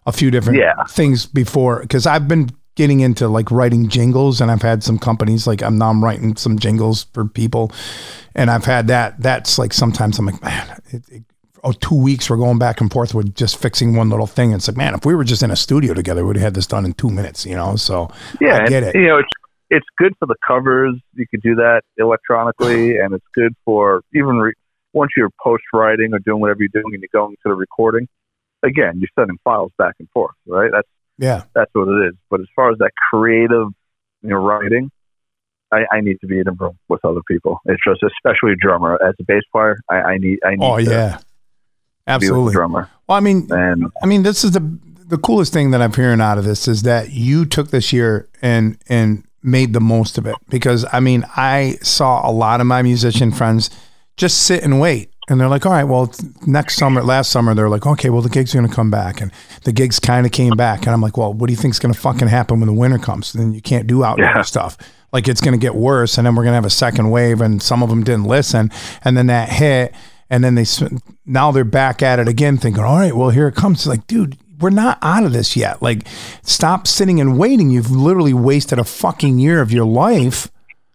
a 0.06 0.12
few 0.12 0.30
different 0.30 0.58
Yeah. 0.58 0.82
things 0.88 1.24
before. 1.26 1.80
Because 1.82 2.04
I've 2.06 2.26
been 2.26 2.50
getting 2.74 3.00
into 3.00 3.28
like 3.28 3.50
writing 3.52 3.88
jingles, 3.88 4.40
and 4.40 4.50
I've 4.50 4.62
had 4.62 4.82
some 4.82 4.98
companies 4.98 5.46
like 5.46 5.62
I'm 5.62 5.78
now 5.78 5.90
I'm 5.90 6.02
writing 6.02 6.36
some 6.36 6.58
jingles 6.58 7.06
for 7.14 7.24
people, 7.24 7.70
and 8.34 8.50
I've 8.50 8.64
had 8.64 8.88
that. 8.88 9.20
That's 9.22 9.56
like 9.58 9.72
sometimes 9.72 10.18
I'm 10.18 10.26
like, 10.26 10.42
man, 10.42 10.80
it, 10.90 11.02
it, 11.10 11.22
oh, 11.62 11.72
two 11.72 11.94
weeks 12.00 12.28
we're 12.30 12.36
going 12.38 12.58
back 12.58 12.80
and 12.80 12.90
forth 12.90 13.14
with 13.14 13.34
just 13.34 13.56
fixing 13.56 13.94
one 13.94 14.10
little 14.10 14.26
thing. 14.26 14.52
It's 14.52 14.66
like, 14.68 14.76
man, 14.76 14.94
if 14.94 15.04
we 15.04 15.14
were 15.14 15.24
just 15.24 15.42
in 15.44 15.50
a 15.52 15.56
studio 15.56 15.94
together, 15.94 16.24
we'd 16.26 16.36
have 16.36 16.42
had 16.44 16.54
this 16.54 16.66
done 16.66 16.84
in 16.84 16.92
two 16.94 17.10
minutes, 17.10 17.44
you 17.46 17.54
know. 17.54 17.76
So 17.76 18.10
Yeah, 18.40 18.62
I 18.62 18.66
get 18.68 18.82
it. 18.82 18.94
You 18.96 19.06
know, 19.06 19.18
it's 19.18 19.28
it's 19.70 19.86
good 19.96 20.14
for 20.18 20.26
the 20.26 20.36
covers. 20.46 20.94
You 21.14 21.26
could 21.30 21.42
do 21.42 21.54
that 21.56 21.82
electronically, 21.98 22.98
and 22.98 23.14
it's 23.14 23.26
good 23.34 23.54
for 23.64 24.02
even 24.14 24.36
re- 24.38 24.54
once 24.92 25.10
you're 25.16 25.30
post 25.42 25.64
writing 25.72 26.14
or 26.14 26.18
doing 26.20 26.40
whatever 26.40 26.60
you're 26.60 26.82
doing, 26.82 26.94
and 26.94 27.02
you're 27.02 27.20
going 27.20 27.36
to 27.36 27.48
the 27.48 27.54
recording. 27.54 28.08
Again, 28.62 28.98
you're 28.98 29.10
sending 29.18 29.38
files 29.44 29.72
back 29.78 29.94
and 29.98 30.08
forth, 30.10 30.34
right? 30.46 30.70
That's 30.72 30.88
yeah. 31.18 31.44
that's 31.54 31.70
what 31.74 31.88
it 31.88 32.08
is. 32.08 32.14
But 32.30 32.40
as 32.40 32.46
far 32.56 32.70
as 32.70 32.78
that 32.78 32.90
creative, 33.10 33.68
you 34.22 34.30
know, 34.30 34.36
writing, 34.36 34.90
I, 35.72 35.84
I 35.92 36.00
need 36.00 36.18
to 36.22 36.26
be 36.26 36.40
in 36.40 36.48
a 36.48 36.52
room 36.52 36.78
with 36.88 37.04
other 37.04 37.20
people. 37.28 37.60
It's 37.66 37.82
just, 37.84 38.02
especially 38.02 38.52
a 38.52 38.56
drummer. 38.56 38.98
As 39.02 39.14
a 39.20 39.24
bass 39.24 39.42
player, 39.52 39.78
I, 39.90 39.96
I 39.96 40.18
need 40.18 40.38
I 40.44 40.50
need 40.56 40.64
Oh 40.64 40.78
yeah, 40.78 41.18
absolutely. 42.06 42.52
drummer. 42.52 42.90
Well, 43.06 43.18
I 43.18 43.20
mean, 43.20 43.48
And 43.50 43.90
I 44.02 44.06
mean, 44.06 44.22
this 44.22 44.44
is 44.44 44.52
the 44.52 44.78
the 45.06 45.18
coolest 45.18 45.52
thing 45.52 45.70
that 45.70 45.80
I'm 45.80 45.92
hearing 45.92 46.20
out 46.20 46.38
of 46.38 46.44
this 46.44 46.68
is 46.68 46.82
that 46.82 47.12
you 47.12 47.46
took 47.46 47.70
this 47.70 47.92
year 47.92 48.28
and 48.42 48.78
and 48.88 49.24
made 49.42 49.72
the 49.72 49.80
most 49.80 50.18
of 50.18 50.26
it 50.26 50.36
because 50.48 50.84
I 50.92 51.00
mean, 51.00 51.24
I 51.36 51.76
saw 51.82 52.28
a 52.28 52.32
lot 52.32 52.60
of 52.60 52.66
my 52.66 52.82
musician 52.82 53.30
friends 53.32 53.70
just 54.16 54.42
sit 54.42 54.62
and 54.64 54.80
wait. 54.80 55.10
And 55.30 55.38
they're 55.38 55.48
like, 55.48 55.66
all 55.66 55.72
right, 55.72 55.84
well, 55.84 56.10
next 56.46 56.76
summer, 56.76 57.02
last 57.02 57.30
summer, 57.30 57.54
they're 57.54 57.68
like, 57.68 57.86
okay, 57.86 58.08
well, 58.08 58.22
the 58.22 58.30
gigs 58.30 58.54
are 58.54 58.58
going 58.58 58.68
to 58.68 58.74
come 58.74 58.90
back. 58.90 59.20
And 59.20 59.30
the 59.64 59.72
gigs 59.72 60.00
kind 60.00 60.24
of 60.24 60.32
came 60.32 60.56
back. 60.56 60.80
And 60.86 60.88
I'm 60.88 61.02
like, 61.02 61.18
well, 61.18 61.34
what 61.34 61.48
do 61.48 61.52
you 61.52 61.56
think's 61.58 61.78
going 61.78 61.92
to 61.92 62.00
fucking 62.00 62.28
happen 62.28 62.60
when 62.60 62.66
the 62.66 62.72
winter 62.72 62.96
comes? 62.98 63.34
Then 63.34 63.52
you 63.52 63.60
can't 63.60 63.86
do 63.86 64.02
outdoor 64.04 64.24
Yeah. 64.24 64.40
stuff. 64.42 64.78
Like 65.12 65.28
it's 65.28 65.42
going 65.42 65.52
to 65.52 65.58
get 65.60 65.74
worse. 65.74 66.16
And 66.16 66.26
then 66.26 66.34
we're 66.34 66.44
going 66.44 66.52
to 66.52 66.56
have 66.56 66.64
a 66.64 66.70
second 66.70 67.10
wave. 67.10 67.42
And 67.42 67.62
some 67.62 67.82
of 67.82 67.90
them 67.90 68.04
didn't 68.04 68.24
listen. 68.24 68.70
And 69.04 69.18
then 69.18 69.26
that 69.26 69.50
hit. 69.50 69.94
And 70.30 70.42
then 70.42 70.54
they, 70.54 70.64
now 71.26 71.52
they're 71.52 71.64
back 71.64 72.02
at 72.02 72.18
it 72.18 72.26
again, 72.26 72.56
thinking, 72.56 72.82
all 72.82 72.96
right, 72.96 73.14
well, 73.14 73.28
here 73.28 73.48
it 73.48 73.54
comes. 73.54 73.80
It's 73.80 73.86
like, 73.86 74.06
dude, 74.06 74.38
we're 74.60 74.70
not 74.70 74.98
out 75.02 75.24
of 75.24 75.32
this 75.32 75.56
yet. 75.56 75.80
Like, 75.82 76.06
stop 76.42 76.86
sitting 76.86 77.20
and 77.20 77.38
waiting. 77.38 77.70
You've 77.70 77.90
literally 77.90 78.34
wasted 78.34 78.78
a 78.78 78.84
fucking 78.84 79.38
year 79.38 79.60
of 79.60 79.72
your 79.72 79.86
life 79.86 80.50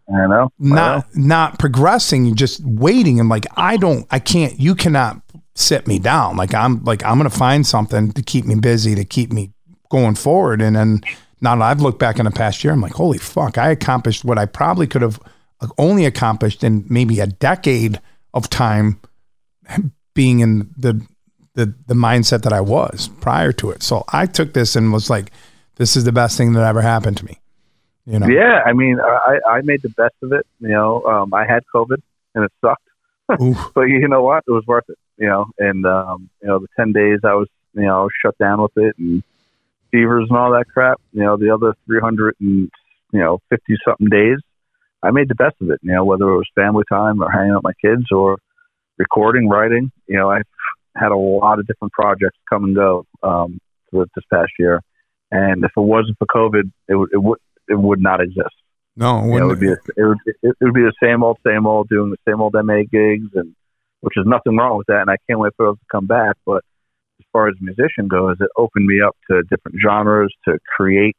I 0.09 0.28
know, 0.28 0.34
I 0.34 0.47
know. 0.59 0.76
not 0.76 1.16
not 1.16 1.59
progressing 1.59 2.36
just 2.36 2.61
waiting 2.64 3.20
and 3.20 3.30
like 3.30 3.45
i 3.55 3.78
don't 3.78 4.05
i 4.11 4.20
can't 4.20 4.59
you 4.59 4.76
cannot 4.76 5.22
sit 5.55 5.88
me 5.88 5.97
down 5.97 6.36
like 6.36 6.53
i'm 6.53 6.84
like 6.84 7.03
i'm 7.05 7.18
gonna 7.18 7.30
find 7.30 7.66
something 7.66 8.11
to 8.11 8.22
keep 8.22 8.45
me 8.45 8.55
busy 8.55 8.95
to 8.95 9.05
keep 9.05 9.32
me 9.32 9.51
going 9.89 10.16
forward 10.16 10.61
and 10.61 10.76
then 10.76 11.01
now 11.39 11.55
that 11.55 11.64
i've 11.64 11.82
looked 11.82 11.99
back 11.99 12.20
in 12.20 12.26
the 12.26 12.32
past 12.32 12.64
year 12.64 12.74
i'm 12.74 12.82
like 12.82 12.93
holy 12.93 13.18
fuck 13.18 13.57
i 13.57 13.70
accomplished 13.70 14.26
what 14.26 14.38
i 14.38 14.45
probably 14.45 14.88
could 14.88 15.01
have 15.01 15.20
uh, 15.61 15.68
only 15.78 16.05
accomplished 16.05 16.64
in 16.64 16.86
maybe 16.89 17.22
a 17.22 17.28
decade 17.28 18.01
of 18.34 18.49
time 18.49 18.99
being 20.14 20.41
in 20.41 20.70
the 20.76 21.05
the 21.56 21.74
the 21.88 21.93
mindset 21.93 22.41
that 22.41 22.54
i 22.54 22.62
was 22.62 23.10
prior 23.22 23.51
to 23.51 23.70
it 23.70 23.84
so 23.84 24.04
i 24.10 24.26
took 24.26 24.54
this 24.54 24.76
and 24.76 24.91
was 24.91 25.10
like 25.10 25.32
this 25.76 25.95
is 25.95 26.04
the 26.04 26.12
best 26.12 26.38
thing 26.38 26.54
that 26.54 26.64
ever 26.64 26.82
happened 26.82 27.18
to 27.18 27.26
me 27.26 27.39
you 28.06 28.20
know 28.20 28.28
Yeah, 28.28 28.62
I 28.66 28.74
mean, 28.74 28.99
I, 28.99 29.39
I 29.47 29.62
made 29.62 29.82
the 29.82 29.89
best 29.89 30.16
of 30.22 30.34
it. 30.34 30.45
You 30.60 30.70
know, 30.70 31.04
um, 31.04 31.34
I 31.34 31.45
had 31.45 31.64
COVID 31.74 32.01
and 32.36 32.43
it 32.43 32.51
sucked, 32.62 32.84
but 33.74 33.84
you 33.84 34.08
know 34.08 34.24
what? 34.24 34.43
It 34.47 34.51
was 34.51 34.66
worth 34.68 34.89
it. 34.89 34.97
You 35.18 35.28
know, 35.28 35.45
and 35.58 35.86
um, 35.86 36.30
you 36.41 36.47
know, 36.47 36.60
the 36.60 36.68
ten 36.78 36.91
days 36.91 37.20
I 37.24 37.34
was, 37.34 37.47
you 37.74 37.84
know, 37.84 38.10
shut 38.22 38.38
down 38.38 38.62
with 38.62 38.76
it 38.76 38.97
and 38.97 39.24
fevers 39.91 40.28
and 40.30 40.38
all 40.38 40.51
that 40.51 40.66
crap. 40.74 40.99
You 41.14 41.24
know, 41.24 41.38
the 41.38 41.54
other 41.54 41.76
three 41.86 42.01
hundred 42.01 42.36
and 42.39 42.70
you 43.14 43.20
know 43.20 43.39
fifty 43.49 43.76
something 43.86 44.10
days, 44.10 44.39
I 45.01 45.12
made 45.12 45.30
the 45.30 45.36
best 45.36 45.56
of 45.62 45.70
it. 45.70 45.80
You 45.82 45.93
know, 45.93 46.04
whether 46.04 46.28
it 46.28 46.38
was 46.38 46.49
family 46.56 46.84
time 46.89 47.22
or 47.22 47.32
hanging 47.32 47.51
out 47.51 47.64
with 47.64 47.76
my 47.76 47.89
kids 47.89 48.12
or 48.12 48.38
recording, 48.97 49.47
writing. 49.47 49.91
You 50.08 50.18
know, 50.18 50.30
I've 50.30 50.43
had 50.95 51.11
a 51.11 51.17
lot 51.17 51.59
of 51.59 51.67
different 51.67 51.93
projects 51.93 52.37
come 52.49 52.65
and 52.65 52.75
go 52.75 53.05
um, 53.23 53.59
this 53.91 54.07
past 54.31 54.51
year. 54.59 54.81
And 55.31 55.63
if 55.63 55.71
it 55.75 55.81
wasn't 55.81 56.17
for 56.17 56.27
COVID, 56.27 56.71
it 56.87 56.95
would 56.95 57.09
it 57.11 57.17
would 57.17 57.39
it 57.67 57.79
would 57.79 58.01
not 58.01 58.21
exist. 58.21 58.55
no 58.95 59.19
it 59.19 59.41
it 59.41 59.45
would 59.45 59.59
be 59.59 59.67
it 59.69 59.81
would 59.97 60.17
it, 60.25 60.35
it 60.43 60.55
would 60.61 60.73
be 60.73 60.81
the 60.81 60.93
same 61.01 61.23
old 61.23 61.37
same 61.45 61.65
old 61.65 61.89
doing 61.89 62.11
the 62.11 62.31
same 62.31 62.41
old 62.41 62.53
MA 62.53 62.81
gigs 62.91 63.29
and 63.33 63.55
which 64.01 64.15
is 64.17 64.25
nothing 64.27 64.57
wrong 64.57 64.77
with 64.77 64.87
that 64.87 65.01
and 65.01 65.09
I 65.09 65.17
can't 65.27 65.39
wait 65.39 65.53
for 65.57 65.67
those 65.67 65.79
to 65.79 65.85
come 65.91 66.05
back. 66.05 66.35
But 66.45 66.63
as 67.19 67.25
far 67.31 67.47
as 67.47 67.55
musician 67.61 68.07
goes, 68.07 68.37
it 68.39 68.49
opened 68.57 68.85
me 68.85 69.01
up 69.01 69.15
to 69.29 69.41
different 69.43 69.77
genres 69.83 70.33
to 70.47 70.57
create 70.75 71.15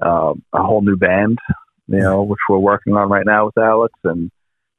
um, 0.00 0.42
a 0.52 0.62
whole 0.62 0.82
new 0.82 0.96
band, 0.96 1.38
you 1.88 1.98
know, 1.98 2.22
which 2.22 2.40
we're 2.48 2.58
working 2.58 2.94
on 2.94 3.08
right 3.08 3.26
now 3.26 3.46
with 3.46 3.58
Alex 3.58 3.92
and 4.04 4.30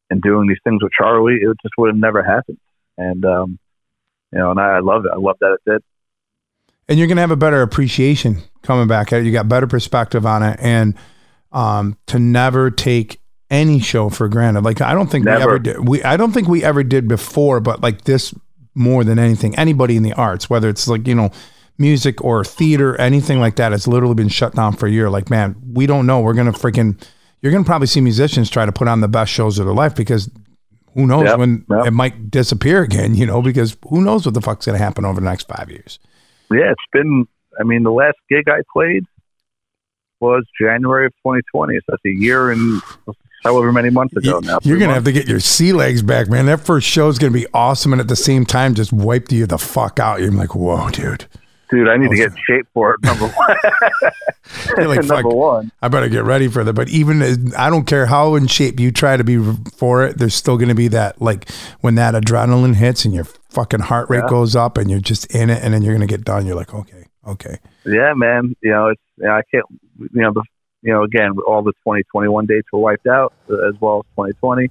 and 0.09 0.21
doing 0.21 0.47
these 0.47 0.59
things 0.63 0.82
with 0.82 0.91
Charlie. 0.97 1.38
It 1.41 1.57
just 1.61 1.73
would 1.78 1.89
have 1.89 1.99
never 1.99 2.23
happened. 2.23 2.59
And 2.97 3.26
um, 3.26 3.59
you 4.36 4.42
know, 4.42 4.52
and 4.52 4.60
I, 4.60 4.76
I 4.76 4.80
love 4.80 5.06
it. 5.06 5.12
I 5.14 5.18
love 5.18 5.38
that 5.40 5.54
it 5.54 5.70
did. 5.72 5.82
and 6.90 7.00
you're 7.00 7.08
going 7.08 7.16
to 7.16 7.22
have 7.22 7.32
a 7.32 7.38
better 7.38 7.62
appreciation 7.62 8.40
coming 8.62 8.88
back 8.88 9.14
at 9.14 9.22
it. 9.22 9.26
You 9.26 9.32
got 9.32 9.48
better 9.48 9.66
perspective 9.68 10.26
on 10.26 10.44
it, 10.44 10.60
and 10.62 10.94
um, 11.54 11.98
to 12.08 12.20
never 12.20 12.70
take 12.70 13.22
any 13.50 13.80
show 13.80 14.10
for 14.10 14.28
granted. 14.28 14.64
Like 14.66 14.82
I 14.82 14.94
don't 14.94 15.10
think 15.10 15.26
we 15.26 15.32
ever 15.32 15.58
did. 15.60 15.88
We 15.88 16.04
I 16.04 16.18
don't 16.18 16.34
think 16.34 16.48
we 16.48 16.64
ever 16.64 16.84
did 16.84 17.08
before, 17.08 17.60
but 17.62 17.82
like 17.82 18.04
this 18.04 18.34
more 18.74 19.06
than 19.06 19.18
anything, 19.18 19.56
anybody 19.58 19.96
in 19.96 20.04
the 20.04 20.14
arts, 20.14 20.50
whether 20.50 20.68
it's 20.68 20.88
like 20.88 21.08
you 21.08 21.16
know 21.16 21.32
music 21.78 22.22
or 22.24 22.44
theater, 22.44 22.96
anything 22.98 23.40
like 23.40 23.56
that, 23.56 23.72
has 23.72 23.88
literally 23.88 24.16
been 24.16 24.28
shut 24.30 24.56
down 24.56 24.74
for 24.74 24.88
a 24.88 24.92
year. 24.92 25.10
Like 25.10 25.30
man, 25.30 25.56
we 25.74 25.86
don't 25.86 26.06
know. 26.06 26.20
We're 26.20 26.34
gonna 26.34 26.52
freaking. 26.52 27.02
You're 27.42 27.52
gonna 27.52 27.64
probably 27.64 27.88
see 27.88 28.02
musicians 28.02 28.50
try 28.50 28.66
to 28.66 28.72
put 28.72 28.88
on 28.88 29.02
the 29.02 29.08
best 29.08 29.32
shows 29.32 29.60
of 29.60 29.66
their 29.66 29.76
life 29.76 29.96
because 29.96 30.30
who 30.96 31.06
knows 31.06 31.26
Yep, 31.26 31.38
when 31.39 31.66
yep. 31.70 31.88
it 31.88 31.91
might 31.91 32.32
disappear 32.32 32.82
again. 32.82 33.14
You 33.14 33.26
know, 33.26 33.41
because 33.41 33.78
who 33.89 34.02
knows 34.02 34.26
what 34.26 34.34
the 34.34 34.41
fuck's 34.41 34.66
gonna 34.66 34.78
happen 34.78 35.06
over 35.06 35.20
the 35.22 35.26
next 35.26 35.48
five 35.48 35.70
years. 35.70 36.00
Yeah, 36.52 36.72
it's 36.72 36.82
been. 36.91 37.28
I 37.60 37.64
mean, 37.64 37.84
the 37.84 37.91
last 37.91 38.18
gig 38.30 38.50
I 38.50 38.62
played 38.74 39.06
was 40.20 40.43
January 40.60 41.06
of 41.06 41.14
2020. 41.24 41.78
So 41.78 41.82
that's 41.89 42.02
a 42.06 42.10
year 42.10 42.52
and 42.52 42.82
however 43.43 43.72
many 43.72 43.89
months 43.89 44.16
ago 44.16 44.39
now. 44.39 44.60
You're 44.64 44.80
gonna 44.80 44.93
have 44.93 45.04
to 45.06 45.12
get 45.12 45.28
your 45.28 45.39
sea 45.39 45.72
legs 45.72 46.02
back, 46.02 46.30
man. 46.30 46.48
That 46.48 46.62
first 46.62 46.88
show 46.88 47.08
is 47.08 47.20
gonna 47.20 47.32
be 47.32 47.48
awesome, 47.54 47.93
and 47.93 48.02
at 48.02 48.08
the 48.08 48.16
same 48.16 48.46
time, 48.46 48.74
just 48.74 48.91
wipe 48.91 49.32
you 49.32 49.46
the 49.46 49.58
fuck 49.58 50.00
out. 50.00 50.20
You're 50.20 50.32
like, 50.32 50.56
whoa, 50.56 50.89
dude. 50.89 51.26
Dude, 51.72 51.88
I 51.89 51.97
need 51.97 52.09
to 52.09 52.16
get 52.16 52.32
in 52.32 52.38
shape 52.47 52.68
for 52.74 52.93
it. 52.93 53.03
Number 53.03 53.28
one. 53.28 53.55
Like, 54.78 54.99
number 55.03 55.03
fuck. 55.03 55.26
one. 55.26 55.72
I 55.82 55.88
better 55.88 56.07
get 56.07 56.24
ready 56.24 56.47
for 56.47 56.63
that. 56.63 56.74
But 56.74 56.88
even 56.89 57.22
as, 57.22 57.38
I 57.57 57.70
don't 57.70 57.86
care 57.86 58.05
how 58.05 58.36
in 58.36 58.47
shape 58.47 58.80
you 58.80 58.91
try 58.91 59.18
to 59.18 59.24
be 59.24 59.38
for 59.76 60.05
it, 60.05 60.18
there's 60.18 60.36
still 60.36 60.57
gonna 60.57 60.76
be 60.76 60.88
that 60.89 61.20
like 61.22 61.49
when 61.82 61.95
that 61.95 62.13
adrenaline 62.13 62.76
hits 62.76 63.05
and 63.05 63.13
your 63.13 63.24
fucking 63.49 63.80
heart 63.82 64.09
rate 64.09 64.20
Yeah. 64.24 64.30
goes 64.30 64.55
up 64.55 64.78
and 64.78 64.89
you're 64.89 64.99
just 64.99 65.34
in 65.34 65.49
it, 65.49 65.63
and 65.63 65.74
then 65.74 65.82
you're 65.82 65.93
gonna 65.95 66.05
get 66.07 66.24
done. 66.24 66.45
You're 66.45 66.55
like, 66.55 66.74
okay, 66.74 67.05
okay. 67.28 67.57
Yeah, 67.86 68.13
man. 68.16 68.55
You 68.61 68.72
know, 68.72 68.88
it's. 68.89 69.01
You 69.18 69.26
know, 69.28 69.34
I 69.34 69.41
can't. 69.51 69.66
You 69.99 70.22
know, 70.22 70.34
the. 70.34 70.43
You 70.84 70.93
know, 70.93 71.03
again, 71.03 71.32
all 71.47 71.63
the 71.63 71.72
2021 71.84 72.45
dates 72.45 72.68
were 72.72 72.80
wiped 72.80 73.07
out 73.07 73.34
uh, 73.49 73.68
as 73.68 73.74
well 73.82 73.99
as 73.99 74.05
2020. 74.16 74.70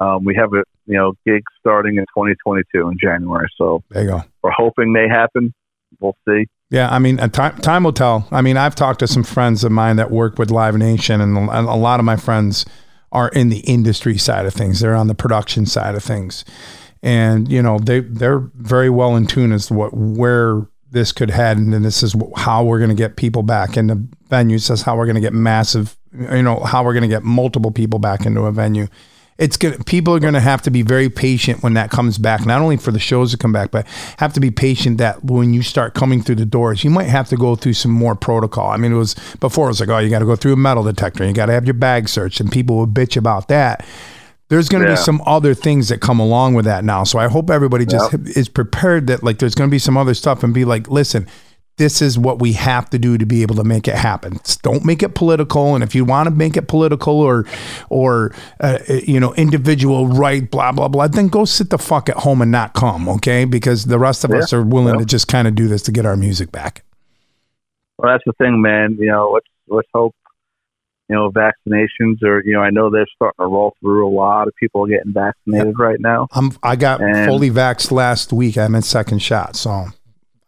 Um, 0.00 0.24
we 0.24 0.34
have 0.34 0.52
a 0.52 0.64
you 0.86 0.94
know 0.98 1.12
gig 1.24 1.42
starting 1.60 1.96
in 1.96 2.02
2022 2.16 2.88
in 2.88 2.98
January, 3.00 3.46
so 3.56 3.82
There 3.90 4.02
you 4.02 4.08
go. 4.10 4.22
we're 4.42 4.50
hoping 4.50 4.92
they 4.92 5.08
happen. 5.08 5.54
We'll 6.00 6.16
see. 6.28 6.46
Yeah, 6.70 6.88
I 6.90 6.98
mean, 6.98 7.20
uh, 7.20 7.28
time 7.28 7.56
time 7.58 7.84
will 7.84 7.92
tell. 7.92 8.26
I 8.30 8.42
mean, 8.42 8.56
I've 8.56 8.74
talked 8.74 8.98
to 9.00 9.06
some 9.06 9.22
friends 9.22 9.62
of 9.62 9.70
mine 9.70 9.96
that 9.96 10.10
work 10.10 10.38
with 10.38 10.50
Live 10.50 10.76
Nation, 10.76 11.20
and 11.20 11.36
a 11.36 11.74
lot 11.74 12.00
of 12.00 12.06
my 12.06 12.16
friends 12.16 12.66
are 13.12 13.28
in 13.28 13.50
the 13.50 13.60
industry 13.60 14.18
side 14.18 14.46
of 14.46 14.54
things. 14.54 14.80
They're 14.80 14.96
on 14.96 15.06
the 15.06 15.14
production 15.14 15.66
side 15.66 15.94
of 15.94 16.02
things, 16.02 16.44
and 17.02 17.50
you 17.50 17.62
know 17.62 17.78
they 17.78 18.00
they're 18.00 18.40
very 18.56 18.90
well 18.90 19.14
in 19.14 19.26
tune 19.26 19.52
as 19.52 19.68
to 19.68 19.74
what 19.74 19.94
where 19.94 20.66
this 20.90 21.12
could 21.12 21.30
head, 21.30 21.56
and 21.56 21.72
this 21.84 22.02
is 22.02 22.16
how 22.36 22.64
we're 22.64 22.78
going 22.78 22.90
to 22.90 22.96
get 22.96 23.16
people 23.16 23.42
back 23.42 23.76
into 23.76 23.94
venues. 24.28 24.68
That's 24.68 24.82
how 24.82 24.96
we're 24.96 25.06
going 25.06 25.16
to 25.16 25.20
get 25.20 25.34
massive. 25.34 25.96
You 26.12 26.42
know 26.42 26.60
how 26.60 26.82
we're 26.82 26.94
going 26.94 27.02
to 27.02 27.08
get 27.08 27.22
multiple 27.22 27.70
people 27.70 28.00
back 28.00 28.26
into 28.26 28.42
a 28.42 28.52
venue, 28.52 28.88
it's 29.38 29.56
gonna 29.58 29.76
people 29.84 30.14
are 30.14 30.18
gonna 30.20 30.40
have 30.40 30.62
to 30.62 30.70
be 30.70 30.80
very 30.82 31.10
patient 31.10 31.62
when 31.62 31.74
that 31.74 31.90
comes 31.90 32.16
back. 32.18 32.46
Not 32.46 32.60
only 32.62 32.76
for 32.78 32.90
the 32.90 32.98
shows 32.98 33.32
to 33.32 33.36
come 33.36 33.52
back, 33.52 33.70
but 33.70 33.86
have 34.18 34.32
to 34.32 34.40
be 34.40 34.50
patient 34.50 34.98
that 34.98 35.22
when 35.24 35.52
you 35.52 35.62
start 35.62 35.94
coming 35.94 36.22
through 36.22 36.36
the 36.36 36.46
doors, 36.46 36.82
you 36.84 36.90
might 36.90 37.08
have 37.08 37.28
to 37.28 37.36
go 37.36 37.54
through 37.54 37.74
some 37.74 37.90
more 37.90 38.14
protocol. 38.14 38.70
I 38.70 38.76
mean, 38.78 38.92
it 38.92 38.96
was 38.96 39.14
before 39.40 39.66
it 39.66 39.68
was 39.70 39.80
like, 39.80 39.90
oh, 39.90 39.98
you 39.98 40.08
got 40.08 40.20
to 40.20 40.24
go 40.26 40.36
through 40.36 40.54
a 40.54 40.56
metal 40.56 40.82
detector, 40.84 41.26
you 41.26 41.32
got 41.34 41.46
to 41.46 41.52
have 41.52 41.66
your 41.66 41.74
bag 41.74 42.08
searched, 42.08 42.40
and 42.40 42.50
people 42.50 42.78
would 42.78 42.94
bitch 42.94 43.16
about 43.16 43.48
that. 43.48 43.84
There's 44.48 44.68
going 44.68 44.84
to 44.84 44.88
Yeah. 44.88 44.94
be 44.94 45.02
some 45.02 45.20
other 45.26 45.54
things 45.54 45.88
that 45.88 46.00
come 46.00 46.20
along 46.20 46.54
with 46.54 46.66
that 46.66 46.84
now. 46.84 47.02
So 47.04 47.18
I 47.18 47.26
hope 47.26 47.50
everybody 47.50 47.84
just 47.84 48.14
is 48.36 48.48
prepared 48.48 49.08
that 49.08 49.22
like 49.24 49.38
there's 49.38 49.56
going 49.56 49.68
to 49.68 49.72
be 49.74 49.80
some 49.80 49.96
other 49.96 50.14
stuff 50.14 50.44
and 50.44 50.54
be 50.54 50.64
like, 50.64 50.88
listen, 50.88 51.26
this 51.78 52.00
is 52.00 52.18
what 52.18 52.38
we 52.40 52.52
have 52.54 52.88
to 52.90 52.98
do 52.98 53.18
to 53.18 53.26
be 53.26 53.42
able 53.42 53.54
to 53.56 53.64
make 53.64 53.86
it 53.86 53.94
happen. 53.96 54.38
Don't 54.62 54.84
make 54.84 55.02
it 55.02 55.14
political. 55.14 55.74
And 55.74 55.84
if 55.84 55.94
you 55.94 56.04
want 56.04 56.26
to 56.26 56.30
make 56.34 56.56
it 56.56 56.68
political 56.68 57.20
or, 57.20 57.44
or 57.90 58.34
uh, 58.60 58.78
you 58.88 59.20
know, 59.20 59.34
individual 59.34 60.06
right, 60.08 60.50
blah 60.50 60.72
blah 60.72 60.88
blah, 60.88 61.08
then 61.08 61.28
go 61.28 61.44
sit 61.44 61.70
the 61.70 61.78
fuck 61.78 62.08
at 62.08 62.16
home 62.18 62.40
and 62.40 62.50
not 62.50 62.72
come, 62.74 63.08
okay? 63.08 63.44
Because 63.44 63.84
the 63.84 63.98
rest 63.98 64.24
of 64.24 64.30
us 64.32 64.52
are 64.52 64.62
willing 64.62 64.94
Yeah. 64.94 65.00
to 65.00 65.06
just 65.06 65.28
kind 65.28 65.46
of 65.46 65.54
do 65.54 65.68
this 65.68 65.82
to 65.82 65.92
get 65.92 66.06
our 66.06 66.16
music 66.16 66.50
back. 66.50 66.82
Well, 67.98 68.12
that's 68.12 68.24
the 68.26 68.32
thing, 68.42 68.60
man. 68.62 68.96
You 68.98 69.06
know, 69.10 69.30
let's 69.32 69.46
let's 69.68 69.88
hope. 69.94 70.14
You 71.08 71.14
know, 71.14 71.30
vaccinations 71.30 72.22
are. 72.24 72.42
You 72.44 72.54
know, 72.54 72.60
I 72.60 72.70
know 72.70 72.90
they're 72.90 73.06
starting 73.14 73.36
to 73.38 73.46
roll 73.46 73.74
through. 73.80 74.08
A 74.08 74.10
lot 74.10 74.48
of 74.48 74.54
people 74.58 74.84
are 74.84 74.88
getting 74.88 75.12
vaccinated 75.12 75.78
right 75.78 76.00
now. 76.00 76.26
I'm 76.32 76.50
I 76.62 76.74
got 76.76 77.00
And- 77.00 77.26
fully 77.28 77.50
vaxxed 77.50 77.90
last 77.92 78.32
week. 78.32 78.56
I'm 78.58 78.74
in 78.74 78.82
second 78.82 79.20
shot, 79.20 79.56
so 79.56 79.86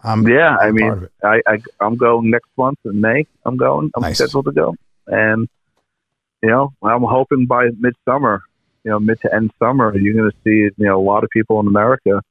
I'm 0.03 0.27
Yeah, 0.29 0.57
I 0.61 0.67
I'm 0.69 0.77
part 0.77 1.01
mean. 1.01 1.09
I, 1.25 1.43
I 1.47 1.59
I'm 1.81 1.97
going 1.97 2.31
next 2.31 2.49
month 2.57 2.79
in 2.85 3.01
May. 3.01 3.27
I'm 3.45 3.57
going. 3.57 3.91
I'm 3.97 4.03
Nice. 4.03 4.19
scheduled 4.19 4.45
to 4.47 4.53
go, 4.53 4.75
and 5.07 5.49
you 6.43 6.49
know, 6.51 6.73
I'm 6.83 7.03
hoping 7.03 7.47
by 7.47 7.69
midsummer, 7.79 8.43
you 8.85 8.91
know, 8.93 9.01
mid 9.01 9.21
to 9.23 9.35
end 9.35 9.51
summer, 9.59 9.97
you're 9.99 10.15
going 10.15 10.31
to 10.31 10.37
see 10.45 10.73
you 10.77 10.87
know 10.87 11.01
a 11.01 11.03
lot 11.03 11.25
of 11.25 11.31
people 11.31 11.59
in 11.61 11.67
America 11.67 12.23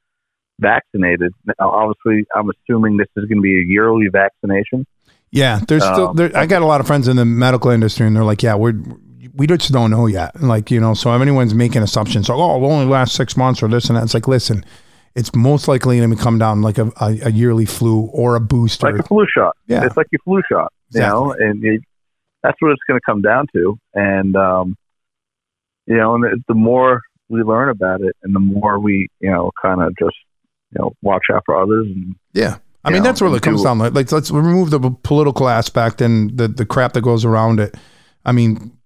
vaccinated. 0.59 1.33
Now, 1.45 1.69
obviously, 1.71 2.25
I'm 2.35 2.49
assuming 2.49 2.97
this 2.97 3.07
is 3.15 3.25
going 3.25 3.37
to 3.37 3.41
be 3.41 3.57
a 3.61 3.65
yearly 3.65 4.07
vaccination. 4.07 4.85
Yeah, 5.29 5.59
there's 5.67 5.83
still 5.83 6.09
Um, 6.09 6.15
there, 6.15 6.31
I 6.35 6.45
got 6.45 6.61
a 6.61 6.65
lot 6.65 6.79
of 6.79 6.87
friends 6.87 7.07
in 7.07 7.17
the 7.17 7.25
medical 7.25 7.69
industry, 7.69 8.07
and 8.07 8.15
they're 8.15 8.23
like, 8.23 8.41
"Yeah, 8.43 8.55
we're 8.55 8.81
we 9.35 9.45
just 9.45 9.71
don't 9.73 9.91
know 9.91 10.07
yet." 10.07 10.41
Like 10.41 10.71
you 10.71 10.79
know, 10.79 10.93
so 10.93 11.13
if 11.13 11.21
anyone's 11.21 11.53
making 11.53 11.83
assumptions, 11.83 12.29
like, 12.29 12.37
"Oh, 12.37 12.55
it'll 12.55 12.71
only 12.71 12.85
last 12.85 13.13
six 13.13 13.35
months" 13.35 13.61
or 13.61 13.67
this 13.67 13.89
and 13.89 13.97
that, 13.97 14.03
it's 14.03 14.13
like, 14.13 14.27
listen, 14.27 14.63
it's 15.17 15.33
most 15.35 15.67
likely 15.67 15.97
going 15.97 16.11
to 16.11 16.15
come 16.15 16.37
down 16.37 16.61
like 16.61 16.77
a, 16.77 16.91
a, 17.01 17.19
a 17.23 17.31
yearly 17.31 17.65
flu 17.65 18.01
or 18.13 18.35
a 18.35 18.39
booster. 18.39 18.91
like 18.91 18.99
a 18.99 19.03
flu 19.03 19.25
shot. 19.35 19.57
Yeah. 19.65 19.83
It's 19.83 19.97
like 19.97 20.05
your 20.11 20.19
flu 20.23 20.41
shot, 20.49 20.71
you 20.93 21.01
know, 21.01 21.31
and 21.31 21.63
it, 21.65 21.81
that's 22.43 22.55
what 22.61 22.71
it's 22.71 22.83
going 22.87 22.99
to 22.99 23.03
come 23.03 23.23
down 23.23 23.47
to. 23.53 23.79
And, 23.95 24.35
um, 24.35 24.77
you 25.87 25.97
know, 25.97 26.13
and 26.13 26.23
the, 26.23 26.43
the 26.47 26.53
more 26.53 27.01
we 27.29 27.41
learn 27.41 27.69
about 27.69 28.01
it 28.01 28.15
and 28.21 28.35
the 28.35 28.39
more 28.39 28.79
we, 28.79 29.07
you 29.19 29.31
know, 29.31 29.49
kind 29.59 29.81
of 29.81 29.89
just, 29.97 30.15
you 30.71 30.79
know, 30.79 30.93
watch 31.01 31.23
out 31.33 31.41
for 31.47 31.59
others. 31.59 31.87
And, 31.87 32.15
yeah, 32.33 32.59
I 32.83 32.91
mean 32.91 32.99
know, 32.99 33.09
that's 33.09 33.19
what 33.19 33.33
it 33.33 33.41
comes 33.41 33.61
do- 33.61 33.65
down. 33.65 33.79
Like, 33.79 33.95
like 33.95 34.11
let's 34.11 34.29
remove 34.29 34.69
the 34.69 34.79
political 35.01 35.49
aspect 35.49 35.99
and 35.99 36.37
the 36.37 36.47
the 36.47 36.65
crap 36.65 36.93
that 36.93 37.01
goes 37.01 37.25
around 37.25 37.59
it. 37.59 37.75
I 38.23 38.33
mean. 38.33 38.76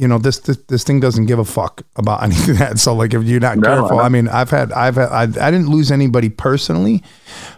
You 0.00 0.08
know 0.08 0.18
this, 0.18 0.38
this 0.40 0.56
this 0.68 0.82
thing 0.84 0.98
doesn't 1.00 1.26
give 1.26 1.38
a 1.38 1.44
fuck 1.44 1.82
about 1.96 2.22
any 2.26 2.34
of 2.34 2.58
that. 2.58 2.78
So 2.78 2.94
like 2.94 3.12
if 3.14 3.22
you're 3.24 3.40
not 3.40 3.58
No, 3.58 3.68
careful, 3.68 4.00
I. 4.00 4.04
I 4.04 4.08
mean 4.08 4.28
I've 4.28 4.50
had 4.50 4.72
I've 4.72 4.96
had 4.96 5.08
I, 5.10 5.22
I 5.22 5.50
didn't 5.50 5.68
lose 5.68 5.90
anybody 5.90 6.28
personally, 6.28 7.02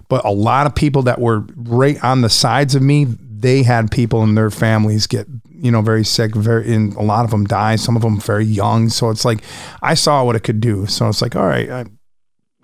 but 0.09 0.25
a 0.25 0.31
lot 0.31 0.67
of 0.67 0.75
people 0.75 1.03
that 1.03 1.21
were 1.21 1.45
right 1.57 2.03
on 2.03 2.23
the 2.23 2.29
sides 2.31 2.75
of 2.75 2.83
me, 2.83 3.05
they 3.05 3.63
had 3.63 3.91
people 3.91 4.23
in 4.25 4.35
their 4.35 4.51
families 4.51 5.07
get 5.07 5.27
you 5.51 5.71
know 5.71 5.83
very 5.83 6.05
sick, 6.05 6.35
very 6.35 6.75
and 6.75 6.95
a 6.97 7.03
lot 7.03 7.25
of 7.25 7.31
them 7.31 7.45
die. 7.45 7.77
Some 7.77 7.95
of 7.97 8.03
them 8.03 8.19
very 8.21 8.45
young. 8.45 8.89
So 8.89 9.11
it's 9.11 9.25
like 9.25 9.45
I 9.81 9.95
saw 9.95 10.25
what 10.25 10.35
it 10.37 10.41
could 10.41 10.61
do. 10.61 10.87
So 10.87 11.09
it's 11.09 11.23
like 11.23 11.37
all 11.37 11.47
right, 11.47 11.71
I, 11.71 11.85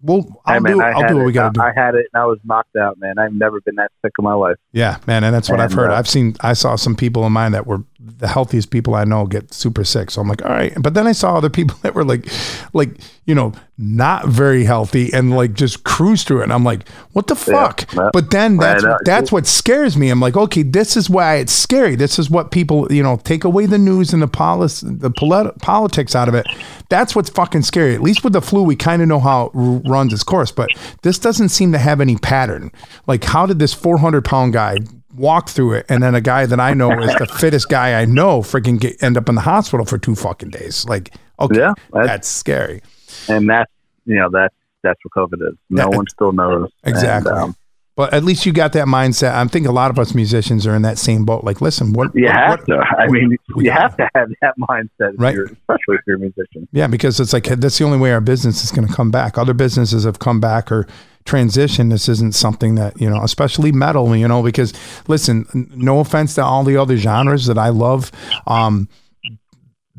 well 0.03 0.41
I'll 0.45 0.55
Hey, 0.55 0.61
man, 0.61 0.73
do 0.73 0.83
I'll 0.83 1.09
do 1.09 1.17
what 1.17 1.23
it, 1.23 1.27
we 1.27 1.33
got 1.33 1.55
to 1.55 1.61
do. 1.61 1.65
I 1.65 1.73
had 1.75 1.95
it 1.95 2.07
and 2.13 2.23
I 2.23 2.27
was 2.27 2.39
knocked 2.45 2.77
out, 2.77 2.99
man. 2.99 3.19
I've 3.19 3.33
never 3.35 3.61
been 3.61 3.77
that 3.77 3.91
sick 4.03 4.13
in 4.19 4.25
my 4.25 4.35
life. 4.35 4.57
Yeah, 4.73 4.99
man, 5.07 5.25
and 5.25 5.35
that's 5.35 5.49
what 5.51 5.61
I've 5.61 5.73
heard. 5.73 5.91
uh, 5.91 5.95
I've 5.95 6.09
seen, 6.09 6.37
I 6.41 6.53
saw 6.53 6.77
some 6.77 6.95
people 6.97 7.27
in 7.27 7.33
mine 7.33 7.53
that 7.53 7.67
were 7.67 7.83
the 7.99 8.29
healthiest 8.29 8.71
people 8.71 8.95
I 8.95 9.05
know 9.05 9.27
get 9.27 9.53
super 9.53 9.85
sick. 9.85 10.11
So 10.11 10.21
I'm 10.21 10.29
like, 10.29 10.45
all 10.45 10.51
right. 10.51 10.73
But 10.81 10.95
then 10.95 11.07
I 11.07 11.13
saw 11.13 11.37
other 11.37 11.51
people 11.59 11.77
that 11.83 11.95
were 11.95 12.05
like, 12.05 12.27
like 12.73 12.99
you 13.27 13.35
know, 13.35 13.53
not 13.81 14.27
very 14.27 14.65
healthy 14.65 15.13
and 15.13 15.31
like 15.37 15.55
just 15.55 15.85
cruise 15.85 16.25
through 16.25 16.41
it. 16.41 16.45
And 16.45 16.53
I'm 16.53 16.65
like, 16.65 16.89
what 17.13 17.29
the 17.29 17.37
fuck? 17.37 17.93
yeah. 17.95 18.11
but 18.13 18.33
then 18.33 18.57
that's 18.57 18.83
Right, 18.85 19.01
that's 19.05 19.31
what 19.31 19.47
scares 19.47 19.97
me. 19.97 20.11
I'm 20.11 20.19
like, 20.19 20.37
okay, 20.37 20.65
this 20.65 20.97
is 20.97 21.09
why 21.09 21.37
it's 21.37 21.53
scary. 21.53 21.95
This 21.95 22.19
is 22.19 22.29
what 22.29 22.51
people, 22.51 22.93
you 22.93 23.05
know, 23.05 23.19
take 23.19 23.45
away 23.45 23.67
the 23.67 23.79
news 23.79 24.13
and 24.13 24.21
the 24.21 24.27
policy, 24.27 24.85
the 24.91 25.11
polit- 25.13 25.57
politics 25.61 26.17
out 26.17 26.29
of 26.29 26.35
it. 26.35 26.45
That's 26.89 27.15
what's 27.15 27.31
fucking 27.31 27.63
scary. 27.63 27.95
At 27.95 28.03
least 28.03 28.25
with 28.25 28.33
the 28.33 28.43
flu, 28.43 28.65
we 28.65 28.75
kind 28.75 29.01
of 29.01 29.07
know 29.07 29.21
how 29.21 29.47
it 29.47 29.53
r- 29.55 29.81
runs 29.93 30.13
its 30.13 30.25
course. 30.25 30.51
But 30.51 30.71
this 31.03 31.21
doesn't 31.21 31.51
seem 31.51 31.71
to 31.71 31.79
have 31.79 32.01
any 32.01 32.17
pattern. 32.17 32.73
Like, 33.07 33.23
how 33.23 33.47
did 33.47 33.61
this 33.61 33.73
400 33.75 34.25
pound 34.25 34.55
guy 34.55 34.79
walk 35.15 35.49
through 35.49 35.75
it, 35.75 35.87
and 35.89 36.03
then 36.03 36.15
a 36.17 36.21
guy 36.21 36.47
that 36.47 36.59
I 36.61 36.75
know 36.75 36.91
is 37.01 37.15
the 37.17 37.27
fittest 37.39 37.69
guy 37.69 38.01
I 38.01 38.05
know 38.07 38.41
freaking 38.41 38.81
get, 38.81 39.01
end 39.03 39.17
up 39.17 39.29
in 39.29 39.37
the 39.37 39.41
hospital 39.41 39.87
for 39.87 39.99
two 39.99 40.15
fucking 40.17 40.51
days? 40.51 40.85
Like, 40.89 41.15
okay, 41.39 41.59
Yeah, 41.61 41.75
that's- 41.93 42.07
that's 42.09 42.29
scary. 42.29 42.83
And 43.29 43.49
that's, 43.49 43.71
you 44.07 44.17
know, 44.17 44.29
that's, 44.31 44.55
that's 44.83 44.99
what 45.05 45.29
COVID 45.29 45.49
is. 45.51 45.57
No 45.71 45.91
Yeah, 45.91 45.97
one 45.97 46.07
still 46.09 46.33
knows. 46.33 46.71
Exactly. 46.85 47.33
And, 47.33 47.41
um, 47.41 47.57
but 47.97 48.15
at 48.15 48.23
least 48.23 48.47
you 48.47 48.53
got 48.53 48.73
that 48.75 48.87
mindset. 48.87 49.33
I 49.35 49.45
think 49.49 49.67
a 49.67 49.73
lot 49.73 49.91
of 49.91 49.99
us 49.99 50.15
musicians 50.15 50.69
are 50.69 50.75
in 50.77 50.83
that 50.83 50.99
same 50.99 51.25
boat. 51.25 51.43
Like, 51.43 51.61
listen, 51.61 51.93
what 51.95 52.15
you 52.15 52.27
what- 52.27 52.35
have 52.37 52.51
what- 52.61 52.67
to. 52.67 52.79
I 52.97 53.09
mean, 53.09 53.37
we 53.57 53.65
you 53.65 53.71
have 53.73 53.97
to 53.97 54.09
have 54.15 54.29
that 54.41 54.55
mindset, 54.57 55.15
if 55.15 55.21
Right. 55.21 55.35
you're, 55.35 55.47
especially 55.47 55.97
if 55.97 56.01
you're 56.07 56.15
a 56.17 56.21
musician. 56.21 56.69
Yeah, 56.71 56.87
because 56.87 57.19
it's 57.19 57.33
like 57.33 57.45
that's 57.45 57.77
the 57.79 57.85
only 57.85 57.99
way 57.99 58.13
our 58.13 58.21
business 58.21 58.63
is 58.63 58.71
going 58.71 58.87
to 58.87 58.95
come 58.95 59.11
back. 59.11 59.37
Other 59.37 59.53
businesses 59.53 60.05
have 60.05 60.21
come 60.21 60.39
back 60.39 60.71
or 60.71 60.87
transition. 61.25 61.89
This 61.89 62.09
isn't 62.09 62.37
something 62.37 62.77
that 62.77 63.01
you 63.01 63.11
know, 63.11 63.21
especially 63.25 63.73
metal. 63.73 64.15
You 64.15 64.29
know, 64.29 64.45
because 64.45 64.73
listen, 65.09 65.69
no 65.75 65.99
offense 65.99 66.37
to 66.37 66.45
all 66.45 66.63
the 66.63 66.77
other 66.77 66.97
genres 66.97 67.47
that 67.47 67.59
I 67.59 67.71
love. 67.71 68.13
Um, 68.47 68.89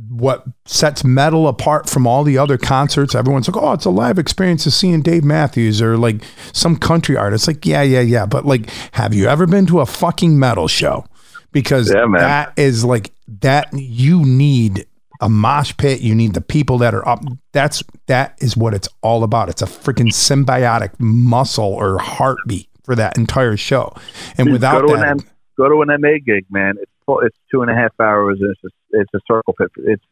what 0.08 0.46
sets 0.66 1.04
metal 1.04 1.48
apart 1.48 1.90
from 1.90 2.08
all 2.08 2.24
the 2.24 2.38
other 2.38 2.58
concerts? 2.58 3.16
Everyone's 3.16 3.48
like, 3.48 3.62
"Oh, 3.62 3.74
it's 3.74 3.86
a 3.86 3.90
live 3.90 4.18
experience 4.18 4.66
of 4.66 4.74
seeing 4.74 5.02
Dave 5.02 5.24
Matthews 5.24 5.82
or 5.82 5.98
like 5.98 6.24
some 6.54 6.78
country 6.78 7.18
artist." 7.18 7.48
Like, 7.48 7.66
yeah, 7.66 7.82
yeah, 7.82 8.02
yeah. 8.02 8.26
But 8.26 8.46
like, 8.46 8.70
have 8.94 9.14
you 9.14 9.28
ever 9.28 9.46
been 9.46 9.66
to 9.68 9.82
a 9.82 9.86
fucking 9.86 10.38
metal 10.38 10.68
show? 10.68 11.06
Because 11.52 11.92
Yeah, 11.92 12.06
that 12.18 12.54
is 12.58 12.86
like 12.86 13.12
that. 13.42 13.70
You 13.74 14.24
need 14.26 14.86
a 15.22 15.30
mosh 15.30 15.76
pit. 15.78 16.02
You 16.02 16.16
need 16.16 16.34
the 16.34 16.42
people 16.42 16.78
that 16.80 16.94
are 16.94 17.08
up. 17.08 17.24
That's 17.52 17.84
that 18.08 18.38
is 18.40 18.56
what 18.56 18.74
it's 18.74 18.88
all 19.02 19.24
about. 19.24 19.50
It's 19.50 19.62
a 19.62 19.66
freaking 19.66 20.12
symbiotic 20.14 20.92
muscle 21.00 21.66
or 21.66 22.00
heartbeat 22.00 22.70
for 22.84 22.96
that 22.96 23.18
entire 23.18 23.58
show. 23.58 23.94
And 24.38 24.52
without 24.52 24.82
go 24.82 24.88
to 24.88 24.94
that, 24.96 25.04
an 25.04 25.20
M, 25.20 25.30
go 25.58 25.70
to 25.70 25.82
an 25.82 26.02
MA 26.02 26.18
gig, 26.26 26.46
man. 26.50 26.76
It's 26.82 26.92
full, 27.06 27.20
it's 27.20 27.38
two 27.52 27.62
and 27.62 27.70
a 27.70 27.76
half 27.76 27.92
hours. 28.00 28.40
And 28.42 28.52
it's 28.52 28.64
a, 28.64 28.70
it's 28.92 29.10
a 29.14 29.20
circle 29.28 29.54
pit. 29.58 29.70
It's 29.78 30.04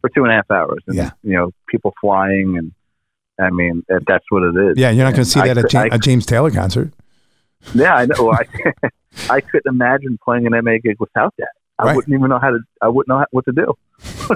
for 0.00 0.10
two 0.10 0.22
and 0.24 0.32
a 0.32 0.36
half 0.36 0.50
hours. 0.50 0.82
And, 0.86 0.96
Yeah. 0.96 1.10
You 1.22 1.34
know, 1.34 1.50
people 1.68 1.92
flying, 2.00 2.56
and 2.58 2.72
I 3.40 3.50
mean 3.50 3.84
that, 3.88 4.02
that's 4.06 4.24
what 4.30 4.42
it 4.42 4.56
is. 4.70 4.78
yeah, 4.78 4.90
you're 4.90 5.04
not 5.04 5.12
going 5.14 5.24
to 5.24 5.30
see 5.30 5.40
I 5.40 5.48
that 5.48 5.58
at 5.58 5.62
could- 5.64 5.72
Ja- 5.72 5.80
I- 5.82 5.88
a 5.92 5.98
James 5.98 6.26
Taylor 6.26 6.50
concert. 6.50 6.92
Yeah, 7.74 7.94
I 7.94 8.06
know. 8.06 8.30
I 8.32 8.44
I 9.30 9.40
couldn't 9.40 9.66
imagine 9.72 10.18
playing 10.22 10.46
an 10.46 10.52
MA 10.64 10.72
gig 10.82 10.96
without 11.00 11.32
that. 11.38 11.48
I 11.78 11.84
Right. 11.86 11.96
wouldn't 11.96 12.14
even 12.14 12.28
know 12.28 12.38
how 12.38 12.50
to. 12.50 12.58
I 12.82 12.88
wouldn't 12.88 13.08
know 13.08 13.18
how, 13.18 13.26
what 13.30 13.44
to 13.46 13.52
do. 13.52 13.74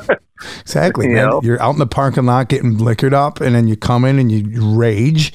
Exactly. 0.60 1.08
You 1.08 1.14
man. 1.14 1.30
know? 1.30 1.40
You're 1.42 1.60
out 1.60 1.72
in 1.72 1.78
the 1.78 1.86
parking 1.86 2.24
lot 2.26 2.48
getting 2.48 2.78
liquored 2.78 3.14
up, 3.14 3.40
and 3.40 3.54
then 3.54 3.66
you 3.68 3.76
come 3.76 4.04
in 4.04 4.18
and 4.18 4.30
you 4.30 4.74
rage, 4.76 5.32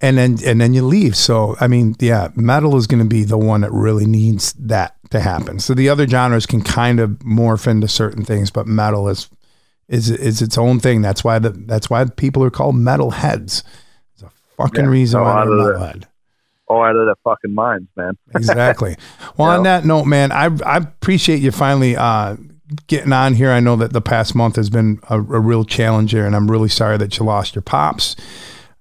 and 0.00 0.16
then 0.16 0.38
and 0.44 0.60
then 0.60 0.74
you 0.74 0.82
leave. 0.84 1.16
So 1.16 1.56
I 1.60 1.66
mean, 1.68 1.94
yeah, 1.98 2.28
metal 2.36 2.76
is 2.76 2.86
going 2.86 3.02
to 3.02 3.08
be 3.08 3.24
the 3.24 3.38
one 3.38 3.62
that 3.62 3.72
really 3.72 4.06
needs 4.06 4.52
that 4.54 4.96
to 5.10 5.20
happen. 5.20 5.58
So 5.60 5.74
the 5.74 5.88
other 5.88 6.06
genres 6.06 6.46
can 6.46 6.62
kind 6.62 7.00
of 7.00 7.10
morph 7.20 7.66
into 7.66 7.88
certain 7.88 8.24
things, 8.24 8.50
but 8.50 8.66
metal 8.66 9.08
is 9.08 9.28
is 9.88 10.10
is 10.10 10.42
its 10.42 10.58
own 10.58 10.80
thing. 10.80 11.00
That's 11.02 11.24
why 11.24 11.38
the 11.38 11.50
that's 11.50 11.88
why 11.88 12.04
people 12.04 12.44
are 12.44 12.50
called 12.50 12.76
metal 12.76 13.10
heads. 13.12 13.62
There's 14.18 14.30
a 14.30 14.34
fucking 14.56 14.84
Yeah, 14.84 14.90
reason 14.90 15.20
why 15.20 15.44
they're 15.44 15.74
of 15.74 15.80
the- 15.80 15.86
head. 15.86 16.08
All 16.66 16.84
out 16.84 16.96
of 16.96 17.06
their 17.06 17.14
fucking 17.24 17.54
minds, 17.54 17.88
man. 17.96 18.18
Exactly. 18.34 18.96
Well, 19.38 19.48
on 19.48 19.56
know? 19.58 19.62
that 19.64 19.86
note, 19.86 20.04
man, 20.04 20.30
I 20.32 20.50
I 20.66 20.76
appreciate 20.76 21.40
you 21.40 21.50
finally 21.50 21.96
uh, 21.96 22.36
getting 22.88 23.14
on 23.14 23.32
here. 23.32 23.50
I 23.50 23.60
know 23.60 23.74
that 23.76 23.94
the 23.94 24.02
past 24.02 24.34
month 24.34 24.56
has 24.56 24.68
been 24.68 25.00
a, 25.08 25.16
a 25.16 25.40
real 25.40 25.64
challenger, 25.64 26.26
and 26.26 26.36
I'm 26.36 26.50
really 26.50 26.68
sorry 26.68 26.98
that 26.98 27.18
you 27.18 27.24
lost 27.24 27.54
your 27.54 27.62
pops. 27.62 28.16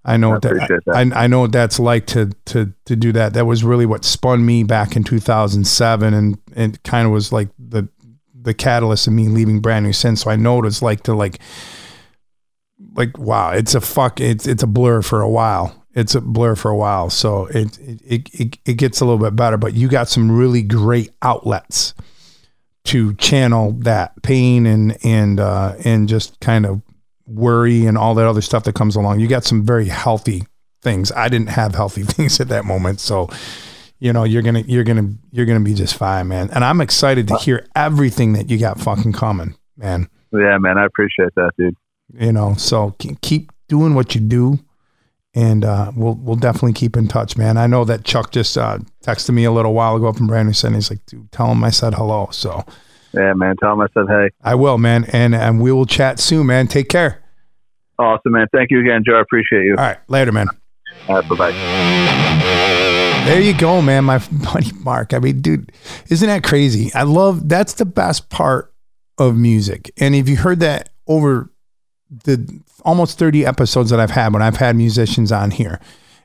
I 0.08 0.16
know 0.16 0.30
I 0.30 0.34
what 0.34 0.41
that, 0.43 0.82
that. 0.86 0.95
I, 0.95 1.24
I 1.24 1.28
know 1.28 1.41
what 1.41 1.51
that's 1.51 1.80
like 1.80 2.08
to 2.08 2.32
to 2.45 2.74
to 2.86 2.95
do 2.95 3.12
that. 3.12 3.34
That 3.34 3.45
was 3.45 3.64
really 3.64 3.86
what 3.86 4.05
spun 4.05 4.45
me 4.45 4.64
back 4.64 4.95
in 4.95 5.03
2007, 5.03 6.14
and 6.14 6.38
it 6.55 6.82
kind 6.84 7.05
of 7.05 7.12
was 7.12 7.34
like 7.34 7.49
the 7.60 7.89
the 8.34 8.53
catalyst 8.53 9.08
of 9.08 9.14
me 9.14 9.28
leaving 9.28 9.60
Brand 9.60 9.86
New 9.86 9.91
Sin. 9.91 10.16
So 10.16 10.32
I 10.32 10.38
know 10.38 10.55
what 10.55 10.66
it's 10.66 10.82
like 10.82 11.03
to 11.03 11.14
like 11.14 11.39
like 12.95 13.18
wow, 13.18 13.51
it's 13.51 13.76
a 13.76 13.82
fuck, 13.82 14.22
it's 14.22 14.47
it's 14.47 14.64
a 14.64 14.68
blur 14.68 15.01
for 15.01 15.22
a 15.22 15.30
while. 15.30 15.84
It's 15.93 16.16
a 16.16 16.22
blur 16.22 16.55
for 16.55 16.72
a 16.72 16.78
while. 16.78 17.10
So 17.10 17.47
it 17.47 17.78
it 17.80 18.01
it, 18.05 18.39
it, 18.39 18.58
it 18.66 18.74
gets 18.76 19.01
a 19.01 19.05
little 19.05 19.20
bit 19.20 19.36
better, 19.36 19.58
but 19.58 19.74
you 19.74 19.89
got 19.89 20.08
some 20.08 20.32
really 20.32 20.62
great 20.62 21.12
outlets 21.22 21.93
to 22.86 23.14
channel 23.16 23.74
that 23.80 24.22
pain 24.24 24.66
and 24.66 24.97
and 25.03 25.41
uh, 25.41 25.76
and 25.84 26.08
just 26.08 26.39
kind 26.39 26.66
of 26.66 26.82
worry 27.28 27.86
and 27.86 27.98
all 27.98 28.16
that 28.16 28.26
other 28.26 28.42
stuff 28.42 28.64
that 28.64 28.76
comes 28.76 28.96
along. 28.96 29.20
You 29.20 29.28
got 29.28 29.44
some 29.44 29.64
very 29.64 29.86
healthy 29.86 30.44
things. 30.82 31.12
I 31.12 31.30
didn't 31.30 31.50
have 31.50 31.76
healthy 31.76 32.04
things 32.04 32.40
at 32.40 32.48
that 32.50 32.66
moment, 32.66 33.00
so 33.00 33.30
you 34.00 34.14
know 34.14 34.24
you're 34.24 34.42
gonna 34.42 34.62
you're 34.62 34.84
gonna 34.84 35.14
you're 35.32 35.46
gonna 35.46 35.60
be 35.60 35.74
just 35.74 35.96
fine, 35.96 36.28
man. 36.28 36.50
And 36.52 36.64
I'm 36.64 36.82
excited 36.82 37.28
to 37.28 37.38
hear 37.38 37.68
everything 37.76 38.34
that 38.34 38.50
you 38.50 38.58
got 38.58 38.80
fucking 38.80 39.14
coming, 39.14 39.56
man. 39.76 40.10
Yeah, 40.32 40.58
man, 40.58 40.78
I 40.78 40.86
appreciate 40.86 41.34
that, 41.36 41.52
dude. 41.58 41.76
You 42.14 42.32
know, 42.32 42.56
so 42.56 42.96
keep 43.22 43.52
doing 43.68 43.96
what 43.96 44.16
you 44.16 44.22
do, 44.22 44.60
and 45.34 45.66
uh, 45.66 45.92
we'll 45.96 46.16
we'll 46.16 46.36
definitely 46.36 46.74
keep 46.74 46.96
in 46.96 47.08
touch, 47.08 47.38
man. 47.38 47.58
I 47.58 47.68
know 47.68 47.84
that 47.86 48.04
Chuck 48.04 48.32
just 48.32 48.58
uh, 48.58 48.80
texted 49.04 49.32
me 49.32 49.44
a 49.44 49.52
little 49.52 49.74
while 49.74 49.96
ago 49.96 50.14
from 50.14 50.28
Brandon 50.28 50.54
Center. 50.54 50.76
He's 50.76 50.90
like, 50.90 51.06
dude, 51.06 51.32
tell 51.32 51.52
him 51.52 51.64
I 51.64 51.70
said 51.70 51.96
hello. 51.96 52.30
So 52.32 52.64
Yeah, 53.18 53.34
man. 53.34 53.55
Tell 53.59 53.74
him 53.74 53.82
I 53.82 53.88
said 53.93 54.05
hey. 54.07 54.30
I 54.43 54.55
will, 54.55 54.78
man, 54.78 55.05
and 55.05 55.34
and 55.34 55.61
we 55.61 55.72
will 55.72 55.86
chat 55.86 56.20
soon, 56.20 56.47
man. 56.47 56.68
Take 56.68 56.89
care. 56.89 57.24
Awesome, 57.99 58.34
man. 58.34 58.47
Thank 58.53 58.70
you 58.70 58.80
again, 58.80 59.03
Joe. 59.05 59.15
I 59.15 59.22
appreciate 59.22 59.63
you. 59.63 59.76
All 59.78 59.84
right, 59.84 59.97
later, 60.07 60.32
man. 60.32 60.47
All 61.07 61.15
right, 61.15 61.30
bye 61.30 61.36
bye. 61.36 61.51
There 63.26 63.41
you 63.41 63.57
go, 63.57 63.82
man. 63.82 64.05
My 64.05 64.20
buddy 64.32 64.72
Mark. 64.80 65.13
I 65.13 65.20
mean, 65.20 65.41
dude, 65.41 65.72
isn't 66.09 66.28
that 66.28 66.43
crazy? 66.43 66.93
I 66.93 67.03
love 67.03 67.49
that's 67.49 67.74
the 67.74 67.86
best 67.86 68.30
part 68.30 68.74
of 69.18 69.36
music. 69.36 69.91
And 69.97 70.15
if 70.15 70.30
you 70.30 70.38
heard 70.38 70.59
that 70.59 70.89
over 71.07 71.49
the 72.24 72.61
almost 72.84 73.18
30 73.18 73.45
episodes 73.45 73.89
that 73.89 73.99
I've 73.99 74.11
had 74.11 74.32
when 74.34 74.41
I've 74.41 74.57
had 74.57 74.76
musicians 74.76 75.32
on 75.32 75.51
here, 75.51 75.80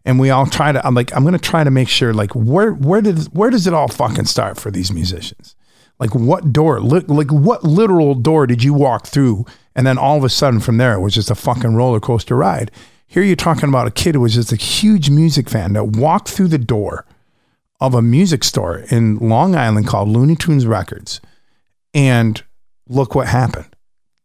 and 0.05 0.20
we 0.20 0.30
all 0.30 0.47
try 0.47 0.72
to 0.72 0.86
I'm 0.86 0.95
like, 0.95 1.14
I'm 1.14 1.24
gonna 1.24 1.38
try 1.38 1.64
to 1.64 1.70
make 1.70 1.88
sure 1.88 2.12
like 2.12 2.32
where 2.34 2.72
where 2.72 3.01
did 3.01 3.24
where 3.34 3.51
does 3.51 3.66
it 3.66 3.74
all 3.74 3.88
fucking 3.88 4.26
start 4.26 4.59
for 4.59 4.70
these 4.70 4.93
musicians? 4.93 5.57
Like 6.03 6.17
what 6.17 6.53
door, 6.53 6.81
li- 6.81 7.05
like 7.07 7.31
what 7.31 7.63
literal 7.63 8.17
door 8.17 8.49
did 8.49 8.65
you 8.65 8.75
walk 8.75 9.07
through? 9.07 9.47
And 9.77 9.87
then 9.87 9.99
all 9.99 10.17
of 10.17 10.25
a 10.25 10.29
sudden 10.29 10.59
from 10.59 10.77
there, 10.77 10.95
it 10.95 11.01
was 11.01 11.15
just 11.15 11.31
a 11.31 11.37
fucking 11.37 11.77
roller 11.77 12.01
coaster 12.01 12.35
ride. 12.35 12.73
Here 13.07 13.23
you're 13.23 13.37
talking 13.37 13.69
about 13.69 13.87
a 13.87 13.93
kid 13.93 14.17
who 14.17 14.23
was 14.23 14.35
just 14.35 14.51
a 14.51 14.57
huge 14.57 15.11
music 15.11 15.49
fan 15.49 15.75
that 15.75 15.97
walked 15.97 16.29
through 16.29 16.49
the 16.49 16.59
door 16.59 17.07
of 17.81 17.95
a 17.95 18.03
music 18.03 18.43
store 18.43 18.79
in 18.91 19.19
Long 19.19 19.55
Island 19.55 19.87
called 19.87 20.09
Looney 20.09 20.35
Tunes 20.35 20.67
Records. 20.67 21.21
And 21.95 22.43
look 22.89 23.15
what 23.15 23.29
happened. 23.29 23.69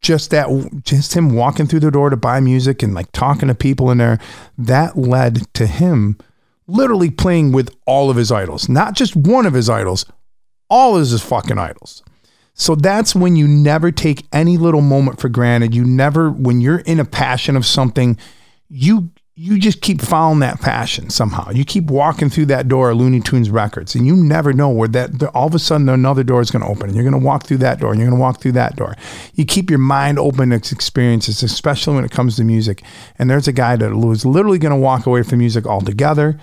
Just 0.02 0.32
that, 0.32 0.48
just 0.84 1.16
him 1.16 1.36
walking 1.36 1.68
through 1.68 1.82
the 1.82 1.92
door 1.92 2.10
to 2.10 2.18
buy 2.18 2.40
music 2.40 2.82
and 2.82 2.96
like 2.96 3.12
talking 3.12 3.50
to 3.50 3.54
people 3.54 3.92
in 3.92 4.00
there, 4.00 4.18
that 4.58 4.98
led 4.98 5.54
to 5.54 5.68
him 5.68 6.18
literally 6.66 7.12
playing 7.12 7.52
with 7.52 7.70
all 7.86 8.10
of 8.10 8.18
his 8.18 8.32
idols, 8.32 8.68
not 8.68 8.96
just 8.96 9.16
one 9.16 9.46
of 9.46 9.54
his 9.54 9.70
idols, 9.70 10.08
all 10.70 10.96
of 10.96 11.02
his 11.02 11.22
fucking 11.22 11.58
idols. 11.58 12.04
So 12.54 12.76
that's 12.76 13.14
when 13.14 13.36
you 13.36 13.48
never 13.48 13.92
take 13.92 14.26
any 14.34 14.58
little 14.58 14.82
moment 14.82 15.20
for 15.20 15.30
granted. 15.30 15.76
You 15.76 15.86
never, 15.86 16.32
when 16.32 16.60
you're 16.60 16.80
in 16.80 17.00
a 17.00 17.06
passion 17.06 17.56
of 17.56 17.66
something, 17.66 18.18
you 18.70 19.12
you 19.40 19.60
just 19.60 19.82
keep 19.82 20.02
following 20.02 20.40
that 20.40 20.60
passion 20.62 21.12
somehow. 21.12 21.52
You 21.52 21.64
keep 21.64 21.92
walking 21.92 22.28
through 22.28 22.48
that 22.48 22.68
door 22.68 22.90
of 22.90 22.98
Looney 22.98 23.20
Tunes 23.20 23.52
Records, 23.52 23.94
and 23.94 24.08
you 24.08 24.16
never 24.16 24.52
know 24.52 24.70
where 24.70 24.88
that 24.88 25.30
all 25.36 25.46
of 25.46 25.54
a 25.54 25.60
sudden 25.60 25.88
another 25.90 26.24
door 26.24 26.42
is 26.42 26.50
going 26.50 26.64
to 26.64 26.68
open, 26.68 26.88
and 26.88 26.96
you're 26.96 27.08
going 27.08 27.22
to 27.22 27.24
walk 27.24 27.46
through 27.46 27.58
that 27.58 27.80
door, 27.80 27.92
and 27.92 28.00
you're 28.00 28.10
going 28.10 28.18
to 28.18 28.22
walk 28.22 28.42
through 28.42 28.54
that 28.54 28.76
door. 28.76 28.96
You 29.36 29.46
keep 29.46 29.70
your 29.70 29.78
mind 29.78 30.18
open 30.18 30.50
to 30.50 30.56
experiences, 30.56 31.44
especially 31.44 31.94
when 31.94 32.04
it 32.04 32.10
comes 32.10 32.36
to 32.38 32.44
music. 32.44 32.82
And 33.20 33.30
there's 33.30 33.48
a 33.48 33.54
guy 33.54 33.76
that 33.76 33.96
was 33.96 34.26
literally 34.26 34.58
going 34.58 34.74
to 34.74 34.76
walk 34.76 35.06
away 35.06 35.22
from 35.22 35.38
music 35.38 35.68
altogether, 35.68 36.40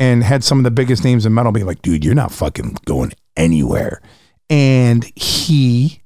and 0.00 0.24
had 0.24 0.42
some 0.42 0.58
of 0.58 0.64
the 0.64 0.70
biggest 0.72 1.04
names 1.04 1.24
in 1.24 1.32
metal 1.34 1.52
be 1.52 1.62
like, 1.62 1.82
"Dude, 1.82 2.04
you're 2.04 2.14
not 2.14 2.32
fucking 2.32 2.78
going 2.86 3.12
anywhere." 3.36 4.02
And 4.48 5.04
he, 5.14 6.02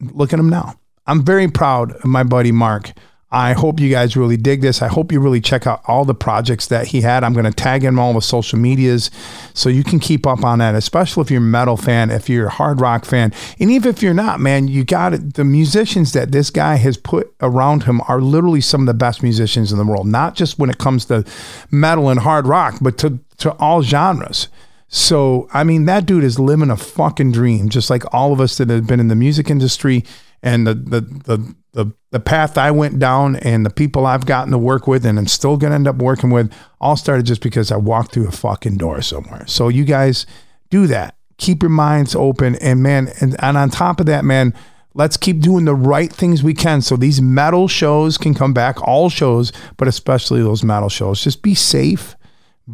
look 0.00 0.32
at 0.32 0.40
him 0.40 0.48
now. 0.48 0.74
I'm 1.06 1.24
very 1.24 1.48
proud 1.48 1.92
of 1.92 2.06
my 2.06 2.24
buddy 2.24 2.50
Mark. 2.50 2.92
I 3.34 3.52
hope 3.52 3.80
you 3.80 3.90
guys 3.90 4.16
really 4.16 4.36
dig 4.36 4.60
this. 4.60 4.80
I 4.80 4.86
hope 4.86 5.10
you 5.10 5.18
really 5.18 5.40
check 5.40 5.66
out 5.66 5.82
all 5.88 6.04
the 6.04 6.14
projects 6.14 6.68
that 6.68 6.86
he 6.86 7.00
had. 7.00 7.24
I'm 7.24 7.32
going 7.32 7.44
to 7.46 7.50
tag 7.50 7.82
him 7.82 7.98
all 7.98 8.12
the 8.12 8.22
social 8.22 8.60
medias 8.60 9.10
so 9.54 9.68
you 9.68 9.82
can 9.82 9.98
keep 9.98 10.24
up 10.24 10.44
on 10.44 10.60
that, 10.60 10.76
especially 10.76 11.22
if 11.22 11.32
you're 11.32 11.40
a 11.40 11.44
metal 11.44 11.76
fan, 11.76 12.12
if 12.12 12.28
you're 12.28 12.46
a 12.46 12.50
hard 12.50 12.80
rock 12.80 13.04
fan. 13.04 13.32
And 13.58 13.72
even 13.72 13.90
if 13.90 14.04
you're 14.04 14.14
not, 14.14 14.38
man, 14.38 14.68
you 14.68 14.84
got 14.84 15.14
it. 15.14 15.34
The 15.34 15.42
musicians 15.44 16.12
that 16.12 16.30
this 16.30 16.48
guy 16.48 16.76
has 16.76 16.96
put 16.96 17.34
around 17.40 17.82
him 17.82 18.00
are 18.06 18.20
literally 18.20 18.60
some 18.60 18.82
of 18.82 18.86
the 18.86 18.94
best 18.94 19.20
musicians 19.20 19.72
in 19.72 19.78
the 19.78 19.84
world, 19.84 20.06
not 20.06 20.36
just 20.36 20.60
when 20.60 20.70
it 20.70 20.78
comes 20.78 21.04
to 21.06 21.24
metal 21.72 22.10
and 22.10 22.20
hard 22.20 22.46
rock, 22.46 22.76
but 22.80 22.98
to, 22.98 23.18
to 23.38 23.50
all 23.54 23.82
genres. 23.82 24.46
So, 24.86 25.48
I 25.52 25.64
mean, 25.64 25.86
that 25.86 26.06
dude 26.06 26.22
is 26.22 26.38
living 26.38 26.70
a 26.70 26.76
fucking 26.76 27.32
dream, 27.32 27.68
just 27.68 27.90
like 27.90 28.04
all 28.14 28.32
of 28.32 28.40
us 28.40 28.58
that 28.58 28.70
have 28.70 28.86
been 28.86 29.00
in 29.00 29.08
the 29.08 29.16
music 29.16 29.50
industry 29.50 30.04
and 30.40 30.66
the 30.66 30.74
the 30.74 31.00
the 31.00 31.54
the, 31.74 31.92
the 32.10 32.20
path 32.20 32.56
I 32.56 32.70
went 32.70 32.98
down 32.98 33.36
and 33.36 33.66
the 33.66 33.70
people 33.70 34.06
I've 34.06 34.26
gotten 34.26 34.52
to 34.52 34.58
work 34.58 34.86
with 34.86 35.04
and 35.04 35.18
I'm 35.18 35.26
still 35.26 35.56
gonna 35.56 35.74
end 35.74 35.88
up 35.88 35.96
working 35.96 36.30
with 36.30 36.52
all 36.80 36.96
started 36.96 37.26
just 37.26 37.42
because 37.42 37.70
I 37.70 37.76
walked 37.76 38.12
through 38.12 38.28
a 38.28 38.32
fucking 38.32 38.76
door 38.76 39.02
somewhere. 39.02 39.44
So 39.46 39.68
you 39.68 39.84
guys 39.84 40.24
do 40.70 40.86
that. 40.86 41.16
Keep 41.36 41.62
your 41.62 41.70
minds 41.70 42.14
open 42.14 42.54
and 42.56 42.82
man, 42.82 43.08
and, 43.20 43.36
and 43.40 43.56
on 43.56 43.70
top 43.70 43.98
of 43.98 44.06
that, 44.06 44.24
man, 44.24 44.54
let's 44.94 45.16
keep 45.16 45.40
doing 45.40 45.64
the 45.64 45.74
right 45.74 46.12
things 46.12 46.42
we 46.42 46.54
can 46.54 46.80
so 46.80 46.96
these 46.96 47.20
metal 47.20 47.66
shows 47.66 48.16
can 48.16 48.34
come 48.34 48.54
back, 48.54 48.80
all 48.86 49.10
shows, 49.10 49.52
but 49.76 49.88
especially 49.88 50.42
those 50.42 50.62
metal 50.62 50.88
shows. 50.88 51.22
Just 51.22 51.42
be 51.42 51.54
safe, 51.54 52.14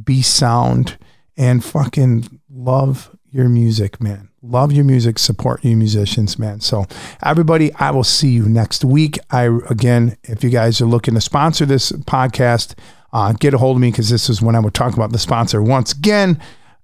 be 0.04 0.20
sound, 0.20 0.98
and 1.38 1.64
fucking 1.64 2.40
love 2.50 3.16
your 3.30 3.48
music, 3.48 4.02
man. 4.02 4.29
Love 4.42 4.72
your 4.72 4.86
music, 4.86 5.18
support 5.18 5.62
you 5.62 5.76
musicians, 5.76 6.38
man. 6.38 6.60
So, 6.60 6.86
everybody, 7.22 7.74
I 7.74 7.90
will 7.90 8.04
see 8.04 8.30
you 8.30 8.48
next 8.48 8.86
week. 8.86 9.18
I 9.30 9.44
again, 9.68 10.16
if 10.22 10.42
you 10.42 10.48
guys 10.48 10.80
are 10.80 10.86
looking 10.86 11.12
to 11.12 11.20
sponsor 11.20 11.66
this 11.66 11.92
podcast, 11.92 12.74
uh, 13.12 13.34
get 13.34 13.52
a 13.52 13.58
hold 13.58 13.76
of 13.76 13.82
me 13.82 13.90
because 13.90 14.08
this 14.08 14.30
is 14.30 14.40
when 14.40 14.54
I 14.54 14.60
would 14.60 14.72
talk 14.72 14.94
about 14.94 15.12
the 15.12 15.18
sponsor 15.18 15.62
once 15.62 15.92
again. 15.92 16.40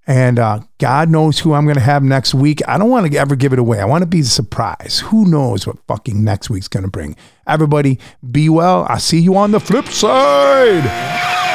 And 0.06 0.38
uh, 0.38 0.60
God 0.78 1.08
knows 1.08 1.38
who 1.38 1.54
I'm 1.54 1.64
going 1.64 1.76
to 1.76 1.80
have 1.80 2.02
next 2.02 2.34
week. 2.34 2.60
I 2.68 2.76
don't 2.76 2.90
want 2.90 3.10
to 3.10 3.18
ever 3.18 3.34
give 3.34 3.54
it 3.54 3.58
away. 3.58 3.80
I 3.80 3.86
want 3.86 4.02
to 4.02 4.06
be 4.06 4.20
a 4.20 4.24
surprise. 4.24 5.02
Who 5.06 5.24
knows 5.24 5.66
what 5.66 5.78
fucking 5.88 6.22
next 6.22 6.50
week's 6.50 6.68
going 6.68 6.84
to 6.84 6.90
bring? 6.90 7.16
Everybody, 7.46 7.98
be 8.30 8.50
well. 8.50 8.86
I'll 8.90 9.00
see 9.00 9.18
you 9.18 9.34
on 9.34 9.52
the 9.52 9.60
flip 9.60 9.86
side. 9.86 11.45